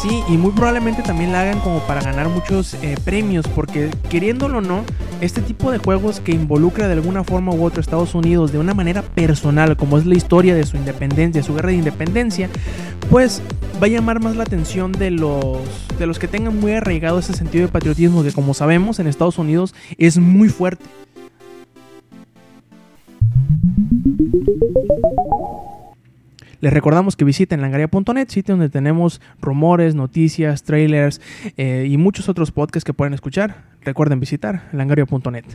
Sí, 0.01 0.23
y 0.27 0.37
muy 0.37 0.51
probablemente 0.51 1.03
también 1.03 1.31
la 1.31 1.41
hagan 1.41 1.59
como 1.59 1.79
para 1.81 2.01
ganar 2.01 2.27
muchos 2.29 2.73
eh, 2.75 2.95
premios, 3.05 3.47
porque 3.47 3.91
queriéndolo 4.09 4.57
o 4.57 4.61
no, 4.61 4.83
este 5.21 5.41
tipo 5.41 5.71
de 5.71 5.77
juegos 5.77 6.19
que 6.19 6.31
involucra 6.31 6.87
de 6.87 6.93
alguna 6.93 7.23
forma 7.23 7.53
u 7.53 7.63
otra 7.63 7.79
a 7.79 7.81
Estados 7.81 8.15
Unidos 8.15 8.51
de 8.51 8.57
una 8.57 8.73
manera 8.73 9.03
personal, 9.03 9.77
como 9.77 9.97
es 9.97 10.05
la 10.05 10.15
historia 10.15 10.55
de 10.55 10.65
su 10.65 10.77
independencia, 10.77 11.43
su 11.43 11.53
guerra 11.53 11.69
de 11.69 11.75
independencia, 11.75 12.49
pues 13.09 13.41
va 13.81 13.85
a 13.85 13.89
llamar 13.89 14.21
más 14.21 14.35
la 14.35 14.43
atención 14.43 14.91
de 14.91 15.11
los, 15.11 15.59
de 15.97 16.07
los 16.07 16.19
que 16.19 16.27
tengan 16.27 16.59
muy 16.59 16.73
arraigado 16.73 17.19
ese 17.19 17.33
sentido 17.33 17.67
de 17.67 17.71
patriotismo 17.71 18.23
que 18.23 18.31
como 18.31 18.53
sabemos 18.53 18.99
en 18.99 19.07
Estados 19.07 19.37
Unidos 19.37 19.73
es 19.97 20.17
muy 20.17 20.49
fuerte. 20.49 20.85
Les 26.61 26.71
recordamos 26.71 27.15
que 27.15 27.25
visiten 27.25 27.59
langaria.net, 27.59 28.29
sitio 28.29 28.53
donde 28.53 28.69
tenemos 28.69 29.19
rumores, 29.41 29.95
noticias, 29.95 30.63
trailers 30.63 31.19
eh, 31.57 31.87
y 31.89 31.97
muchos 31.97 32.29
otros 32.29 32.51
podcasts 32.51 32.85
que 32.85 32.93
pueden 32.93 33.15
escuchar. 33.15 33.63
Recuerden 33.81 34.19
visitar 34.19 34.69
langaria.net. 34.71 35.45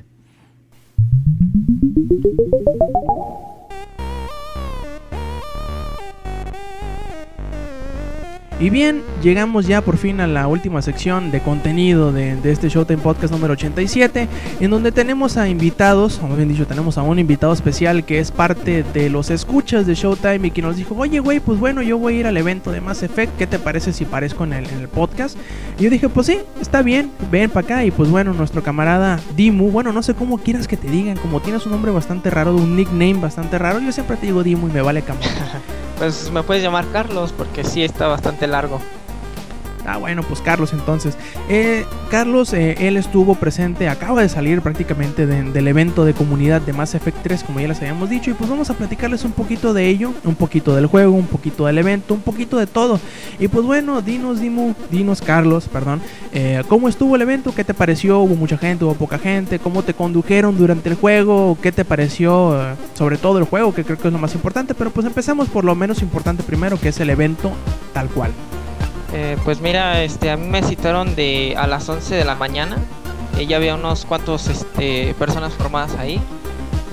Y 8.58 8.70
bien, 8.70 9.02
llegamos 9.22 9.66
ya 9.66 9.82
por 9.82 9.98
fin 9.98 10.18
a 10.18 10.26
la 10.26 10.46
última 10.46 10.80
sección 10.80 11.30
de 11.30 11.40
contenido 11.40 12.10
de, 12.10 12.38
este 12.50 12.70
Showtime 12.70 13.02
Podcast 13.02 13.30
número 13.30 13.52
87, 13.52 14.28
en 14.60 14.70
donde 14.70 14.92
tenemos 14.92 15.36
a 15.36 15.46
invitados, 15.46 16.18
o 16.22 16.26
más 16.26 16.38
bien 16.38 16.48
dicho, 16.48 16.66
tenemos 16.66 16.96
a 16.96 17.02
un 17.02 17.18
invitado 17.18 17.52
especial 17.52 18.06
que 18.06 18.18
es 18.18 18.30
parte 18.30 18.82
de 18.82 19.10
los 19.10 19.28
escuchas 19.28 19.86
de 19.86 19.94
Showtime 19.94 20.48
y 20.48 20.50
que 20.52 20.62
nos 20.62 20.76
dijo, 20.76 20.94
oye 20.96 21.20
güey, 21.20 21.38
pues 21.38 21.60
bueno, 21.60 21.82
yo 21.82 21.98
voy 21.98 22.14
a 22.14 22.20
ir 22.20 22.26
al 22.26 22.38
evento 22.38 22.72
de 22.72 22.80
Mass 22.80 23.02
Effect, 23.02 23.36
¿qué 23.36 23.46
te 23.46 23.58
parece 23.58 23.92
si 23.92 24.06
parezco 24.06 24.44
en 24.44 24.54
el, 24.54 24.66
en 24.70 24.80
el 24.80 24.88
podcast? 24.88 25.36
Y 25.78 25.84
yo 25.84 25.90
dije, 25.90 26.08
pues 26.08 26.26
sí, 26.26 26.38
está 26.58 26.80
bien, 26.80 27.10
ven 27.30 27.50
para 27.50 27.66
acá 27.66 27.84
y 27.84 27.90
pues 27.90 28.10
bueno, 28.10 28.32
nuestro 28.32 28.62
camarada 28.62 29.20
Dimu, 29.36 29.70
bueno, 29.70 29.92
no 29.92 30.02
sé 30.02 30.14
cómo 30.14 30.38
quieras 30.38 30.66
que 30.66 30.78
te 30.78 30.88
digan, 30.88 31.18
como 31.18 31.40
tienes 31.42 31.66
un 31.66 31.72
nombre 31.72 31.92
bastante 31.92 32.30
raro, 32.30 32.56
un 32.56 32.74
nickname 32.74 33.20
bastante 33.20 33.58
raro, 33.58 33.80
yo 33.80 33.92
siempre 33.92 34.16
te 34.16 34.24
digo 34.24 34.42
Dimu 34.42 34.68
y 34.68 34.72
me 34.72 34.80
vale 34.80 35.02
cambiar. 35.02 35.34
Pues 35.98 36.30
me 36.30 36.42
puedes 36.42 36.62
llamar 36.62 36.84
Carlos 36.92 37.32
porque 37.36 37.64
sí 37.64 37.82
está 37.82 38.06
bastante 38.06 38.46
largo. 38.46 38.80
Ah, 39.86 39.98
bueno, 39.98 40.22
pues 40.22 40.40
Carlos 40.40 40.72
entonces. 40.72 41.16
Eh, 41.48 41.84
Carlos, 42.10 42.52
eh, 42.52 42.74
él 42.80 42.96
estuvo 42.96 43.34
presente, 43.36 43.88
acaba 43.88 44.22
de 44.22 44.28
salir 44.28 44.60
prácticamente 44.60 45.26
de, 45.26 45.42
del 45.44 45.68
evento 45.68 46.04
de 46.04 46.12
comunidad 46.12 46.60
de 46.60 46.72
Mass 46.72 46.94
Effect 46.94 47.18
3, 47.22 47.44
como 47.44 47.60
ya 47.60 47.68
les 47.68 47.78
habíamos 47.78 48.10
dicho, 48.10 48.30
y 48.30 48.34
pues 48.34 48.50
vamos 48.50 48.68
a 48.70 48.74
platicarles 48.74 49.24
un 49.24 49.32
poquito 49.32 49.72
de 49.74 49.88
ello, 49.88 50.12
un 50.24 50.34
poquito 50.34 50.74
del 50.74 50.86
juego, 50.86 51.12
un 51.12 51.26
poquito 51.26 51.66
del 51.66 51.78
evento, 51.78 52.14
un 52.14 52.20
poquito 52.20 52.58
de 52.58 52.66
todo. 52.66 52.98
Y 53.38 53.48
pues 53.48 53.64
bueno, 53.64 54.02
dinos, 54.02 54.40
Dimu, 54.40 54.74
dinos, 54.90 55.22
Carlos, 55.22 55.68
perdón, 55.68 56.00
eh, 56.32 56.62
¿cómo 56.68 56.88
estuvo 56.88 57.14
el 57.16 57.22
evento? 57.22 57.54
¿Qué 57.54 57.64
te 57.64 57.74
pareció? 57.74 58.20
¿Hubo 58.20 58.34
mucha 58.34 58.58
gente? 58.58 58.84
¿Hubo 58.84 58.94
poca 58.94 59.18
gente? 59.18 59.58
¿Cómo 59.58 59.82
te 59.82 59.94
condujeron 59.94 60.56
durante 60.58 60.88
el 60.88 60.96
juego? 60.96 61.56
¿Qué 61.62 61.70
te 61.70 61.84
pareció 61.84 62.76
sobre 62.94 63.18
todo 63.18 63.38
el 63.38 63.44
juego? 63.44 63.74
Que 63.74 63.84
creo 63.84 63.98
que 63.98 64.08
es 64.08 64.12
lo 64.12 64.18
más 64.18 64.34
importante, 64.34 64.74
pero 64.74 64.90
pues 64.90 65.06
empezamos 65.06 65.48
por 65.48 65.64
lo 65.64 65.74
menos 65.74 66.02
importante 66.02 66.42
primero, 66.42 66.78
que 66.78 66.88
es 66.88 67.00
el 67.00 67.10
evento 67.10 67.52
tal 67.92 68.08
cual. 68.08 68.32
Eh, 69.12 69.36
pues 69.44 69.60
mira, 69.60 70.02
este, 70.02 70.30
a 70.30 70.36
mí 70.36 70.46
me 70.46 70.62
citaron 70.62 71.14
de 71.14 71.54
a 71.56 71.66
las 71.66 71.88
11 71.88 72.14
de 72.14 72.24
la 72.24 72.34
mañana. 72.34 72.76
Eh, 73.38 73.46
ya 73.46 73.56
había 73.56 73.74
unos 73.74 74.04
cuantos 74.04 74.48
este, 74.48 75.14
personas 75.18 75.52
formadas 75.54 75.94
ahí. 75.98 76.20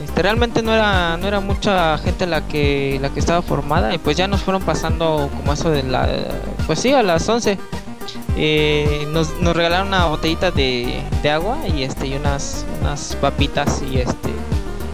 Este, 0.03 0.21
realmente 0.21 0.61
no 0.61 0.73
era 0.73 1.17
no 1.17 1.27
era 1.27 1.39
mucha 1.39 1.97
gente 1.97 2.27
la 2.27 2.47
que 2.47 2.99
la 3.01 3.09
que 3.09 3.19
estaba 3.19 3.41
formada 3.41 3.95
y 3.95 3.97
pues 3.97 4.15
ya 4.15 4.27
nos 4.27 4.41
fueron 4.41 4.61
pasando 4.61 5.27
como 5.35 5.53
eso 5.53 5.71
de 5.71 5.81
la 5.81 6.07
pues 6.67 6.79
sí 6.79 6.93
a 6.93 7.01
las 7.01 7.27
11 7.27 7.57
eh, 8.35 9.07
nos, 9.11 9.39
nos, 9.41 9.55
regalaron 9.55 9.87
una 9.87 10.05
botellita 10.05 10.51
de, 10.51 11.01
de, 11.23 11.29
agua 11.31 11.57
y 11.67 11.81
este 11.81 12.05
y 12.05 12.13
unas 12.13 12.63
unas 12.81 13.15
papitas 13.15 13.81
y 13.89 13.97
este 13.97 14.29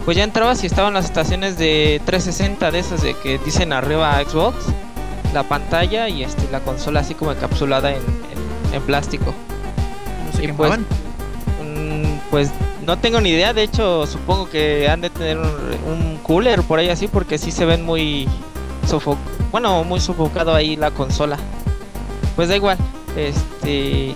pues 0.06 0.16
ya 0.16 0.24
entrabas 0.24 0.62
y 0.64 0.66
estaban 0.66 0.94
las 0.94 1.04
estaciones 1.04 1.58
de 1.58 2.00
360 2.06 2.70
de 2.70 2.78
esas 2.78 3.02
de 3.02 3.14
que 3.14 3.38
dicen 3.38 3.74
arriba 3.74 4.18
Xbox 4.24 4.56
la 5.32 5.42
pantalla 5.44 6.08
y 6.08 6.22
este 6.22 6.48
la 6.50 6.60
consola 6.60 7.00
así 7.00 7.14
como 7.14 7.32
encapsulada 7.32 7.90
en, 7.90 7.96
en, 7.98 8.74
en 8.74 8.82
plástico. 8.82 9.34
¿No 10.26 10.32
se 10.32 10.44
y 10.44 10.52
pues, 10.52 10.70
quemaban? 10.70 10.86
mm, 11.62 12.18
pues 12.30 12.50
no 12.86 12.98
tengo 12.98 13.20
ni 13.20 13.30
idea, 13.30 13.52
de 13.52 13.62
hecho 13.62 14.06
supongo 14.06 14.48
que 14.48 14.88
han 14.88 15.00
de 15.00 15.10
tener 15.10 15.38
un, 15.38 15.46
un 15.86 16.18
cooler 16.22 16.62
por 16.62 16.78
ahí 16.78 16.88
así 16.88 17.08
porque 17.08 17.38
sí 17.38 17.50
se 17.50 17.64
ven 17.64 17.84
muy 17.84 18.28
sofoc 18.88 19.18
bueno, 19.52 19.82
muy 19.84 20.00
sofocado 20.00 20.54
ahí 20.54 20.76
la 20.76 20.90
consola. 20.92 21.36
Pues 22.36 22.48
da 22.48 22.56
igual, 22.56 22.78
este 23.16 24.14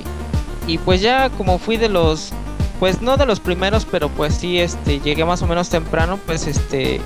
y 0.67 0.79
pues 0.79 1.01
ya 1.01 1.29
como 1.31 1.59
fui 1.59 1.77
de 1.77 1.89
los 1.89 2.33
pues 2.81 3.03
no 3.03 3.17
de 3.17 3.27
los 3.27 3.41
primeros, 3.41 3.85
pero 3.85 4.09
pues 4.09 4.35
sí 4.35 4.61
este 4.61 5.01
llegué 5.01 5.25
más 5.25 5.43
o 5.43 5.47
menos 5.47 5.69
temprano, 5.69 6.19
pues 6.25 6.47
este 6.47 7.01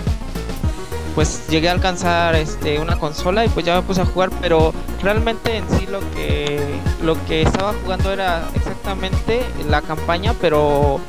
pues 1.19 1.49
llegué 1.49 1.69
a 1.69 1.73
alcanzar 1.73 2.37
este 2.37 2.79
una 2.79 2.97
consola 2.97 3.45
y 3.45 3.49
pues 3.49 3.67
ya 3.67 3.75
me 3.75 3.83
puse 3.83 4.01
a 4.01 4.05
jugar 4.05 4.31
pero 4.41 4.73
realmente 5.03 5.57
en 5.57 5.69
sí 5.71 5.85
lo 5.91 5.99
que 6.15 6.61
lo 7.03 7.17
que 7.27 7.43
estaba 7.43 7.75
jugando 7.83 8.13
era 8.13 8.49
exactamente 8.55 9.41
la 9.69 9.83
campaña 9.83 10.33
pero 10.41 11.01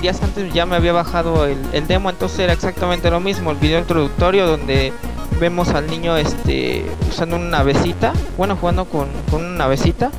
días 0.00 0.22
antes 0.22 0.50
ya 0.54 0.64
me 0.64 0.74
había 0.74 0.94
bajado 0.94 1.44
el, 1.44 1.58
el 1.74 1.86
demo 1.86 2.08
entonces 2.08 2.38
era 2.38 2.54
exactamente 2.54 3.10
lo 3.10 3.20
mismo 3.20 3.50
el 3.50 3.58
video 3.58 3.78
introductorio 3.78 4.46
donde 4.46 4.94
vemos 5.38 5.68
al 5.68 5.86
niño 5.86 6.16
este 6.16 6.86
usando 7.10 7.36
una 7.36 7.58
navecita 7.58 8.14
bueno 8.38 8.56
jugando 8.56 8.86
con, 8.86 9.08
con 9.30 9.44
una 9.44 9.58
navecita 9.58 10.10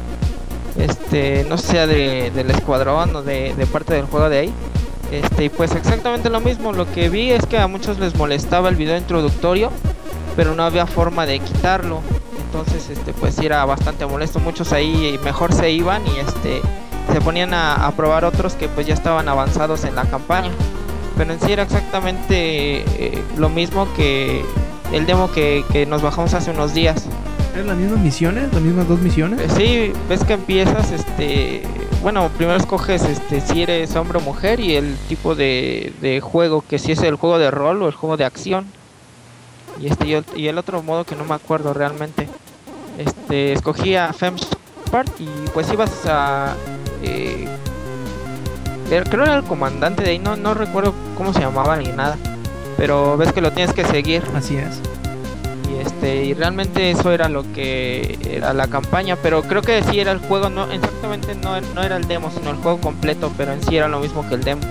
este 0.77 1.43
no 1.49 1.57
sea 1.57 1.87
de, 1.87 2.29
del 2.35 2.51
escuadrón 2.51 3.15
o 3.15 3.23
de, 3.23 3.55
de 3.55 3.65
parte 3.65 3.95
del 3.95 4.05
juego 4.05 4.29
de 4.29 4.37
ahí 4.37 4.53
este, 5.11 5.45
y 5.45 5.49
pues 5.49 5.73
exactamente 5.75 6.29
lo 6.29 6.39
mismo, 6.39 6.73
lo 6.73 6.91
que 6.91 7.09
vi 7.09 7.31
es 7.31 7.45
que 7.45 7.57
a 7.57 7.67
muchos 7.67 7.99
les 7.99 8.15
molestaba 8.15 8.69
el 8.69 8.75
video 8.75 8.97
introductorio, 8.97 9.71
pero 10.35 10.55
no 10.55 10.63
había 10.63 10.85
forma 10.85 11.25
de 11.25 11.39
quitarlo. 11.39 12.01
Entonces, 12.45 12.89
este, 12.89 13.13
pues 13.13 13.37
era 13.39 13.63
bastante 13.65 14.05
molesto. 14.05 14.39
Muchos 14.39 14.73
ahí 14.73 15.19
mejor 15.23 15.53
se 15.53 15.71
iban 15.71 16.01
y 16.07 16.19
este 16.19 16.61
se 17.11 17.21
ponían 17.21 17.53
a, 17.53 17.87
a 17.87 17.91
probar 17.91 18.25
otros 18.25 18.53
que 18.53 18.67
pues 18.67 18.87
ya 18.87 18.93
estaban 18.93 19.27
avanzados 19.27 19.83
en 19.83 19.95
la 19.95 20.05
campaña. 20.05 20.51
Pero 21.17 21.33
en 21.33 21.39
sí 21.41 21.51
era 21.51 21.63
exactamente 21.63 22.81
eh, 22.81 23.23
lo 23.37 23.49
mismo 23.49 23.87
que 23.95 24.43
el 24.93 25.05
demo 25.05 25.31
que, 25.31 25.63
que 25.71 25.85
nos 25.85 26.01
bajamos 26.01 26.33
hace 26.33 26.51
unos 26.51 26.73
días. 26.73 27.05
¿Es 27.57 27.65
las 27.65 27.77
mismas 27.77 27.99
misiones? 27.99 28.53
¿Las 28.53 28.61
mismas 28.61 28.87
dos 28.87 28.99
misiones? 28.99 29.39
Eh, 29.41 29.49
sí, 29.57 29.93
ves 30.07 30.23
que 30.23 30.33
empiezas, 30.33 30.91
este, 30.91 31.63
bueno, 32.01 32.29
primero 32.37 32.57
escoges 32.57 33.03
este 33.03 33.41
si 33.41 33.63
eres 33.63 33.95
hombre 33.95 34.19
o 34.19 34.21
mujer 34.21 34.59
y 34.59 34.75
el 34.75 34.95
tipo 35.07 35.35
de, 35.35 35.93
de 36.01 36.21
juego, 36.21 36.63
que 36.67 36.79
si 36.79 36.91
es 36.91 37.01
el 37.03 37.15
juego 37.15 37.37
de 37.37 37.51
rol 37.51 37.81
o 37.81 37.87
el 37.87 37.93
juego 37.93 38.17
de 38.17 38.25
acción. 38.25 38.65
Y 39.79 39.87
este 39.87 40.21
y 40.35 40.47
el, 40.47 40.57
otro 40.57 40.81
modo 40.83 41.05
que 41.05 41.15
no 41.15 41.25
me 41.25 41.35
acuerdo 41.35 41.73
realmente. 41.73 42.27
Este, 42.97 43.53
escogí 43.53 43.95
a 43.95 44.11
Femspart 44.11 45.19
y 45.19 45.29
pues 45.53 45.71
ibas 45.71 46.05
a 46.05 46.55
eh, 47.01 47.47
creo 48.89 49.23
era 49.23 49.35
el 49.35 49.43
comandante 49.43 50.03
de 50.03 50.09
ahí, 50.09 50.19
no, 50.19 50.35
no 50.35 50.53
recuerdo 50.53 50.93
cómo 51.17 51.33
se 51.33 51.39
llamaba 51.39 51.77
ni 51.77 51.89
nada. 51.89 52.17
Pero 52.77 53.17
ves 53.17 53.33
que 53.33 53.41
lo 53.41 53.51
tienes 53.51 53.73
que 53.73 53.85
seguir. 53.85 54.23
Así 54.35 54.57
es. 54.57 54.79
Este 55.99 56.23
y 56.23 56.33
realmente 56.33 56.91
eso 56.91 57.11
era 57.11 57.27
lo 57.27 57.43
que 57.51 58.17
era 58.23 58.53
la 58.53 58.67
campaña, 58.67 59.17
pero 59.21 59.41
creo 59.41 59.61
que 59.61 59.83
sí 59.83 59.99
era 59.99 60.13
el 60.13 60.19
juego, 60.19 60.49
no 60.49 60.71
exactamente 60.71 61.35
no, 61.35 61.59
no 61.59 61.83
era 61.83 61.97
el 61.97 62.07
demo, 62.07 62.31
sino 62.31 62.51
el 62.51 62.55
juego 62.55 62.79
completo, 62.79 63.33
pero 63.35 63.51
en 63.51 63.61
sí 63.61 63.75
era 63.75 63.89
lo 63.89 63.99
mismo 63.99 64.25
que 64.29 64.35
el 64.35 64.43
demo. 64.45 64.61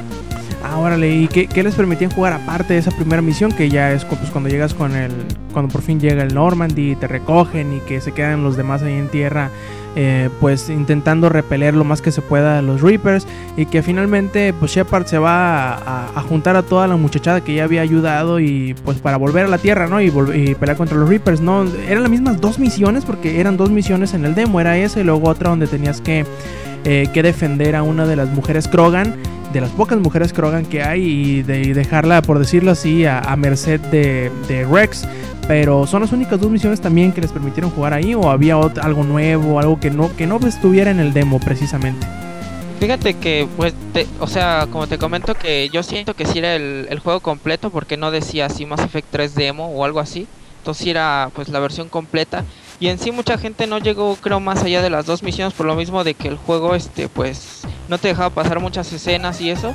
Ah, 0.62 0.78
órale, 0.78 1.14
¿y 1.14 1.28
qué, 1.28 1.62
les 1.62 1.74
permitían 1.74 2.10
jugar 2.10 2.32
aparte 2.32 2.74
de 2.74 2.80
esa 2.80 2.90
primera 2.90 3.22
misión? 3.22 3.52
Que 3.52 3.68
ya 3.68 3.92
es 3.92 4.04
pues, 4.04 4.30
cuando 4.30 4.50
llegas 4.50 4.74
con 4.74 4.96
el. 4.96 5.12
Cuando 5.52 5.72
por 5.72 5.82
fin 5.82 6.00
llega 6.00 6.22
el 6.22 6.34
Normandy, 6.34 6.96
te 6.96 7.06
recogen 7.06 7.74
y 7.74 7.80
que 7.80 8.00
se 8.00 8.12
quedan 8.12 8.42
los 8.42 8.56
demás 8.56 8.82
ahí 8.82 8.94
en 8.94 9.08
tierra, 9.08 9.50
eh, 9.94 10.28
pues 10.40 10.68
intentando 10.68 11.28
repeler 11.28 11.74
lo 11.74 11.84
más 11.84 12.02
que 12.02 12.10
se 12.10 12.22
pueda 12.22 12.58
a 12.58 12.62
los 12.62 12.82
Reapers. 12.82 13.26
Y 13.56 13.66
que 13.66 13.82
finalmente, 13.82 14.52
pues 14.52 14.72
Shepard 14.72 15.06
se 15.06 15.18
va 15.18 15.74
a, 15.74 16.22
juntar 16.28 16.56
a 16.56 16.62
toda 16.62 16.88
la 16.88 16.96
muchachada 16.96 17.40
que 17.40 17.54
ya 17.54 17.64
había 17.64 17.82
ayudado 17.82 18.40
y 18.40 18.74
pues 18.84 18.98
para 18.98 19.16
volver 19.16 19.46
a 19.46 19.48
la 19.48 19.58
tierra, 19.58 19.86
¿no? 19.86 20.00
Y, 20.00 20.06
y 20.06 20.54
pelear 20.56 20.76
contra 20.76 20.98
los 20.98 21.08
Reapers, 21.08 21.40
¿no? 21.40 21.64
Eran 21.88 22.02
las 22.02 22.10
mismas 22.10 22.40
dos 22.40 22.58
misiones, 22.58 23.04
porque 23.04 23.40
eran 23.40 23.56
dos 23.56 23.70
misiones 23.70 24.12
en 24.12 24.24
el 24.24 24.34
demo, 24.34 24.60
era 24.60 24.76
esa 24.76 25.00
y 25.00 25.04
luego 25.04 25.28
otra 25.28 25.50
donde 25.50 25.68
tenías 25.68 26.00
que, 26.00 26.26
eh, 26.84 27.08
que 27.14 27.22
defender 27.22 27.76
a 27.76 27.82
una 27.82 28.06
de 28.06 28.16
las 28.16 28.28
mujeres 28.28 28.66
Krogan 28.68 29.14
de 29.58 29.62
las 29.62 29.70
pocas 29.72 29.98
mujeres 29.98 30.32
Krogan 30.32 30.64
que 30.64 30.84
hay 30.84 31.02
y, 31.02 31.42
de, 31.42 31.74
dejarla, 31.74 32.22
por 32.22 32.38
decirlo 32.38 32.70
así, 32.70 33.04
a, 33.06 33.34
merced 33.36 33.80
de, 33.80 34.30
de 34.46 34.64
Rex. 34.64 35.06
Pero 35.48 35.86
son 35.86 36.02
las 36.02 36.12
únicas 36.12 36.40
dos 36.40 36.50
misiones 36.50 36.80
también 36.80 37.10
que 37.10 37.20
les 37.20 37.32
permitieron 37.32 37.70
jugar 37.70 37.92
ahí 37.92 38.14
o 38.14 38.30
había 38.30 38.54
algo 38.54 39.02
nuevo, 39.02 39.58
algo 39.58 39.80
que 39.80 39.90
no, 39.90 40.14
que 40.14 40.26
no 40.26 40.38
estuviera 40.46 40.90
en 40.90 41.00
el 41.00 41.12
demo 41.12 41.40
precisamente. 41.40 42.06
Fíjate 42.78 43.14
que, 43.14 43.48
pues, 43.56 43.74
te- 43.92 44.06
o 44.20 44.28
sea, 44.28 44.68
como 44.70 44.86
te 44.86 44.98
comento 44.98 45.34
que 45.34 45.68
yo 45.70 45.82
siento 45.82 46.14
que 46.14 46.26
sí 46.26 46.38
era 46.38 46.54
el, 46.54 47.00
juego 47.02 47.18
completo 47.18 47.70
porque 47.70 47.96
no 47.96 48.12
decía 48.12 48.46
así 48.46 48.64
Mass 48.64 48.80
Effect 48.80 49.08
3 49.10 49.34
demo 49.34 49.66
o 49.68 49.84
algo 49.84 49.98
así. 49.98 50.28
Entonces 50.58 50.86
era 50.86 51.30
pues 51.34 51.48
la 51.48 51.58
versión 51.58 51.88
completa. 51.88 52.44
Y 52.78 52.88
en 52.88 52.98
sí 52.98 53.10
mucha 53.10 53.38
gente 53.38 53.66
no 53.66 53.78
llegó 53.78 54.16
creo 54.20 54.38
más 54.38 54.62
allá 54.62 54.82
de 54.82 54.90
las 54.90 55.06
dos 55.06 55.24
misiones 55.24 55.54
por 55.54 55.66
lo 55.66 55.74
mismo 55.74 56.04
de 56.04 56.14
que 56.14 56.28
el 56.28 56.36
juego 56.36 56.76
este 56.76 57.08
pues 57.08 57.62
no 57.88 57.98
te 57.98 58.08
dejaba 58.08 58.30
pasar 58.30 58.60
muchas 58.60 58.92
escenas 58.92 59.40
y 59.40 59.50
eso. 59.50 59.74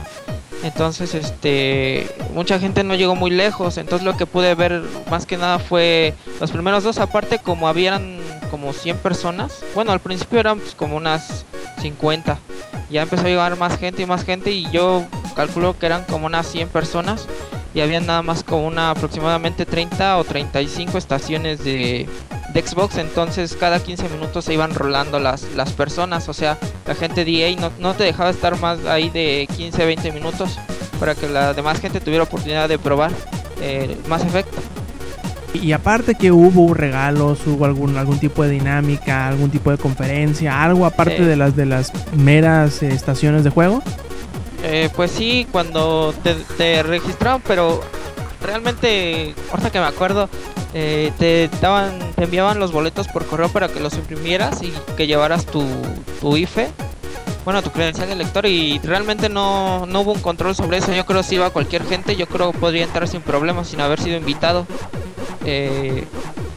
Entonces 0.64 1.14
este 1.14 2.07
mucha 2.34 2.57
gente 2.57 2.84
no 2.84 2.95
llegó 2.95 3.16
muy 3.16 3.32
lejos. 3.32 3.78
Entonces 3.78 4.05
lo 4.05 4.16
que 4.16 4.26
pude 4.26 4.55
ver 4.55 4.82
más 5.09 5.26
que 5.26 5.38
nada 5.38 5.59
fue 5.59 6.14
los 6.39 6.51
primeros 6.51 6.84
dos 6.84 6.99
aparte 6.99 7.39
como 7.39 7.68
habían 7.68 8.20
como 8.49 8.72
100 8.74 8.97
personas. 8.97 9.64
Bueno 9.76 9.91
al 9.91 9.99
principio 9.99 10.39
eran 10.39 10.59
pues, 10.59 10.76
como 10.76 10.95
unas 10.95 11.45
50 11.82 12.38
ya 12.89 13.01
empezó 13.01 13.24
a 13.24 13.30
llegar 13.30 13.57
más 13.57 13.78
gente 13.78 14.03
y 14.03 14.05
más 14.05 14.24
gente 14.24 14.51
y 14.51 14.70
yo 14.70 15.03
calculo 15.36 15.78
que 15.78 15.88
eran 15.88 16.03
como 16.03 16.28
unas 16.28 16.47
100 16.47 16.70
personas 16.70 17.28
y 17.74 17.82
habían 17.82 18.05
nada 18.05 18.21
más 18.21 18.43
como 18.43 18.67
una 18.67 18.91
aproximadamente 18.91 19.65
30 19.65 20.17
o 20.17 20.24
35 20.24 20.97
estaciones 20.97 21.63
de, 21.63 22.07
de 22.53 22.61
Xbox 22.61 22.97
entonces 22.97 23.55
cada 23.59 23.82
15 23.82 24.09
minutos 24.09 24.45
se 24.45 24.53
iban 24.53 24.74
rolando 24.76 25.19
las, 25.19 25.43
las 25.55 25.71
personas 25.71 26.30
o 26.30 26.34
sea 26.34 26.57
la 26.86 26.95
gente 26.95 27.26
de 27.26 27.49
EA 27.49 27.59
no, 27.59 27.71
no 27.80 27.93
te 27.93 28.03
dejaba 28.03 28.30
estar 28.30 28.59
más 28.59 28.86
ahí 28.86 29.09
de 29.09 29.47
15 29.55 29.86
20 29.86 30.11
minutos 30.11 30.59
para 30.99 31.15
que 31.15 31.28
la 31.28 31.53
demás 31.53 31.80
gente 31.80 31.99
tuviera 31.99 32.24
oportunidad 32.24 32.69
de 32.69 32.78
probar 32.78 33.11
eh, 33.61 33.97
Mass 34.07 34.24
Effect 34.24 34.49
Y, 35.53 35.71
aparte 35.71 36.15
que 36.15 36.32
hubo 36.32 36.74
regalos, 36.74 37.45
hubo 37.45 37.65
algún, 37.65 37.95
algún 37.97 38.19
tipo 38.19 38.43
de 38.43 38.49
dinámica, 38.49 39.28
algún 39.28 39.51
tipo 39.51 39.69
de 39.69 39.78
conferencia, 39.78 40.63
algo 40.63 40.86
aparte 40.86 41.24
de 41.24 41.36
las 41.36 41.55
de 41.55 41.65
las 41.65 41.91
meras 42.15 42.82
eh, 42.82 42.89
estaciones 42.89 43.43
de 43.43 43.51
juego. 43.51 43.84
Eh, 44.64 44.89
pues 44.95 45.11
sí, 45.11 45.45
cuando 45.51 46.14
te, 46.24 46.36
te 46.57 46.84
registraban, 46.84 47.41
pero 47.45 47.82
realmente, 48.41 49.36
ahorita 49.51 49.72
que 49.72 49.80
me 49.80 49.86
acuerdo, 49.86 50.30
eh, 50.74 51.11
te 51.20 51.49
daban, 51.61 51.99
te 52.16 52.24
enviaban 52.24 52.59
los 52.59 52.72
boletos 52.72 53.07
por 53.09 53.26
correo 53.26 53.49
para 53.49 53.68
que 53.68 53.80
los 53.80 53.93
imprimieras 53.95 54.64
y 54.64 54.74
que 54.97 55.05
llevaras 55.05 55.45
tu, 55.45 55.66
tu 56.22 56.38
IFE, 56.38 56.72
bueno, 57.45 57.61
tu 57.61 57.72
credencial 57.72 58.07
de 58.07 58.16
lector 58.16 58.45
y 58.45 58.80
realmente 58.80 59.28
no, 59.28 59.86
no 59.86 60.01
hubo 60.01 60.14
un 60.14 60.22
control 60.22 60.55
sobre 60.55 60.78
eso. 60.78 60.93
Yo 60.93 61.05
creo 61.05 61.22
que 61.22 61.28
si 61.28 61.36
iba 61.36 61.49
cualquier 61.49 61.86
gente, 61.86 62.16
yo 62.16 62.26
creo 62.26 62.53
que 62.53 62.57
podría 62.57 62.84
entrar 62.84 63.07
sin 63.07 63.22
problemas, 63.22 63.68
sin 63.68 63.82
haber 63.82 63.99
sido 63.99 64.18
invitado. 64.18 64.66
Eh, 65.45 66.05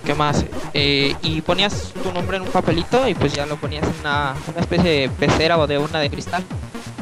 ¿Qué 0.04 0.14
más? 0.14 0.44
Eh, 0.72 1.16
y 1.22 1.40
ponías 1.40 1.92
tu 2.04 2.12
nombre 2.12 2.36
en 2.36 2.44
un 2.44 2.50
papelito 2.50 3.08
y 3.08 3.14
pues 3.14 3.32
ya 3.32 3.44
lo 3.46 3.56
ponías 3.56 3.82
en 3.82 3.94
una, 4.00 4.36
una 4.46 4.60
especie 4.60 4.88
de 4.88 5.08
pecera 5.08 5.58
o 5.58 5.66
de 5.66 5.78
una 5.78 5.98
de 5.98 6.08
cristal. 6.08 6.44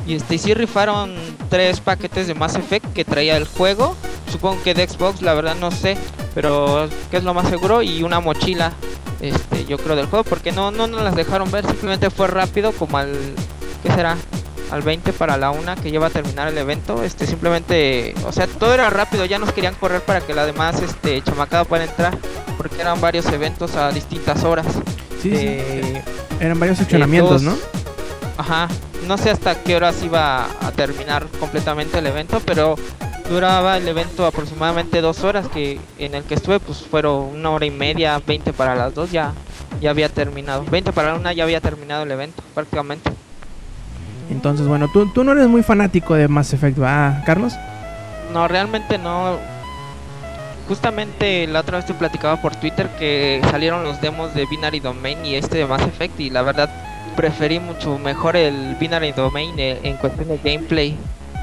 Y 0.07 0.15
este, 0.17 0.37
sí 0.39 0.53
rifaron 0.55 1.15
tres 1.49 1.81
paquetes 1.81 2.27
de 2.27 2.35
Mass 2.35 2.57
Effect 2.57 2.93
que 2.93 3.05
traía 3.05 3.37
el 3.37 3.47
juego. 3.47 3.97
Supongo 4.31 4.63
que 4.63 4.75
de 4.75 4.87
Xbox, 4.87 5.23
la 5.23 5.33
verdad 5.35 5.55
no 5.59 5.71
sé. 5.71 5.97
Pero 6.35 6.89
que 7.11 7.17
es 7.19 7.25
lo 7.25 7.33
más 7.35 7.49
seguro. 7.49 7.83
Y 7.83 8.03
una 8.03 8.21
mochila, 8.21 8.73
este, 9.21 9.65
yo 9.65 9.79
creo 9.79 9.97
del 9.97 10.07
juego. 10.07 10.25
Porque 10.25 10.53
no, 10.53 10.71
no 10.71 10.87
nos 10.87 11.03
las 11.03 11.15
dejaron 11.15 11.51
ver. 11.51 11.65
Simplemente 11.67 12.11
fue 12.11 12.27
rápido 12.27 12.73
como 12.73 12.99
al... 12.99 13.13
¿Qué 13.83 13.91
será? 13.93 14.17
Al 14.71 14.83
20 14.83 15.13
para 15.13 15.37
la 15.37 15.51
una 15.51 15.77
que 15.77 15.91
lleva 15.91 16.09
a 16.09 16.11
terminar 16.11 16.49
el 16.49 16.59
evento. 16.59 17.03
Este, 17.03 17.27
simplemente... 17.27 18.15
O 18.27 18.33
sea, 18.33 18.47
todo 18.47 18.75
era 18.75 18.91
rápido. 18.91 19.25
Ya 19.25 19.39
nos 19.39 19.53
querían 19.53 19.75
correr 19.77 20.03
para 20.03 20.21
que 20.21 20.35
la 20.35 20.45
demás 20.45 20.83
este, 20.83 21.23
chamacada 21.23 21.65
pueda 21.65 21.85
entrar. 21.85 22.19
Porque 22.59 22.81
eran 22.81 23.01
varios 23.01 23.25
eventos 23.27 23.75
a 23.77 23.91
distintas 23.91 24.45
horas. 24.45 24.67
Sí, 25.23 25.31
sí. 25.31 25.37
Eh, 25.39 26.03
Eran 26.41 26.61
varios 26.61 26.77
seccionamientos, 26.79 27.41
¿no? 27.43 27.53
dos- 27.53 27.61
Ajá, 28.37 28.69
no 29.07 29.19
sé 29.19 29.31
hasta 29.31 29.63
qué 29.63 29.77
horas 29.77 30.03
iba 30.03 30.45
a 30.45 30.73
terminar 30.73 31.27
completamente 31.39 31.99
el 31.99 32.07
evento, 32.07 32.41
pero 32.45 32.77
duraba 33.29 33.77
el 33.77 33.89
evento 33.89 34.27
aproximadamente 34.27 35.01
dos 35.01 35.25
horas, 35.25 35.49
que 35.49 35.81
en 35.99 36.15
el 36.15 36.25
que 36.25 36.35
estuve 36.35 36.61
pues 36.61 36.79
fueron 36.83 37.25
una 37.35 37.51
hora 37.51 37.67
y 37.67 37.71
media, 37.71 38.21
20 38.25 38.53
para 38.53 38.75
las 38.75 38.95
dos 38.95 39.11
ya, 39.11 39.33
ya 39.81 39.91
había 39.91 40.09
terminado, 40.09 40.65
20 40.71 40.93
para 40.93 41.13
la 41.13 41.15
una 41.19 41.33
ya 41.33 41.45
había 41.45 41.61
terminado 41.61 42.03
el 42.03 42.11
evento 42.11 42.43
prácticamente. 42.55 43.11
Entonces, 44.31 44.67
bueno, 44.67 44.89
tú, 44.93 45.07
tú 45.13 45.23
no 45.23 45.33
eres 45.33 45.49
muy 45.49 45.63
fanático 45.63 46.15
de 46.15 46.29
Mass 46.29 46.53
Effect, 46.53 46.81
¿va, 46.81 47.23
Carlos? 47.27 47.55
No, 48.33 48.49
realmente 48.49 48.99
no. 48.99 49.39
Justamente 50.67 51.47
la 51.47 51.61
otra 51.61 51.77
vez 51.77 51.87
te 51.87 51.93
platicaba 51.93 52.41
por 52.41 52.57
Twitter 52.57 52.89
que 52.99 53.43
salieron 53.51 53.85
los 53.85 54.01
demos 54.01 54.35
de 54.35 54.47
Binary 54.47 54.81
Domain 54.81 55.25
y 55.25 55.35
este 55.35 55.59
de 55.59 55.67
Mass 55.67 55.83
Effect 55.83 56.19
y 56.21 56.31
la 56.31 56.41
verdad 56.41 56.71
preferí 57.17 57.59
mucho 57.61 57.99
mejor 57.99 58.37
el 58.37 58.77
Binary 58.81 59.13
Domain 59.13 59.55
en 59.59 59.97
cuestión 59.97 60.29
de 60.29 60.39
gameplay 60.43 60.97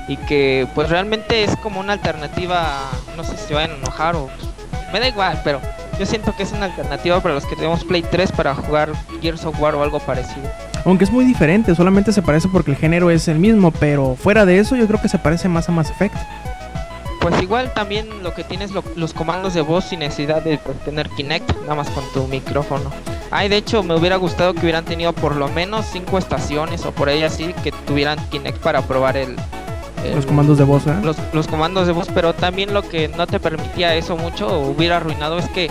y 0.07 0.17
que 0.17 0.67
pues 0.75 0.89
realmente 0.89 1.43
es 1.43 1.55
como 1.57 1.79
una 1.79 1.93
alternativa, 1.93 2.89
no 3.15 3.23
sé 3.23 3.37
si 3.37 3.47
se 3.47 3.53
vayan 3.53 3.71
a 3.71 3.75
enojar 3.75 4.15
o 4.15 4.29
me 4.91 4.99
da 4.99 5.07
igual, 5.07 5.39
pero 5.43 5.61
yo 5.99 6.05
siento 6.05 6.35
que 6.35 6.43
es 6.43 6.51
una 6.51 6.65
alternativa 6.65 7.19
para 7.21 7.35
los 7.35 7.45
que 7.45 7.55
tenemos 7.55 7.83
Play 7.85 8.01
3 8.01 8.31
para 8.31 8.53
jugar 8.55 8.91
Gears 9.21 9.45
of 9.45 9.59
War 9.61 9.75
o 9.75 9.83
algo 9.83 9.99
parecido. 9.99 10.49
Aunque 10.83 11.03
es 11.03 11.11
muy 11.11 11.23
diferente, 11.25 11.75
solamente 11.75 12.11
se 12.11 12.21
parece 12.23 12.47
porque 12.47 12.71
el 12.71 12.77
género 12.77 13.11
es 13.11 13.27
el 13.27 13.37
mismo, 13.37 13.71
pero 13.71 14.15
fuera 14.15 14.45
de 14.45 14.57
eso 14.59 14.75
yo 14.75 14.87
creo 14.87 14.99
que 15.01 15.07
se 15.09 15.19
parece 15.19 15.47
más 15.47 15.69
a 15.69 15.71
Mass 15.71 15.91
Effect. 15.91 16.15
Pues 17.21 17.39
igual 17.39 17.71
también 17.75 18.07
lo 18.23 18.33
que 18.33 18.43
tienes 18.43 18.71
lo- 18.71 18.83
los 18.95 19.13
comandos 19.13 19.53
de 19.53 19.61
voz 19.61 19.85
sin 19.85 19.99
necesidad 19.99 20.41
de 20.41 20.57
pues, 20.57 20.75
tener 20.79 21.07
Kinect, 21.09 21.51
nada 21.61 21.75
más 21.75 21.89
con 21.91 22.03
tu 22.13 22.27
micrófono. 22.27 22.91
Ay, 23.31 23.47
de 23.49 23.57
hecho 23.57 23.81
me 23.81 23.95
hubiera 23.95 24.17
gustado 24.17 24.53
que 24.53 24.59
hubieran 24.61 24.83
tenido 24.85 25.13
por 25.13 25.35
lo 25.37 25.47
menos 25.47 25.85
cinco 25.91 26.17
estaciones 26.17 26.85
o 26.85 26.91
por 26.91 27.07
ahí 27.09 27.23
así 27.23 27.53
que 27.63 27.71
tuvieran 27.71 28.19
Kinect 28.29 28.57
para 28.59 28.81
probar 28.81 29.15
el, 29.17 29.35
el- 30.03 30.15
Los 30.15 30.25
comandos 30.25 30.57
de 30.57 30.65
voz, 30.65 30.83
¿verdad? 30.85 31.03
los, 31.03 31.15
los 31.31 31.47
comandos 31.47 31.87
de 31.87 31.93
voz, 31.93 32.09
pero 32.13 32.33
también 32.33 32.73
lo 32.73 32.81
que 32.87 33.07
no 33.07 33.27
te 33.27 33.39
permitía 33.39 33.95
eso 33.95 34.17
mucho 34.17 34.47
o 34.47 34.69
hubiera 34.71 34.97
arruinado 34.97 35.37
es 35.39 35.47
que 35.49 35.69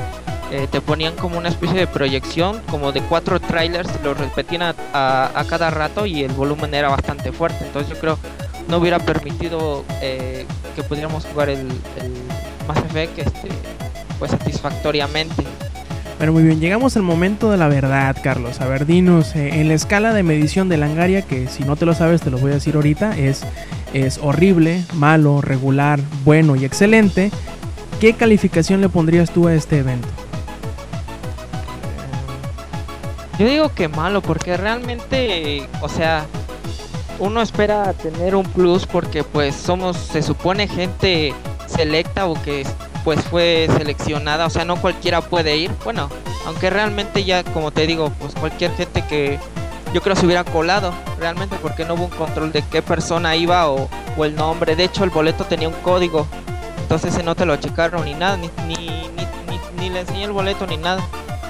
eh, 0.53 0.67
te 0.71 0.81
ponían 0.81 1.15
como 1.17 1.39
una 1.39 1.49
especie 1.49 1.79
de 1.79 1.87
proyección, 1.87 2.61
como 2.71 2.91
de 2.93 3.03
cuatro 3.03 3.39
trailers, 3.39 3.89
los 4.03 4.17
repetían 4.19 4.63
a, 4.63 4.75
a- 4.93 5.31
a 5.39 5.45
cada 5.45 5.71
rato 5.71 6.07
y 6.07 6.25
el 6.25 6.33
volumen 6.33 6.75
era 6.75 6.89
bastante 6.89 7.31
fuerte. 7.31 7.65
Entonces 7.65 7.93
yo 7.93 8.01
creo 8.01 8.19
no 8.69 8.79
hubiera 8.79 8.99
permitido 9.01 9.85
eh, 10.01 10.47
que 10.77 10.83
pudiéramos 10.83 11.25
jugar 11.27 11.51
el, 11.51 11.59
el 11.61 12.13
Mass 12.67 12.79
Effect 12.79 13.19
este, 13.19 13.49
pues 14.19 14.31
satisfactoriamente. 14.31 15.45
Pero 16.21 16.35
muy 16.35 16.43
bien, 16.43 16.61
llegamos 16.61 16.99
al 16.99 17.03
momento 17.03 17.51
de 17.51 17.57
la 17.57 17.67
verdad, 17.67 18.15
Carlos. 18.23 18.61
A 18.61 18.67
ver, 18.67 18.85
dinos, 18.85 19.35
eh, 19.35 19.59
en 19.59 19.69
la 19.69 19.75
escala 19.75 20.13
de 20.13 20.23
medición 20.23 20.69
de 20.69 20.77
Langaria, 20.77 21.23
que 21.23 21.49
si 21.49 21.65
no 21.65 21.77
te 21.77 21.87
lo 21.87 21.95
sabes 21.95 22.21
te 22.21 22.31
lo 22.31 22.37
voy 22.37 22.51
a 22.51 22.57
decir 22.57 22.75
ahorita, 22.75 23.17
es, 23.17 23.41
es 23.95 24.19
horrible, 24.19 24.85
malo, 24.93 25.41
regular, 25.41 25.99
bueno 26.27 26.57
y 26.57 26.67
excelente. 26.67 27.31
¿Qué 28.01 28.13
calificación 28.13 28.83
le 28.83 28.91
pondrías 28.91 29.31
tú 29.31 29.49
a 29.49 29.55
este 29.55 29.79
evento? 29.79 30.09
Yo 33.39 33.47
digo 33.47 33.75
que 33.75 33.89
malo, 33.89 34.21
porque 34.21 34.59
realmente, 34.59 35.67
o 35.81 35.89
sea, 35.89 36.27
uno 37.19 37.41
espera 37.41 37.95
tener 37.95 38.35
un 38.35 38.45
plus 38.45 38.85
porque 38.85 39.25
pues 39.25 39.55
somos, 39.57 39.97
se 39.97 40.21
supone, 40.21 40.69
gente 40.69 41.33
selecta 41.67 42.27
o 42.27 42.35
que 42.43 42.67
pues 43.05 43.21
fue 43.23 43.69
seleccionada, 43.77 44.47
o 44.47 44.51
sea, 44.51 44.65
no 44.65 44.77
cualquiera 44.77 45.21
puede 45.21 45.57
ir. 45.57 45.71
Bueno, 45.85 46.09
aunque 46.47 46.71
realmente 46.71 47.25
ya, 47.25 47.45
como 47.45 47.71
te 47.71 47.87
digo, 47.87 48.11
pues 48.19 48.35
cualquier 48.35 48.75
gente 48.77 49.03
que 49.03 49.39
yo 49.93 50.01
creo 50.01 50.15
se 50.15 50.27
hubiera 50.27 50.45
colado, 50.45 50.93
realmente 51.19 51.57
porque 51.61 51.85
no 51.85 51.95
hubo 51.95 52.05
un 52.05 52.11
control 52.11 52.53
de 52.53 52.63
qué 52.63 52.83
persona 52.83 53.37
iba 53.37 53.69
o, 53.69 53.89
o 54.17 54.25
el 54.25 54.37
nombre. 54.37 54.77
De 54.77 54.85
hecho, 54.85 55.05
el 55.05 55.11
boleto 55.11 55.45
tenía 55.45 55.69
un 55.69 55.75
código, 55.75 56.27
entonces 56.83 57.15
ese 57.15 57.23
no 57.23 57.35
te 57.35 57.47
lo 57.47 57.57
checaron 57.57 58.05
ni 58.05 58.15
nada, 58.15 58.37
ni, 58.37 58.51
ni, 58.67 58.77
ni, 58.77 59.61
ni, 59.79 59.91
le 59.91 60.01
enseñé 60.01 60.25
el 60.25 60.33
boleto 60.33 60.67
ni 60.67 60.77
nada. 60.77 61.01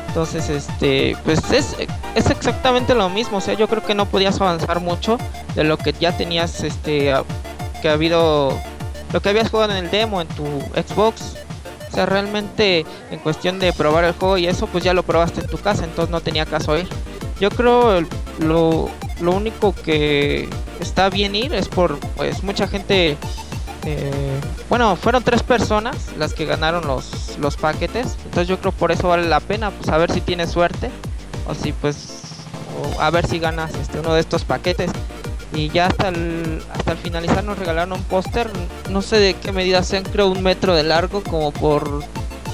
Entonces, 0.08 0.48
este, 0.48 1.16
pues 1.24 1.38
es, 1.52 1.76
es 2.14 2.30
exactamente 2.30 2.94
lo 2.94 3.08
mismo. 3.08 3.38
O 3.38 3.40
sea, 3.40 3.54
yo 3.54 3.68
creo 3.68 3.82
que 3.82 3.94
no 3.94 4.06
podías 4.06 4.40
avanzar 4.40 4.80
mucho 4.80 5.18
de 5.54 5.64
lo 5.64 5.76
que 5.78 5.92
ya 5.92 6.16
tenías, 6.16 6.62
este, 6.62 7.14
que 7.80 7.88
ha 7.88 7.92
habido, 7.92 8.58
lo 9.12 9.20
que 9.20 9.28
habías 9.28 9.50
jugado 9.50 9.72
en 9.72 9.84
el 9.84 9.90
demo 9.90 10.20
en 10.20 10.28
tu 10.28 10.44
Xbox. 10.74 11.36
O 11.90 11.92
sea, 11.92 12.06
realmente 12.06 12.86
en 13.10 13.18
cuestión 13.18 13.58
de 13.58 13.72
probar 13.72 14.04
el 14.04 14.12
juego 14.12 14.38
y 14.38 14.46
eso, 14.46 14.68
pues 14.68 14.84
ya 14.84 14.94
lo 14.94 15.02
probaste 15.02 15.40
en 15.40 15.48
tu 15.48 15.58
casa, 15.58 15.84
entonces 15.84 16.10
no 16.10 16.20
tenía 16.20 16.46
caso 16.46 16.78
ir. 16.78 16.88
Yo 17.40 17.50
creo 17.50 18.00
lo, 18.38 18.88
lo 19.20 19.32
único 19.32 19.74
que 19.74 20.48
está 20.78 21.10
bien 21.10 21.34
ir 21.34 21.52
es 21.52 21.68
por, 21.68 21.98
pues 22.16 22.44
mucha 22.44 22.68
gente 22.68 23.16
eh, 23.86 24.40
bueno, 24.68 24.94
fueron 24.96 25.22
tres 25.22 25.42
personas 25.42 25.96
las 26.18 26.34
que 26.34 26.44
ganaron 26.44 26.86
los, 26.86 27.38
los 27.38 27.56
paquetes. 27.56 28.16
Entonces 28.24 28.48
yo 28.48 28.58
creo 28.60 28.72
por 28.72 28.92
eso 28.92 29.08
vale 29.08 29.28
la 29.28 29.40
pena, 29.40 29.70
pues 29.70 29.88
a 29.88 29.98
ver 29.98 30.12
si 30.12 30.20
tienes 30.20 30.50
suerte. 30.50 30.90
O 31.46 31.54
si 31.54 31.72
pues, 31.72 32.22
a 32.98 33.10
ver 33.10 33.26
si 33.26 33.38
ganas 33.38 33.74
este, 33.74 34.00
uno 34.00 34.14
de 34.14 34.20
estos 34.20 34.44
paquetes. 34.44 34.90
Y 35.52 35.68
ya 35.70 35.86
hasta 35.86 36.08
el, 36.08 36.62
hasta 36.72 36.92
el 36.92 36.98
finalizar 36.98 37.42
nos 37.42 37.58
regalaron 37.58 37.92
un 37.92 38.04
póster, 38.04 38.48
no 38.88 39.02
sé 39.02 39.18
de 39.18 39.34
qué 39.34 39.52
medida 39.52 39.82
sean, 39.82 40.04
creo 40.04 40.28
un 40.28 40.42
metro 40.42 40.74
de 40.74 40.84
largo, 40.84 41.22
como 41.22 41.50
por... 41.52 42.04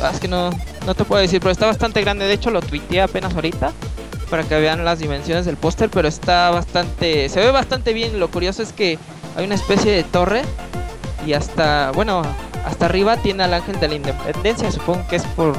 Ah, 0.02 0.10
es 0.12 0.20
que 0.20 0.28
no, 0.28 0.50
no 0.86 0.94
te 0.94 1.04
puedo 1.04 1.20
decir, 1.20 1.40
pero 1.40 1.50
está 1.50 1.66
bastante 1.66 2.00
grande. 2.00 2.26
De 2.26 2.32
hecho 2.32 2.50
lo 2.50 2.60
tuiteé 2.60 3.02
apenas 3.02 3.34
ahorita 3.34 3.72
para 4.30 4.42
que 4.42 4.58
vean 4.58 4.84
las 4.84 4.98
dimensiones 4.98 5.44
del 5.44 5.56
póster, 5.56 5.90
pero 5.90 6.08
está 6.08 6.50
bastante... 6.50 7.28
Se 7.28 7.40
ve 7.40 7.50
bastante 7.50 7.92
bien. 7.92 8.18
Lo 8.18 8.30
curioso 8.30 8.62
es 8.62 8.72
que 8.72 8.98
hay 9.36 9.44
una 9.44 9.54
especie 9.54 9.92
de 9.92 10.02
torre 10.02 10.42
y 11.26 11.32
hasta, 11.32 11.90
bueno, 11.92 12.22
hasta 12.64 12.86
arriba 12.86 13.16
tiene 13.16 13.44
al 13.44 13.54
Ángel 13.54 13.78
de 13.80 13.88
la 13.88 13.94
Independencia, 13.94 14.70
supongo 14.70 15.06
que 15.08 15.16
es 15.16 15.24
por, 15.24 15.54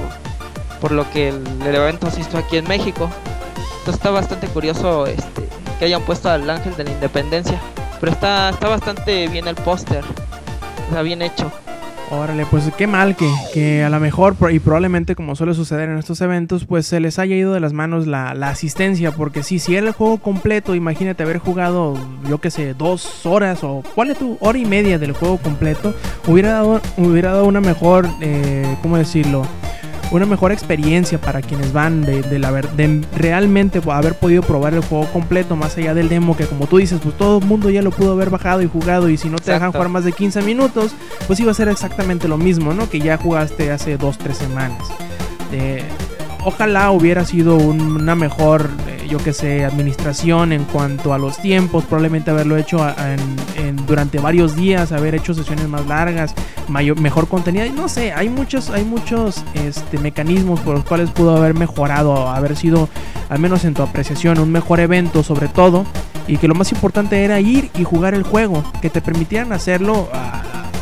por 0.82 0.92
lo 0.92 1.10
que 1.12 1.30
el, 1.30 1.62
evento 1.62 2.10
se 2.10 2.22
hizo 2.22 2.38
aquí 2.38 2.58
en 2.58 2.68
México. 2.68 3.10
Entonces 3.80 3.96
está 3.96 4.10
bastante 4.10 4.48
curioso 4.48 5.06
este, 5.08 5.47
que 5.80 5.86
hayan 5.86 6.02
puesto 6.02 6.30
al 6.30 6.50
Ángel 6.50 6.76
de 6.76 6.84
la 6.84 6.92
Independencia, 6.92 7.60
pero 8.00 8.12
está, 8.12 8.50
está 8.50 8.68
bastante 8.68 9.28
bien 9.28 9.48
el 9.48 9.56
póster, 9.56 10.04
está 10.88 11.02
bien 11.02 11.22
hecho. 11.22 11.52
Órale, 12.10 12.46
pues 12.46 12.72
qué 12.78 12.88
mal 12.88 13.18
que, 13.18 13.30
que, 13.54 13.84
a 13.84 13.90
lo 13.90 14.00
mejor 14.00 14.38
y 14.50 14.60
probablemente 14.60 15.14
como 15.14 15.36
suele 15.36 15.54
suceder 15.54 15.90
en 15.90 15.98
estos 15.98 16.22
eventos, 16.22 16.64
pues 16.64 16.88
se 16.88 17.02
les 17.02 17.20
haya 17.20 17.36
ido 17.36 17.54
de 17.54 17.60
las 17.60 17.74
manos 17.74 18.08
la, 18.08 18.34
la 18.34 18.48
asistencia, 18.48 19.12
porque 19.12 19.44
sí, 19.44 19.60
si 19.60 19.76
era 19.76 19.88
el 19.88 19.94
juego 19.94 20.18
completo, 20.20 20.74
imagínate 20.74 21.24
haber 21.24 21.40
jugado, 21.40 21.96
yo 22.30 22.40
que 22.40 22.50
sé, 22.50 22.74
dos 22.74 23.26
horas 23.26 23.62
o 23.64 23.84
cuál 23.94 24.12
es 24.12 24.18
tu 24.18 24.38
hora 24.40 24.58
y 24.58 24.64
media 24.64 24.98
del 24.98 25.12
juego 25.12 25.38
completo, 25.38 25.94
hubiera 26.28 26.54
dado, 26.54 26.80
hubiera 26.96 27.34
dado 27.34 27.46
una 27.46 27.60
mejor, 27.60 28.08
eh, 28.22 28.78
¿cómo 28.82 28.98
decirlo? 28.98 29.46
Una 30.12 30.26
mejor 30.26 30.52
experiencia 30.52 31.20
para 31.20 31.42
quienes 31.42 31.74
van 31.74 32.02
de, 32.02 32.40
la 32.40 32.52
de 32.52 33.02
realmente 33.16 33.82
haber 33.92 34.16
podido 34.16 34.42
probar 34.42 34.74
el 34.74 34.82
juego 34.82 35.06
completo 35.12 35.56
más 35.56 35.78
allá 35.78 35.94
del 35.94 36.10
demo 36.10 36.38
que 36.38 36.46
como 36.46 36.68
tú 36.68 36.78
dices 36.78 37.00
pues 37.02 37.18
todo 37.18 37.40
el 37.40 37.46
mundo 37.46 37.70
ya 37.70 37.82
lo 37.82 37.92
pudo 37.92 38.14
haber 38.14 38.30
bajado 38.30 38.62
y 38.62 38.68
jugado 38.68 39.10
y 39.10 39.18
si 39.18 39.30
no 39.30 39.38
te 39.38 39.52
dejan 39.52 39.72
jugar 39.72 39.90
más 39.90 40.04
de 40.04 40.12
15 40.12 40.42
minutos 40.42 40.94
pues 41.28 41.40
iba 41.40 41.52
a 41.52 41.56
ser 41.56 41.68
exactamente 41.68 42.28
lo 42.28 42.38
mismo 42.38 42.74
no 42.74 42.90
que 42.90 43.00
ya 43.00 43.18
jugaste 43.18 43.72
hace 43.72 43.98
2-3 43.98 44.34
semanas. 44.34 44.88
Eh, 45.52 45.84
ojalá 46.48 46.92
hubiera 46.92 47.26
sido 47.26 47.58
una 47.58 48.16
mejor, 48.16 48.70
eh, 48.88 49.06
yo 49.10 49.18
que 49.18 49.34
sé, 49.34 49.66
administración 49.66 50.54
en 50.54 50.64
cuanto 50.64 51.14
a 51.14 51.18
los 51.18 51.38
tiempos, 51.42 51.84
probablemente 51.84 52.32
haberlo 52.32 52.56
hecho 52.56 52.80
durante 53.86 54.20
varios 54.20 54.56
días, 54.56 54.94
haber 54.94 55.14
hecho 55.14 55.34
sesiones 55.34 55.68
más 55.68 55.86
largas, 55.88 56.34
mayor, 56.70 57.02
mejor 57.02 57.28
contenido, 57.28 57.66
no 57.76 57.90
sé, 57.90 58.14
hay 58.14 58.30
muchos, 58.30 58.70
hay 58.70 58.86
muchos 58.86 59.44
este, 59.56 59.98
mecanismos 59.98 60.62
por 60.62 60.76
los 60.76 60.86
cuales 60.86 61.10
pudo 61.10 61.36
haber 61.36 61.54
mejorado, 61.54 62.30
haber 62.30 62.56
sido, 62.56 62.88
al 63.28 63.40
menos 63.40 63.66
en 63.66 63.74
tu 63.74 63.84
apreciación, 63.84 64.40
un 64.40 64.50
mejor 64.50 64.80
evento 64.80 65.24
sobre 65.24 65.50
todo, 65.50 65.86
y 66.28 66.38
que 66.38 66.48
lo 66.48 66.56
más 66.56 66.72
importante 66.72 67.26
era 67.26 67.42
ir 67.42 67.70
y 67.78 67.84
jugar 67.84 68.14
el 68.14 68.24
juego, 68.24 68.64
que 68.82 68.90
te 68.90 69.02
permitieran 69.02 69.52
hacerlo 69.52 70.08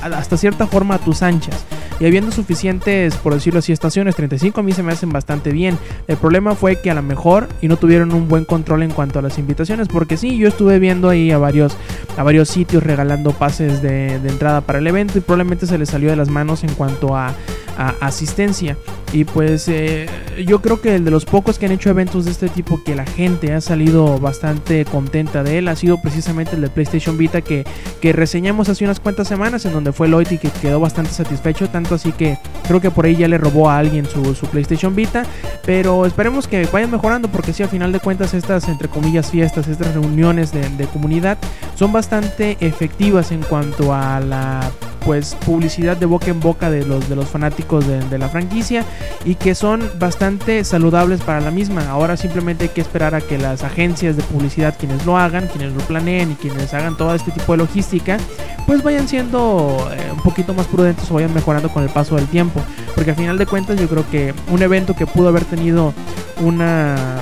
hasta 0.04 0.38
cierta 0.38 0.68
forma 0.68 0.96
a 0.96 1.00
tus 1.00 1.24
anchas 1.24 1.66
y 2.00 2.06
habiendo 2.06 2.32
suficientes, 2.32 3.16
por 3.18 3.34
decirlo 3.34 3.60
así, 3.60 3.72
estaciones, 3.72 4.16
35 4.16 4.60
a 4.60 4.64
mí 4.64 4.72
se 4.74 4.84
me 4.84 4.92
hacen 4.92 5.10
bastante 5.10 5.52
bien. 5.52 5.78
El 6.08 6.18
problema 6.18 6.56
fue 6.56 6.82
que 6.82 6.92
a 6.92 6.94
lo 6.94 7.02
mejor 7.02 7.48
y 7.62 7.68
no 7.68 7.78
tuvieron 7.78 8.14
un 8.14 8.28
buen 8.28 8.46
control 8.46 8.84
en 8.84 8.92
cuanto 8.92 9.20
a 9.20 9.22
las 9.22 9.38
invitaciones, 9.38 9.88
porque 9.88 10.18
sí, 10.18 10.38
yo 10.38 10.48
estuve 10.48 10.80
viendo 10.80 11.10
ahí 11.10 11.32
a 11.32 11.38
varios, 11.38 11.78
a 12.18 12.24
varios 12.24 12.50
sitios 12.50 12.84
regalando 12.84 13.32
pases 13.32 13.82
de, 13.82 14.20
de 14.20 14.30
entrada 14.30 14.62
para 14.62 14.80
el 14.80 14.88
evento 14.88 15.18
y 15.18 15.22
probablemente 15.22 15.68
se 15.68 15.78
les 15.78 15.90
salió 15.90 16.10
de 16.10 16.16
las 16.16 16.30
manos 16.30 16.64
en 16.64 16.74
cuanto 16.74 17.16
a 17.16 17.34
asistencia. 17.78 18.78
Y 19.14 19.24
pues 19.24 19.68
eh, 19.70 20.08
yo 20.46 20.62
creo 20.62 20.82
que 20.82 20.96
el 20.96 21.06
de 21.06 21.12
los 21.12 21.26
pocos 21.26 21.58
que 21.58 21.66
han 21.68 21.72
hecho 21.72 21.90
eventos 21.90 22.26
de 22.26 22.32
este 22.32 22.50
tipo 22.50 22.84
que 22.84 22.96
la 22.96 23.06
gente 23.06 23.54
ha 23.54 23.62
salido 23.62 24.18
bastante 24.20 24.84
contenta 24.84 25.42
de 25.44 25.60
él 25.60 25.68
ha 25.70 25.76
sido 25.76 26.02
precisamente 26.02 26.56
el 26.56 26.62
de 26.62 26.70
PlayStation 26.70 27.18
Vita 27.18 27.42
que, 27.42 27.66
que 28.02 28.12
reseñamos 28.12 28.68
hace 28.68 28.84
unas 28.84 29.00
cuantas 29.00 29.28
semanas 29.28 29.66
en 29.66 29.74
donde 29.74 29.94
fue 29.94 30.10
Lloyd 30.10 30.30
y 30.32 30.38
que 30.38 30.50
quedó 30.50 30.80
bastante 30.80 31.12
satisfecho. 31.12 31.70
Tanto 31.70 31.96
así 31.96 32.12
que 32.12 32.38
creo 32.68 32.82
que 32.82 32.92
por 32.92 33.06
ahí 33.06 33.16
ya 33.16 33.28
le 33.28 33.38
robó 33.38 33.70
a 33.70 33.78
alguien 33.78 34.06
su, 34.06 34.36
su 34.36 34.48
PlayStation 34.48 34.96
Vita. 34.96 35.24
Pero 35.66 36.06
esperemos 36.06 36.48
que 36.48 36.66
vayan 36.66 36.92
mejorando 36.92 37.30
porque 37.30 37.54
si 37.54 37.64
a 37.64 37.68
final 37.68 37.92
de 37.92 38.00
cuentas 38.00 38.34
estas 38.34 38.68
entre 38.68 38.90
comillas 38.90 39.32
fiestas, 39.32 39.68
estas 39.68 39.94
reuniones 39.94 40.52
de 40.52 40.88
comunidad 40.88 41.38
son 41.76 41.92
bastante 41.92 42.58
efectivas 42.60 43.32
en 43.32 43.42
cuanto 43.44 43.94
a 43.94 44.20
la 44.20 44.72
pues 45.06 45.36
publicidad 45.46 45.96
de 45.96 46.08
boca 46.08 46.32
en 46.32 46.40
boca 46.40 46.72
de 46.72 46.84
los, 46.84 47.08
de 47.08 47.16
los 47.16 47.28
fanáticos 47.28 47.86
de, 47.88 48.18
la 48.18 48.28
franquicia 48.28 48.84
y 49.24 49.36
que 49.36 49.54
son 49.54 49.88
bastante 50.00 50.64
saludables 50.64 51.22
para 51.22 51.42
la 51.42 51.52
misma. 51.52 51.88
Ahora 51.90 52.18
simplemente 52.18 52.64
hay 52.64 52.70
que 52.70 52.82
esperar 52.82 53.14
a 53.14 53.22
que 53.22 53.38
las 53.38 53.64
agencias 53.64 54.18
de 54.18 54.24
publicidad, 54.24 54.76
quienes 54.78 55.06
lo 55.06 55.18
hagan, 55.18 55.48
quienes 55.48 55.74
lo 55.74 55.82
planeen 55.82 56.32
y 56.32 56.36
quienes 56.36 56.74
hagan 56.74 56.98
todo 56.98 57.14
este 57.14 57.32
tipo 57.32 57.52
de 57.52 57.60
logística, 57.60 58.18
pues 58.66 58.82
vayan 58.82 59.08
siendo 59.08 59.90
eh, 59.92 60.12
un 60.12 60.22
poquito 60.22 60.54
más 60.54 60.66
prudentes 60.66 61.10
o 61.12 61.16
vayan 61.16 61.34
mejorando 61.34 61.70
con 61.70 61.84
el 61.84 61.90
paso 61.90 62.16
del 62.16 62.28
tiempo. 62.28 62.62
Porque 62.96 63.12
al 63.12 63.18
final 63.18 63.38
de 63.38 63.46
cuentas 63.46 63.80
yo 63.80 63.88
creo 63.88 64.10
que 64.10 64.34
un 64.50 64.62
evento 64.62 64.96
que 64.96 65.06
pudo 65.06 65.28
haber 65.28 65.46
tenido 65.46 65.94
una 66.42 67.22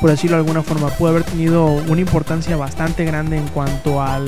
por 0.00 0.10
decirlo 0.10 0.36
de 0.36 0.42
alguna 0.42 0.62
forma, 0.62 0.88
pudo 0.88 1.10
haber 1.10 1.24
tenido 1.24 1.66
una 1.66 2.00
importancia 2.00 2.56
bastante 2.56 3.04
grande 3.04 3.36
en 3.36 3.46
cuanto 3.48 4.00
a 4.02 4.20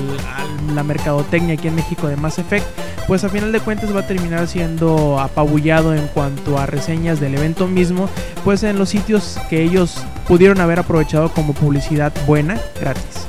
la 0.75 0.83
mercadotecnia 0.83 1.55
aquí 1.55 1.69
en 1.69 1.75
México 1.75 2.09
de 2.09 2.17
Mass 2.17 2.39
Effect, 2.39 2.67
pues 3.07 3.25
a 3.25 3.29
final 3.29 3.53
de 3.53 3.61
cuentas 3.61 3.95
va 3.95 4.01
a 4.01 4.07
terminar 4.07 4.47
siendo 4.49 5.19
apabullado 5.19 5.95
en 5.95 6.07
cuanto 6.09 6.59
a 6.59 6.67
reseñas 6.67 7.21
del 7.21 7.35
evento 7.35 7.67
mismo, 7.67 8.09
pues 8.45 8.63
en 8.63 8.79
los 8.79 8.89
sitios 8.89 9.39
que 9.49 9.63
ellos 9.63 9.97
pudieron 10.27 10.61
haber 10.61 10.79
aprovechado 10.79 11.31
como 11.33 11.53
publicidad 11.53 12.13
buena, 12.27 12.61
gratis. 12.81 13.27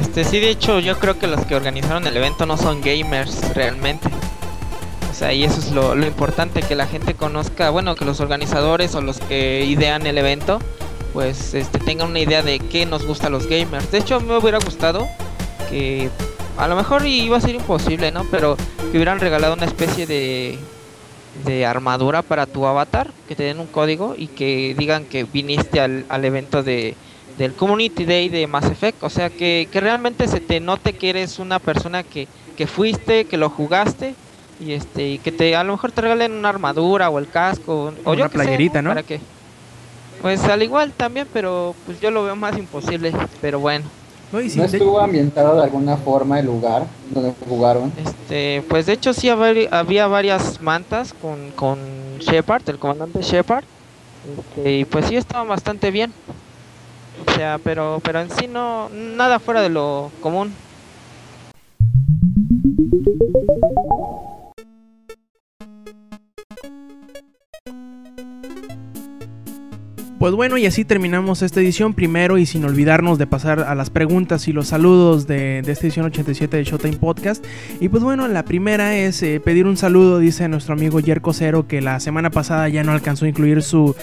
Este 0.00 0.24
sí, 0.24 0.40
de 0.40 0.50
hecho, 0.50 0.78
yo 0.78 0.98
creo 0.98 1.18
que 1.18 1.26
los 1.26 1.44
que 1.46 1.54
organizaron 1.54 2.06
el 2.06 2.16
evento 2.16 2.44
no 2.44 2.56
son 2.56 2.80
gamers 2.82 3.54
realmente 3.54 4.10
y 5.22 5.44
eso 5.44 5.60
es 5.60 5.72
lo, 5.72 6.06
importante, 6.06 6.60
que 6.62 6.74
la 6.74 6.86
gente 6.86 7.14
conozca, 7.14 7.70
bueno, 7.70 7.94
que 7.94 8.04
los 8.04 8.20
organizadores 8.20 8.94
o 8.94 9.00
los 9.00 9.18
que 9.18 9.64
idean 9.64 10.06
el 10.06 10.18
evento, 10.18 10.58
pues 11.14 11.54
este, 11.54 11.78
tengan 11.78 12.10
una 12.10 12.20
idea 12.20 12.42
de 12.42 12.58
qué 12.58 12.84
nos 12.84 13.06
gusta 13.06 13.28
a 13.28 13.30
los 13.30 13.46
gamers. 13.46 13.90
De 13.90 13.98
hecho, 13.98 14.20
me 14.20 14.36
hubiera 14.36 14.58
gustado 14.58 15.08
que 15.70 16.10
a 16.58 16.68
lo 16.68 16.76
mejor 16.76 17.06
iba 17.06 17.38
a 17.38 17.40
ser 17.40 17.54
imposible, 17.54 18.12
¿no? 18.12 18.24
Pero 18.30 18.56
que 18.90 18.98
hubieran 18.98 19.18
regalado 19.18 19.54
una 19.54 19.64
especie 19.64 20.06
de, 20.06 20.58
de 21.46 21.64
armadura 21.64 22.20
para 22.20 22.44
tu 22.44 22.66
avatar, 22.66 23.10
que 23.26 23.34
te 23.34 23.44
den 23.44 23.58
un 23.58 23.66
código 23.66 24.14
y 24.18 24.26
que 24.26 24.74
digan 24.76 25.06
que 25.06 25.24
viniste 25.24 25.80
al, 25.80 26.04
al 26.10 26.24
evento 26.26 26.62
de, 26.62 26.94
del 27.38 27.54
Community 27.54 28.04
Day 28.04 28.28
de 28.28 28.46
Mass 28.46 28.66
Effect. 28.66 29.02
O 29.02 29.08
sea, 29.08 29.30
que, 29.30 29.66
que 29.72 29.80
realmente 29.80 30.28
se 30.28 30.40
te 30.40 30.60
note 30.60 30.92
que 30.92 31.08
eres 31.08 31.38
una 31.38 31.58
persona 31.58 32.02
que, 32.02 32.28
que 32.54 32.66
fuiste, 32.66 33.24
que 33.24 33.38
lo 33.38 33.48
jugaste 33.48 34.14
y 34.60 34.72
este 34.72 35.08
y 35.08 35.18
que 35.18 35.32
te 35.32 35.54
a 35.54 35.64
lo 35.64 35.72
mejor 35.72 35.92
te 35.92 36.00
regalen 36.00 36.32
una 36.32 36.48
armadura 36.48 37.10
o 37.10 37.18
el 37.18 37.28
casco 37.28 37.92
o 38.04 38.12
una 38.12 38.28
playerita, 38.28 38.82
¿no? 38.82 38.90
Para 38.90 39.02
que 39.02 39.20
pues 40.22 40.42
al 40.44 40.62
igual 40.62 40.92
también, 40.92 41.28
pero 41.32 41.74
pues 41.84 42.00
yo 42.00 42.10
lo 42.10 42.24
veo 42.24 42.36
más 42.36 42.56
imposible, 42.56 43.12
pero 43.40 43.60
bueno. 43.60 43.84
¿No, 44.32 44.40
estuvo 44.40 44.98
ambientado 44.98 45.56
de 45.56 45.62
alguna 45.62 45.96
forma 45.96 46.40
el 46.40 46.46
lugar 46.46 46.84
donde 47.10 47.32
jugaron? 47.48 47.92
Este, 47.96 48.62
pues 48.68 48.86
de 48.86 48.94
hecho 48.94 49.12
sí 49.14 49.28
había, 49.28 50.06
varias 50.08 50.60
mantas 50.60 51.14
con, 51.14 51.52
con 51.52 51.78
Shepard, 52.18 52.68
el 52.68 52.78
comandante 52.78 53.22
Shepard. 53.22 53.64
Este, 54.38 54.78
y 54.78 54.84
pues 54.84 55.06
sí 55.06 55.16
estaban 55.16 55.46
bastante 55.46 55.92
bien. 55.92 56.12
O 57.24 57.32
sea, 57.34 57.58
pero 57.62 58.00
pero 58.02 58.20
en 58.20 58.30
sí 58.30 58.48
no 58.48 58.88
nada 58.90 59.38
fuera 59.38 59.62
de 59.62 59.68
lo 59.68 60.10
común. 60.20 60.52
Pues 70.26 70.34
bueno, 70.34 70.58
y 70.58 70.66
así 70.66 70.84
terminamos 70.84 71.42
esta 71.42 71.60
edición 71.60 71.94
primero 71.94 72.36
y 72.36 72.46
sin 72.46 72.64
olvidarnos 72.64 73.16
de 73.16 73.28
pasar 73.28 73.60
a 73.60 73.76
las 73.76 73.90
preguntas 73.90 74.48
y 74.48 74.52
los 74.52 74.66
saludos 74.66 75.28
de, 75.28 75.60
esta 75.60 75.86
edición 75.86 76.06
87 76.06 76.56
de 76.56 76.64
Showtime 76.64 76.96
Podcast. 76.96 77.44
Y 77.78 77.88
pues 77.90 78.02
bueno, 78.02 78.26
la 78.26 78.44
primera 78.44 78.96
es 78.96 79.22
eh, 79.22 79.38
pedir 79.38 79.68
un 79.68 79.76
saludo, 79.76 80.18
dice 80.18 80.48
nuestro 80.48 80.74
amigo 80.74 80.98
Yerko 80.98 81.32
Cero, 81.32 81.68
que 81.68 81.80
la 81.80 82.00
semana 82.00 82.30
pasada 82.30 82.68
ya 82.68 82.82
no 82.82 82.90
alcanzó 82.90 83.26
a 83.26 83.28
incluir 83.28 83.62
su 83.62 83.94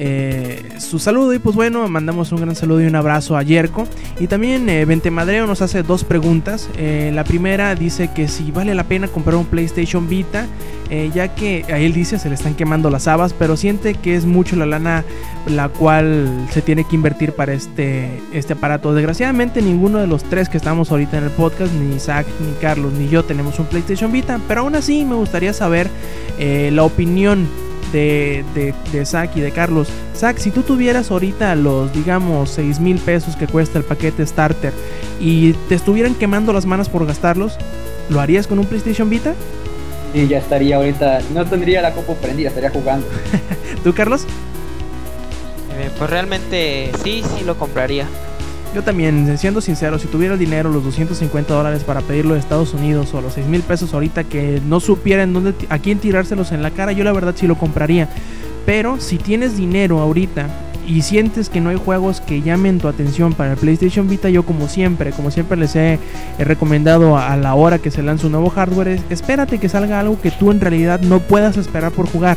eh, 0.00 0.76
su 0.78 1.00
saludo 1.00 1.34
y 1.34 1.40
pues 1.40 1.56
bueno, 1.56 1.88
mandamos 1.88 2.30
un 2.30 2.40
gran 2.40 2.54
saludo 2.54 2.80
y 2.82 2.86
un 2.86 2.94
abrazo 2.94 3.36
a 3.36 3.42
Yerko. 3.42 3.86
Y 4.20 4.28
también 4.28 4.68
eh, 4.68 4.84
Vente 4.84 5.10
Madreo 5.10 5.46
nos 5.46 5.60
hace 5.60 5.82
dos 5.82 6.04
preguntas. 6.04 6.70
Eh, 6.78 7.10
la 7.12 7.24
primera 7.24 7.74
dice 7.74 8.10
que 8.14 8.28
si 8.28 8.52
vale 8.52 8.74
la 8.76 8.84
pena 8.84 9.08
comprar 9.08 9.36
un 9.36 9.46
PlayStation 9.46 10.08
Vita, 10.08 10.46
eh, 10.88 11.10
ya 11.12 11.34
que 11.34 11.64
a 11.68 11.78
él 11.78 11.92
dice 11.92 12.18
se 12.18 12.28
le 12.28 12.36
están 12.36 12.54
quemando 12.54 12.90
las 12.90 13.08
habas, 13.08 13.32
pero 13.32 13.56
siente 13.56 13.94
que 13.94 14.14
es 14.14 14.24
mucho 14.24 14.54
la 14.54 14.66
lana 14.66 15.04
la 15.46 15.68
cual 15.68 16.46
se 16.50 16.62
tiene 16.62 16.84
que 16.84 16.94
invertir 16.94 17.32
para 17.32 17.52
este, 17.52 18.20
este 18.32 18.52
aparato. 18.52 18.94
Desgraciadamente 18.94 19.62
ninguno 19.62 19.98
de 19.98 20.06
los 20.06 20.22
tres 20.22 20.48
que 20.48 20.58
estamos 20.58 20.92
ahorita 20.92 21.18
en 21.18 21.24
el 21.24 21.30
podcast, 21.30 21.72
ni 21.72 21.96
Isaac, 21.96 22.26
ni 22.40 22.52
Carlos, 22.60 22.92
ni 22.92 23.08
yo 23.08 23.24
tenemos 23.24 23.58
un 23.58 23.66
PlayStation 23.66 24.12
Vita, 24.12 24.40
pero 24.46 24.60
aún 24.60 24.76
así 24.76 25.04
me 25.04 25.16
gustaría 25.16 25.52
saber 25.52 25.90
la 26.38 26.84
opinión 26.84 27.48
de, 27.92 28.44
de, 28.54 28.74
de 28.92 29.06
Zach 29.06 29.30
y 29.36 29.40
de 29.40 29.50
Carlos. 29.52 29.88
Zach, 30.16 30.38
si 30.38 30.50
tú 30.50 30.62
tuvieras 30.62 31.10
ahorita 31.10 31.54
los, 31.54 31.92
digamos, 31.92 32.50
6 32.50 32.80
mil 32.80 32.98
pesos 32.98 33.36
que 33.36 33.46
cuesta 33.46 33.78
el 33.78 33.84
paquete 33.84 34.26
starter 34.26 34.72
y 35.20 35.52
te 35.68 35.74
estuvieran 35.74 36.14
quemando 36.14 36.52
las 36.52 36.66
manos 36.66 36.88
por 36.88 37.06
gastarlos, 37.06 37.56
¿lo 38.08 38.20
harías 38.20 38.46
con 38.46 38.58
un 38.58 38.66
PlayStation 38.66 39.08
Vita? 39.08 39.34
Y 40.14 40.26
ya 40.26 40.38
estaría 40.38 40.76
ahorita, 40.76 41.20
no 41.34 41.44
tendría 41.44 41.82
la 41.82 41.92
copa 41.92 42.14
prendida, 42.14 42.48
estaría 42.48 42.70
jugando. 42.70 43.06
¿Tú, 43.84 43.94
Carlos? 43.94 44.24
Eh, 45.78 45.90
pues 45.96 46.10
realmente 46.10 46.90
sí, 47.04 47.22
sí 47.36 47.44
lo 47.44 47.58
compraría. 47.58 48.06
Yo 48.74 48.82
también, 48.82 49.38
siendo 49.38 49.60
sincero, 49.60 49.98
si 49.98 50.08
tuviera 50.08 50.34
el 50.34 50.40
dinero, 50.40 50.70
los 50.70 50.84
250 50.84 51.54
dólares 51.54 51.84
para 51.84 52.00
pedirlo 52.02 52.34
de 52.34 52.40
Estados 52.40 52.74
Unidos 52.74 53.14
o 53.14 53.20
los 53.20 53.32
6 53.32 53.46
mil 53.46 53.62
pesos 53.62 53.94
ahorita 53.94 54.24
que 54.24 54.60
no 54.66 54.78
supiera 54.78 55.22
en 55.22 55.32
dónde, 55.32 55.54
a 55.70 55.78
quién 55.78 55.98
tirárselos 55.98 56.52
en 56.52 56.62
la 56.62 56.70
cara, 56.70 56.92
yo 56.92 57.02
la 57.02 57.12
verdad 57.12 57.34
sí 57.36 57.46
lo 57.46 57.56
compraría. 57.56 58.08
Pero 58.66 59.00
si 59.00 59.16
tienes 59.16 59.56
dinero 59.56 60.00
ahorita 60.00 60.48
y 60.86 61.00
sientes 61.00 61.48
que 61.48 61.60
no 61.60 61.70
hay 61.70 61.76
juegos 61.76 62.20
que 62.20 62.42
llamen 62.42 62.78
tu 62.78 62.88
atención 62.88 63.32
para 63.32 63.52
el 63.52 63.56
PlayStation 63.58 64.06
Vita, 64.06 64.28
yo 64.28 64.44
como 64.44 64.68
siempre, 64.68 65.12
como 65.12 65.30
siempre 65.30 65.56
les 65.56 65.74
he, 65.74 65.98
recomendado 66.38 67.16
a, 67.16 67.32
a, 67.32 67.36
la 67.38 67.54
hora 67.54 67.78
que 67.78 67.90
se 67.90 68.02
lanza 68.02 68.26
un 68.26 68.32
nuevo 68.32 68.50
hardware, 68.50 68.88
es, 68.88 69.02
espérate 69.08 69.58
que 69.58 69.70
salga 69.70 69.98
algo 69.98 70.20
que 70.20 70.30
tú 70.30 70.50
en 70.50 70.60
realidad 70.60 71.00
no 71.00 71.20
puedas 71.20 71.56
esperar 71.56 71.92
por 71.92 72.06
jugar. 72.06 72.36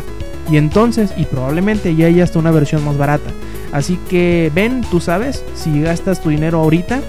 Y 0.50 0.56
entonces, 0.56 1.14
y 1.18 1.26
probablemente 1.26 1.96
ya 1.96 2.08
haya 2.08 2.24
hasta 2.24 2.40
una 2.40 2.52
versión 2.52 2.84
más 2.86 2.98
barata. 2.98 3.32
Así 3.72 3.98
que 4.10 4.52
ven, 4.54 4.82
tú 4.90 5.00
sabes, 5.00 5.44
si 5.56 5.82
gastas 5.82 6.22
tu 6.22 6.30
dinero 6.30 6.60
ahorita 6.60 7.02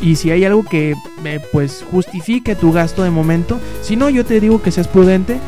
y 0.00 0.16
si 0.16 0.30
hay 0.30 0.44
algo 0.44 0.62
que 0.62 0.94
eh, 1.24 1.40
pues 1.52 1.84
justifique 1.90 2.54
tu 2.54 2.72
gasto 2.72 3.02
de 3.02 3.10
momento, 3.10 3.58
si 3.82 3.96
no 3.96 4.08
yo 4.08 4.24
te 4.24 4.40
digo 4.40 4.62
que 4.62 4.70
seas 4.70 4.88
prudente, 4.88 5.38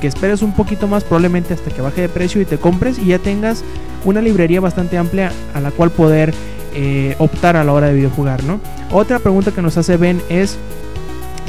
que 0.00 0.06
esperes 0.06 0.42
un 0.42 0.54
poquito 0.54 0.88
más 0.88 1.04
probablemente 1.04 1.54
hasta 1.54 1.70
que 1.70 1.82
baje 1.82 2.02
de 2.02 2.08
precio 2.08 2.40
y 2.40 2.44
te 2.44 2.58
compres 2.58 2.98
y 2.98 3.06
ya 3.06 3.18
tengas 3.18 3.62
una 4.04 4.20
librería 4.20 4.60
bastante 4.60 4.96
amplia 4.96 5.32
a 5.54 5.60
la 5.60 5.70
cual 5.70 5.90
poder 5.90 6.32
eh, 6.74 7.16
optar 7.18 7.56
a 7.56 7.64
la 7.64 7.72
hora 7.72 7.88
de 7.88 7.94
videojugar, 7.94 8.44
¿no? 8.44 8.60
Otra 8.90 9.18
pregunta 9.18 9.52
que 9.52 9.62
nos 9.62 9.76
hace 9.76 9.96
Ben 9.96 10.22
es 10.28 10.58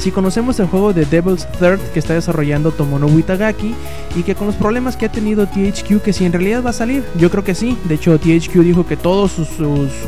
si 0.00 0.10
conocemos 0.10 0.58
el 0.60 0.66
juego 0.66 0.94
de 0.94 1.04
Devil's 1.04 1.46
Third 1.58 1.78
que 1.92 1.98
está 1.98 2.14
desarrollando 2.14 2.72
Tomonobu 2.72 3.18
Itagaki 3.18 3.74
y 4.16 4.22
que 4.22 4.34
con 4.34 4.46
los 4.46 4.56
problemas 4.56 4.96
que 4.96 5.04
ha 5.04 5.12
tenido 5.12 5.46
THQ 5.46 6.00
que 6.02 6.14
si 6.14 6.24
en 6.24 6.32
realidad 6.32 6.64
va 6.64 6.70
a 6.70 6.72
salir, 6.72 7.04
yo 7.18 7.30
creo 7.30 7.44
que 7.44 7.54
sí. 7.54 7.76
De 7.84 7.96
hecho 7.96 8.18
THQ 8.18 8.62
dijo 8.62 8.86
que 8.86 8.96
todos 8.96 9.32
sus, 9.32 9.48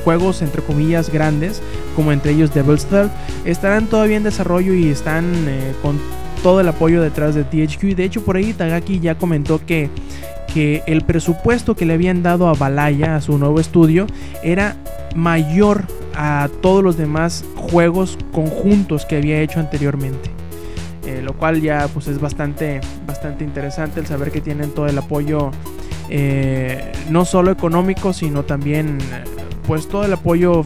juegos 0.02 0.40
entre 0.40 0.62
comillas 0.62 1.10
grandes, 1.10 1.62
como 1.94 2.10
entre 2.10 2.32
ellos 2.32 2.54
Devil's 2.54 2.86
Third, 2.86 3.10
estarán 3.44 3.86
todavía 3.86 4.16
en 4.16 4.22
desarrollo 4.22 4.72
y 4.72 4.88
están 4.88 5.26
eh, 5.46 5.74
con 5.82 6.00
todo 6.42 6.60
el 6.60 6.68
apoyo 6.68 7.02
detrás 7.02 7.34
de 7.34 7.44
THQ. 7.44 7.84
Y 7.84 7.94
de 7.94 8.04
hecho 8.04 8.22
por 8.22 8.36
ahí 8.36 8.50
Itagaki 8.50 8.98
ya 8.98 9.18
comentó 9.18 9.60
que 9.64 9.90
que 10.52 10.82
el 10.86 11.02
presupuesto 11.02 11.74
que 11.74 11.86
le 11.86 11.94
habían 11.94 12.22
dado 12.22 12.48
a 12.48 12.54
Balaya, 12.54 13.16
a 13.16 13.20
su 13.20 13.38
nuevo 13.38 13.60
estudio, 13.60 14.06
era 14.42 14.76
mayor 15.14 15.84
a 16.14 16.48
todos 16.60 16.82
los 16.82 16.96
demás 16.96 17.44
juegos 17.56 18.18
conjuntos 18.32 19.04
que 19.04 19.16
había 19.16 19.40
hecho 19.40 19.60
anteriormente. 19.60 20.30
Eh, 21.04 21.20
lo 21.20 21.32
cual 21.32 21.60
ya 21.60 21.88
pues 21.92 22.06
es 22.06 22.20
bastante, 22.20 22.80
bastante 23.06 23.42
interesante 23.42 23.98
el 23.98 24.06
saber 24.06 24.30
que 24.30 24.40
tienen 24.40 24.70
todo 24.70 24.86
el 24.86 24.96
apoyo 24.96 25.50
eh, 26.08 26.92
no 27.10 27.24
solo 27.24 27.50
económico 27.50 28.12
sino 28.12 28.44
también 28.44 28.98
pues 29.66 29.88
todo 29.88 30.04
el 30.04 30.12
apoyo 30.12 30.64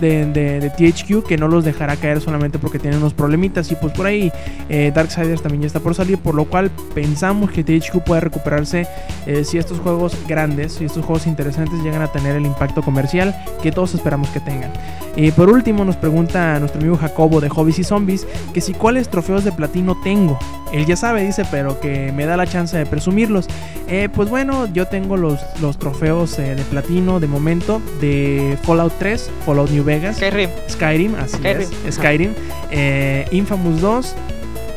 de, 0.00 0.26
de, 0.26 0.60
de, 0.60 0.70
THQ 0.70 1.26
que 1.26 1.36
no 1.36 1.48
los 1.48 1.64
dejará 1.64 1.96
caer 1.96 2.20
solamente 2.20 2.58
porque 2.58 2.78
tienen 2.78 3.00
unos 3.00 3.14
problemitas. 3.14 3.70
Y 3.70 3.76
pues 3.76 3.92
por 3.92 4.06
ahí 4.06 4.32
eh, 4.68 4.92
Darksiders 4.94 5.42
también 5.42 5.62
ya 5.62 5.66
está 5.66 5.80
por 5.80 5.94
salir 5.94 6.18
por 6.18 6.34
lo 6.34 6.44
cual 6.44 6.70
pensamos 6.94 7.50
que 7.50 7.64
THQ 7.64 8.02
puede 8.04 8.20
recuperarse 8.20 8.86
eh, 9.26 9.44
si 9.44 9.58
estos 9.58 9.78
juegos 9.78 10.16
grandes 10.26 10.72
si 10.74 10.84
estos 10.84 11.04
juegos 11.04 11.26
interesantes 11.26 11.82
llegan 11.82 12.02
a 12.02 12.08
tener 12.08 12.36
el 12.36 12.46
impacto 12.46 12.82
comercial 12.82 13.34
que 13.62 13.72
todos 13.72 13.94
esperamos 13.94 14.28
que 14.30 14.40
tengan. 14.40 14.72
Y 15.16 15.30
por 15.32 15.50
último 15.50 15.84
nos 15.84 15.96
pregunta 15.96 16.58
nuestro 16.60 16.80
amigo 16.80 16.96
Jacobo 16.96 17.40
de 17.40 17.48
Hobbies 17.48 17.80
y 17.80 17.84
Zombies 17.84 18.26
que 18.54 18.60
si 18.60 18.72
cuáles 18.74 19.08
trofeos 19.08 19.44
de 19.44 19.52
platino 19.52 19.96
tengo. 20.02 20.38
Él 20.72 20.86
ya 20.86 20.96
sabe 20.96 21.24
dice 21.24 21.44
pero 21.50 21.80
que 21.80 22.12
me 22.12 22.26
da 22.26 22.36
la 22.36 22.46
chance 22.46 22.76
de 22.76 22.86
presumirlos. 22.86 23.46
Eh, 23.88 24.08
pues 24.14 24.28
bueno 24.30 24.72
yo 24.72 24.86
tengo 24.86 25.16
los, 25.16 25.40
los 25.60 25.78
trofeos 25.78 26.36
de 26.36 26.54
platino 26.70 27.20
de 27.20 27.26
momento 27.26 27.80
de 28.00 28.56
Fallout 28.62 28.92
3 28.98 29.30
Fallout 29.44 29.70
New 29.70 29.84
Vegas, 29.90 30.16
Skyrim, 30.18 30.50
Skyrim 30.68 31.14
así 31.16 31.36
Skyrim. 31.36 31.68
es, 31.84 31.94
Skyrim, 31.96 32.34
eh, 32.70 33.26
Infamous 33.32 33.80
2, 33.80 34.14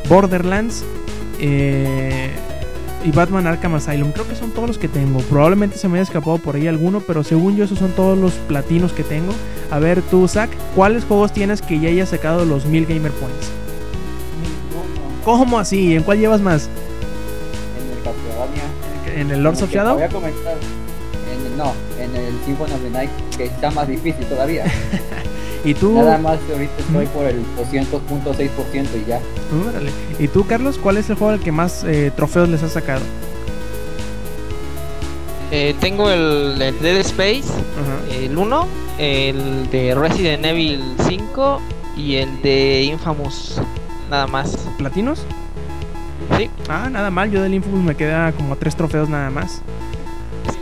Borderlands 0.08 0.84
eh, 1.38 2.30
y 3.04 3.12
Batman 3.12 3.46
Arkham 3.46 3.76
Asylum. 3.76 4.10
Creo 4.10 4.26
que 4.26 4.34
son 4.34 4.50
todos 4.50 4.66
los 4.66 4.76
que 4.78 4.88
tengo. 4.88 5.20
Probablemente 5.20 5.78
se 5.78 5.88
me 5.88 5.98
haya 5.98 6.02
escapado 6.02 6.38
por 6.38 6.56
ahí 6.56 6.66
alguno, 6.66 7.00
pero 7.00 7.22
según 7.22 7.54
yo 7.54 7.64
esos 7.64 7.78
son 7.78 7.92
todos 7.92 8.18
los 8.18 8.32
platinos 8.32 8.92
que 8.92 9.04
tengo. 9.04 9.32
A 9.70 9.78
ver 9.78 10.02
tú, 10.02 10.26
Zach, 10.26 10.50
¿cuáles 10.74 11.04
juegos 11.04 11.32
tienes 11.32 11.62
que 11.62 11.78
ya 11.78 11.90
hayas 11.90 12.08
sacado 12.08 12.44
los 12.44 12.66
1000 12.66 12.86
Gamer 12.86 13.12
Points? 13.12 13.50
¿Cómo 15.24 15.60
así? 15.60 15.94
¿En 15.94 16.02
cuál 16.02 16.18
llevas 16.18 16.40
más? 16.40 16.68
En 17.78 17.96
el 17.96 18.02
Castlevania. 18.02 19.20
¿En 19.20 19.30
el 19.30 19.42
Lords 19.44 19.62
of 19.62 19.70
Shadow? 19.70 19.94
Voy 19.94 20.02
a 20.02 20.08
comentar. 20.08 20.56
En 21.32 21.46
el, 21.46 21.56
no, 21.56 21.72
en 22.04 22.16
el 22.16 22.34
Symphony 22.44 22.72
of 22.72 22.82
the 22.82 22.90
Night, 22.90 23.10
que 23.36 23.44
está 23.44 23.70
más 23.70 23.88
difícil 23.88 24.24
todavía. 24.26 24.64
¿Y 25.64 25.72
tú? 25.72 25.94
Nada 25.94 26.18
más 26.18 26.38
ahorita 26.50 26.72
estoy 26.78 27.06
por 27.06 27.24
el 27.24 27.42
200.6% 27.56 28.86
y 29.02 29.08
ya. 29.08 29.20
Órale. 29.68 29.90
¿Y 30.18 30.28
tú, 30.28 30.46
Carlos, 30.46 30.78
cuál 30.78 30.98
es 30.98 31.08
el 31.08 31.16
juego 31.16 31.32
al 31.32 31.40
que 31.40 31.52
más 31.52 31.84
eh, 31.84 32.12
trofeos 32.14 32.48
les 32.48 32.62
has 32.62 32.72
sacado? 32.72 33.00
Eh, 35.50 35.74
tengo 35.80 36.10
el, 36.10 36.60
el, 36.60 36.78
Dead 36.80 36.96
Space, 36.96 37.44
el 38.12 38.36
1, 38.36 38.68
el 38.98 39.70
de 39.70 39.94
Resident 39.94 40.44
Evil 40.44 40.82
5 41.06 41.60
y 41.96 42.16
el 42.16 42.42
de 42.42 42.82
Infamous. 42.82 43.60
Nada 44.10 44.26
más. 44.26 44.68
¿Platinos? 44.76 45.24
Sí. 46.36 46.50
Ah, 46.68 46.88
nada 46.90 47.10
mal. 47.10 47.30
Yo 47.30 47.42
del 47.42 47.54
Infamous 47.54 47.82
me 47.82 47.94
queda 47.94 48.32
como 48.32 48.56
tres 48.56 48.76
trofeos 48.76 49.08
nada 49.08 49.30
más. 49.30 49.62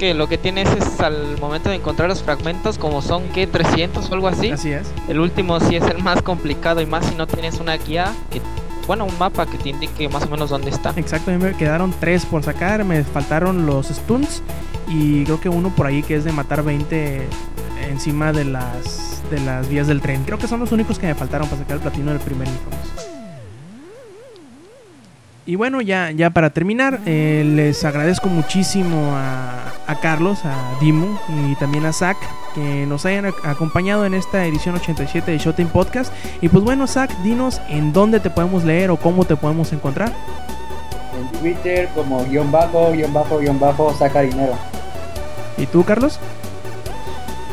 Que 0.03 0.15
lo 0.15 0.29
que 0.29 0.37
tienes 0.37 0.69
es 0.69 0.99
al 0.99 1.39
momento 1.39 1.69
de 1.69 1.77
encontrar 1.77 2.09
los 2.09 2.25
fragmentos, 2.25 2.77
como 2.77 3.03
son 3.03 3.23
que 3.29 3.47
300 3.47 4.11
o 4.11 4.15
algo 4.15 4.27
así. 4.27 4.51
Así 4.51 4.73
es. 4.73 4.93
El 5.07 5.21
último 5.21 5.61
sí 5.61 5.77
es 5.77 5.85
el 5.85 6.03
más 6.03 6.23
complicado 6.23 6.81
y 6.81 6.87
más 6.87 7.07
si 7.07 7.15
no 7.15 7.29
tienes 7.29 7.61
una 7.61 7.77
guía 7.77 8.13
que 8.33 8.41
bueno, 8.89 9.05
un 9.05 9.17
mapa 9.17 9.47
que 9.47 9.59
te 9.59 9.69
indique 9.69 10.09
más 10.09 10.25
o 10.25 10.29
menos 10.29 10.51
dónde 10.51 10.71
está. 10.71 10.93
Exacto, 10.97 11.31
a 11.31 11.35
mí 11.35 11.41
me 11.41 11.55
quedaron 11.55 11.95
tres 12.01 12.27
por 12.27 12.43
sacar, 12.43 12.85
me 12.85 13.05
faltaron 13.05 13.65
los 13.65 13.91
stuns 13.91 14.43
y 14.89 15.23
creo 15.23 15.41
que 15.41 15.49
uno 15.49 15.69
por 15.71 15.87
ahí 15.87 16.03
que 16.03 16.17
es 16.17 16.25
de 16.25 16.33
matar 16.33 16.65
20 16.65 17.23
encima 17.89 18.33
de 18.33 18.45
las 18.45 19.23
de 19.31 19.39
las 19.39 19.69
vías 19.69 19.87
del 19.87 20.01
tren. 20.01 20.25
Creo 20.25 20.37
que 20.37 20.49
son 20.49 20.59
los 20.59 20.73
únicos 20.73 20.99
que 20.99 21.07
me 21.07 21.15
faltaron 21.15 21.47
para 21.47 21.61
sacar 21.61 21.77
el 21.77 21.81
platino 21.81 22.11
del 22.11 22.19
primer 22.19 22.49
Infamous. 22.49 23.13
Y 25.47 25.57
bueno, 25.57 25.81
ya, 25.81 26.11
ya 26.13 26.31
para 26.31 26.51
terminar, 26.51 27.01
eh, 27.07 27.43
les 27.45 27.85
agradezco 27.85 28.29
muchísimo 28.29 29.13
a, 29.17 29.72
a, 29.87 30.01
Carlos, 30.01 30.45
a 30.45 30.79
Dimo 30.81 31.19
y 31.29 31.55
también 31.57 31.87
a 31.87 31.93
Zach 31.93 32.17
que 32.55 32.87
nos 32.87 33.07
hayan 33.07 33.27
acompañado 33.45 34.05
en 34.05 34.15
esta 34.15 34.45
edición 34.47 34.75
87 34.75 35.31
de 35.31 35.39
Showtime 35.39 35.71
Podcast. 35.71 36.13
Y 36.41 36.49
pues 36.49 36.63
bueno, 36.63 36.87
Zach, 36.87 37.11
dinos 37.23 37.61
en 37.69 37.93
dónde 37.93 38.21
te 38.21 38.31
podemos 38.31 38.65
leer 38.65 38.91
o 38.91 38.97
cómo 38.97 39.25
te 39.25 39.37
podemos 39.37 39.73
encontrar. 39.73 40.13
En 41.19 41.41
Twitter 41.41 41.89
como 41.95 42.25
guion 42.25 42.51
bajo, 42.51 42.93
guion 42.93 43.13
bajo, 43.13 43.39
guion 43.39 43.59
bajo, 43.59 43.95
saca 43.95 44.21
dinero. 44.21 44.55
¿Y 45.57 45.67
tú, 45.67 45.85
Carlos? 45.85 46.19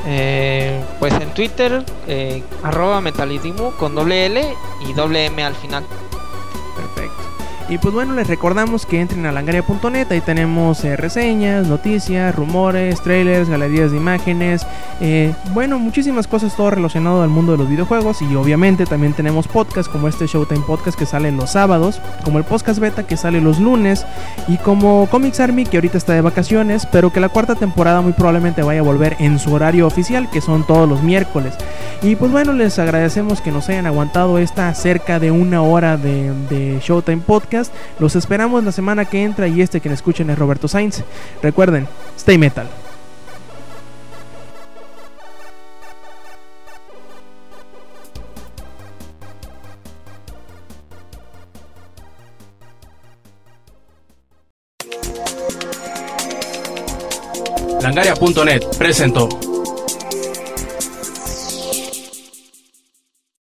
Eh, 0.06 0.82
pues 1.00 1.14
en 1.14 1.30
Twitter, 1.34 1.84
eh, 2.08 2.44
arroba 2.64 3.02
metalismo 3.02 3.72
con 3.72 3.96
doble 3.96 4.26
L 4.26 4.42
y 4.88 4.94
doble 4.94 5.26
M 5.26 5.44
al 5.44 5.56
final. 5.56 5.86
Y 7.70 7.78
pues 7.78 7.94
bueno, 7.94 8.16
les 8.16 8.28
recordamos 8.28 8.88
que 8.88 9.00
entren 9.00 9.28
a 9.28 9.32
langaria.net, 9.32 10.08
ahí 10.12 10.22
tenemos 10.22 10.84
eh, 10.84 10.96
reseñas, 10.96 11.68
noticias, 11.68 12.34
rumores, 12.34 13.00
trailers, 13.02 13.48
galerías 13.48 13.92
de 13.92 13.98
imágenes, 13.98 14.66
eh, 15.00 15.36
bueno, 15.54 15.78
muchísimas 15.78 16.26
cosas, 16.26 16.56
todo 16.56 16.72
relacionado 16.72 17.22
al 17.22 17.30
mundo 17.30 17.52
de 17.52 17.60
los 17.60 17.70
videojuegos 17.70 18.24
y 18.24 18.36
obviamente 18.36 18.88
también 18.88 19.14
tenemos 19.14 19.48
podcasts 19.48 19.88
como 19.88 20.08
este 20.08 20.26
Showtime 20.26 20.66
Podcast 20.66 20.98
que 20.98 21.06
sale 21.06 21.32
los 21.32 21.52
sábados, 21.52 22.02
como 22.24 22.40
el 22.40 22.44
Podcast 22.44 22.80
Beta 22.80 23.04
que 23.04 23.18
sale 23.18 23.40
los 23.40 23.60
lunes 23.60 24.04
y 24.48 24.58
como 24.58 25.08
Comics 25.12 25.40
Army 25.40 25.64
que 25.64 25.78
ahorita 25.78 26.00
está 26.00 26.14
de 26.14 26.22
vacaciones, 26.22 26.88
pero 26.92 27.14
que 27.14 27.20
la 27.20 27.30
cuarta 27.30 27.54
temporada 27.54 28.02
muy 28.02 28.14
probablemente 28.14 28.64
vaya 28.64 28.80
a 28.80 28.84
volver 28.84 29.16
en 29.20 29.38
su 29.38 29.54
horario 29.54 29.86
oficial, 29.86 30.28
que 30.32 30.42
son 30.42 30.66
todos 30.66 30.90
los 30.90 31.04
miércoles. 31.04 31.54
Y 32.02 32.16
pues 32.16 32.32
bueno, 32.32 32.54
les 32.54 32.80
agradecemos 32.80 33.42
que 33.42 33.52
nos 33.52 33.70
hayan 33.70 33.86
aguantado 33.86 34.40
esta 34.40 34.74
cerca 34.74 35.20
de 35.20 35.30
una 35.30 35.62
hora 35.62 35.98
de 35.98 36.80
Showtime 36.82 37.22
Podcast. 37.22 37.59
Los 38.00 38.16
esperamos 38.16 38.64
la 38.64 38.72
semana 38.72 39.06
que 39.06 39.24
entra 39.24 39.48
y 39.48 39.62
este 39.62 39.82
que 39.82 39.90
escuchen 39.96 40.30
es 40.30 40.40
Roberto 40.40 40.68
Sainz. 40.68 41.04
Recuerden, 41.42 41.88
stay 42.18 42.38
metal. 42.38 42.68
Langaria.net 57.82 58.62
presentó 58.78 59.30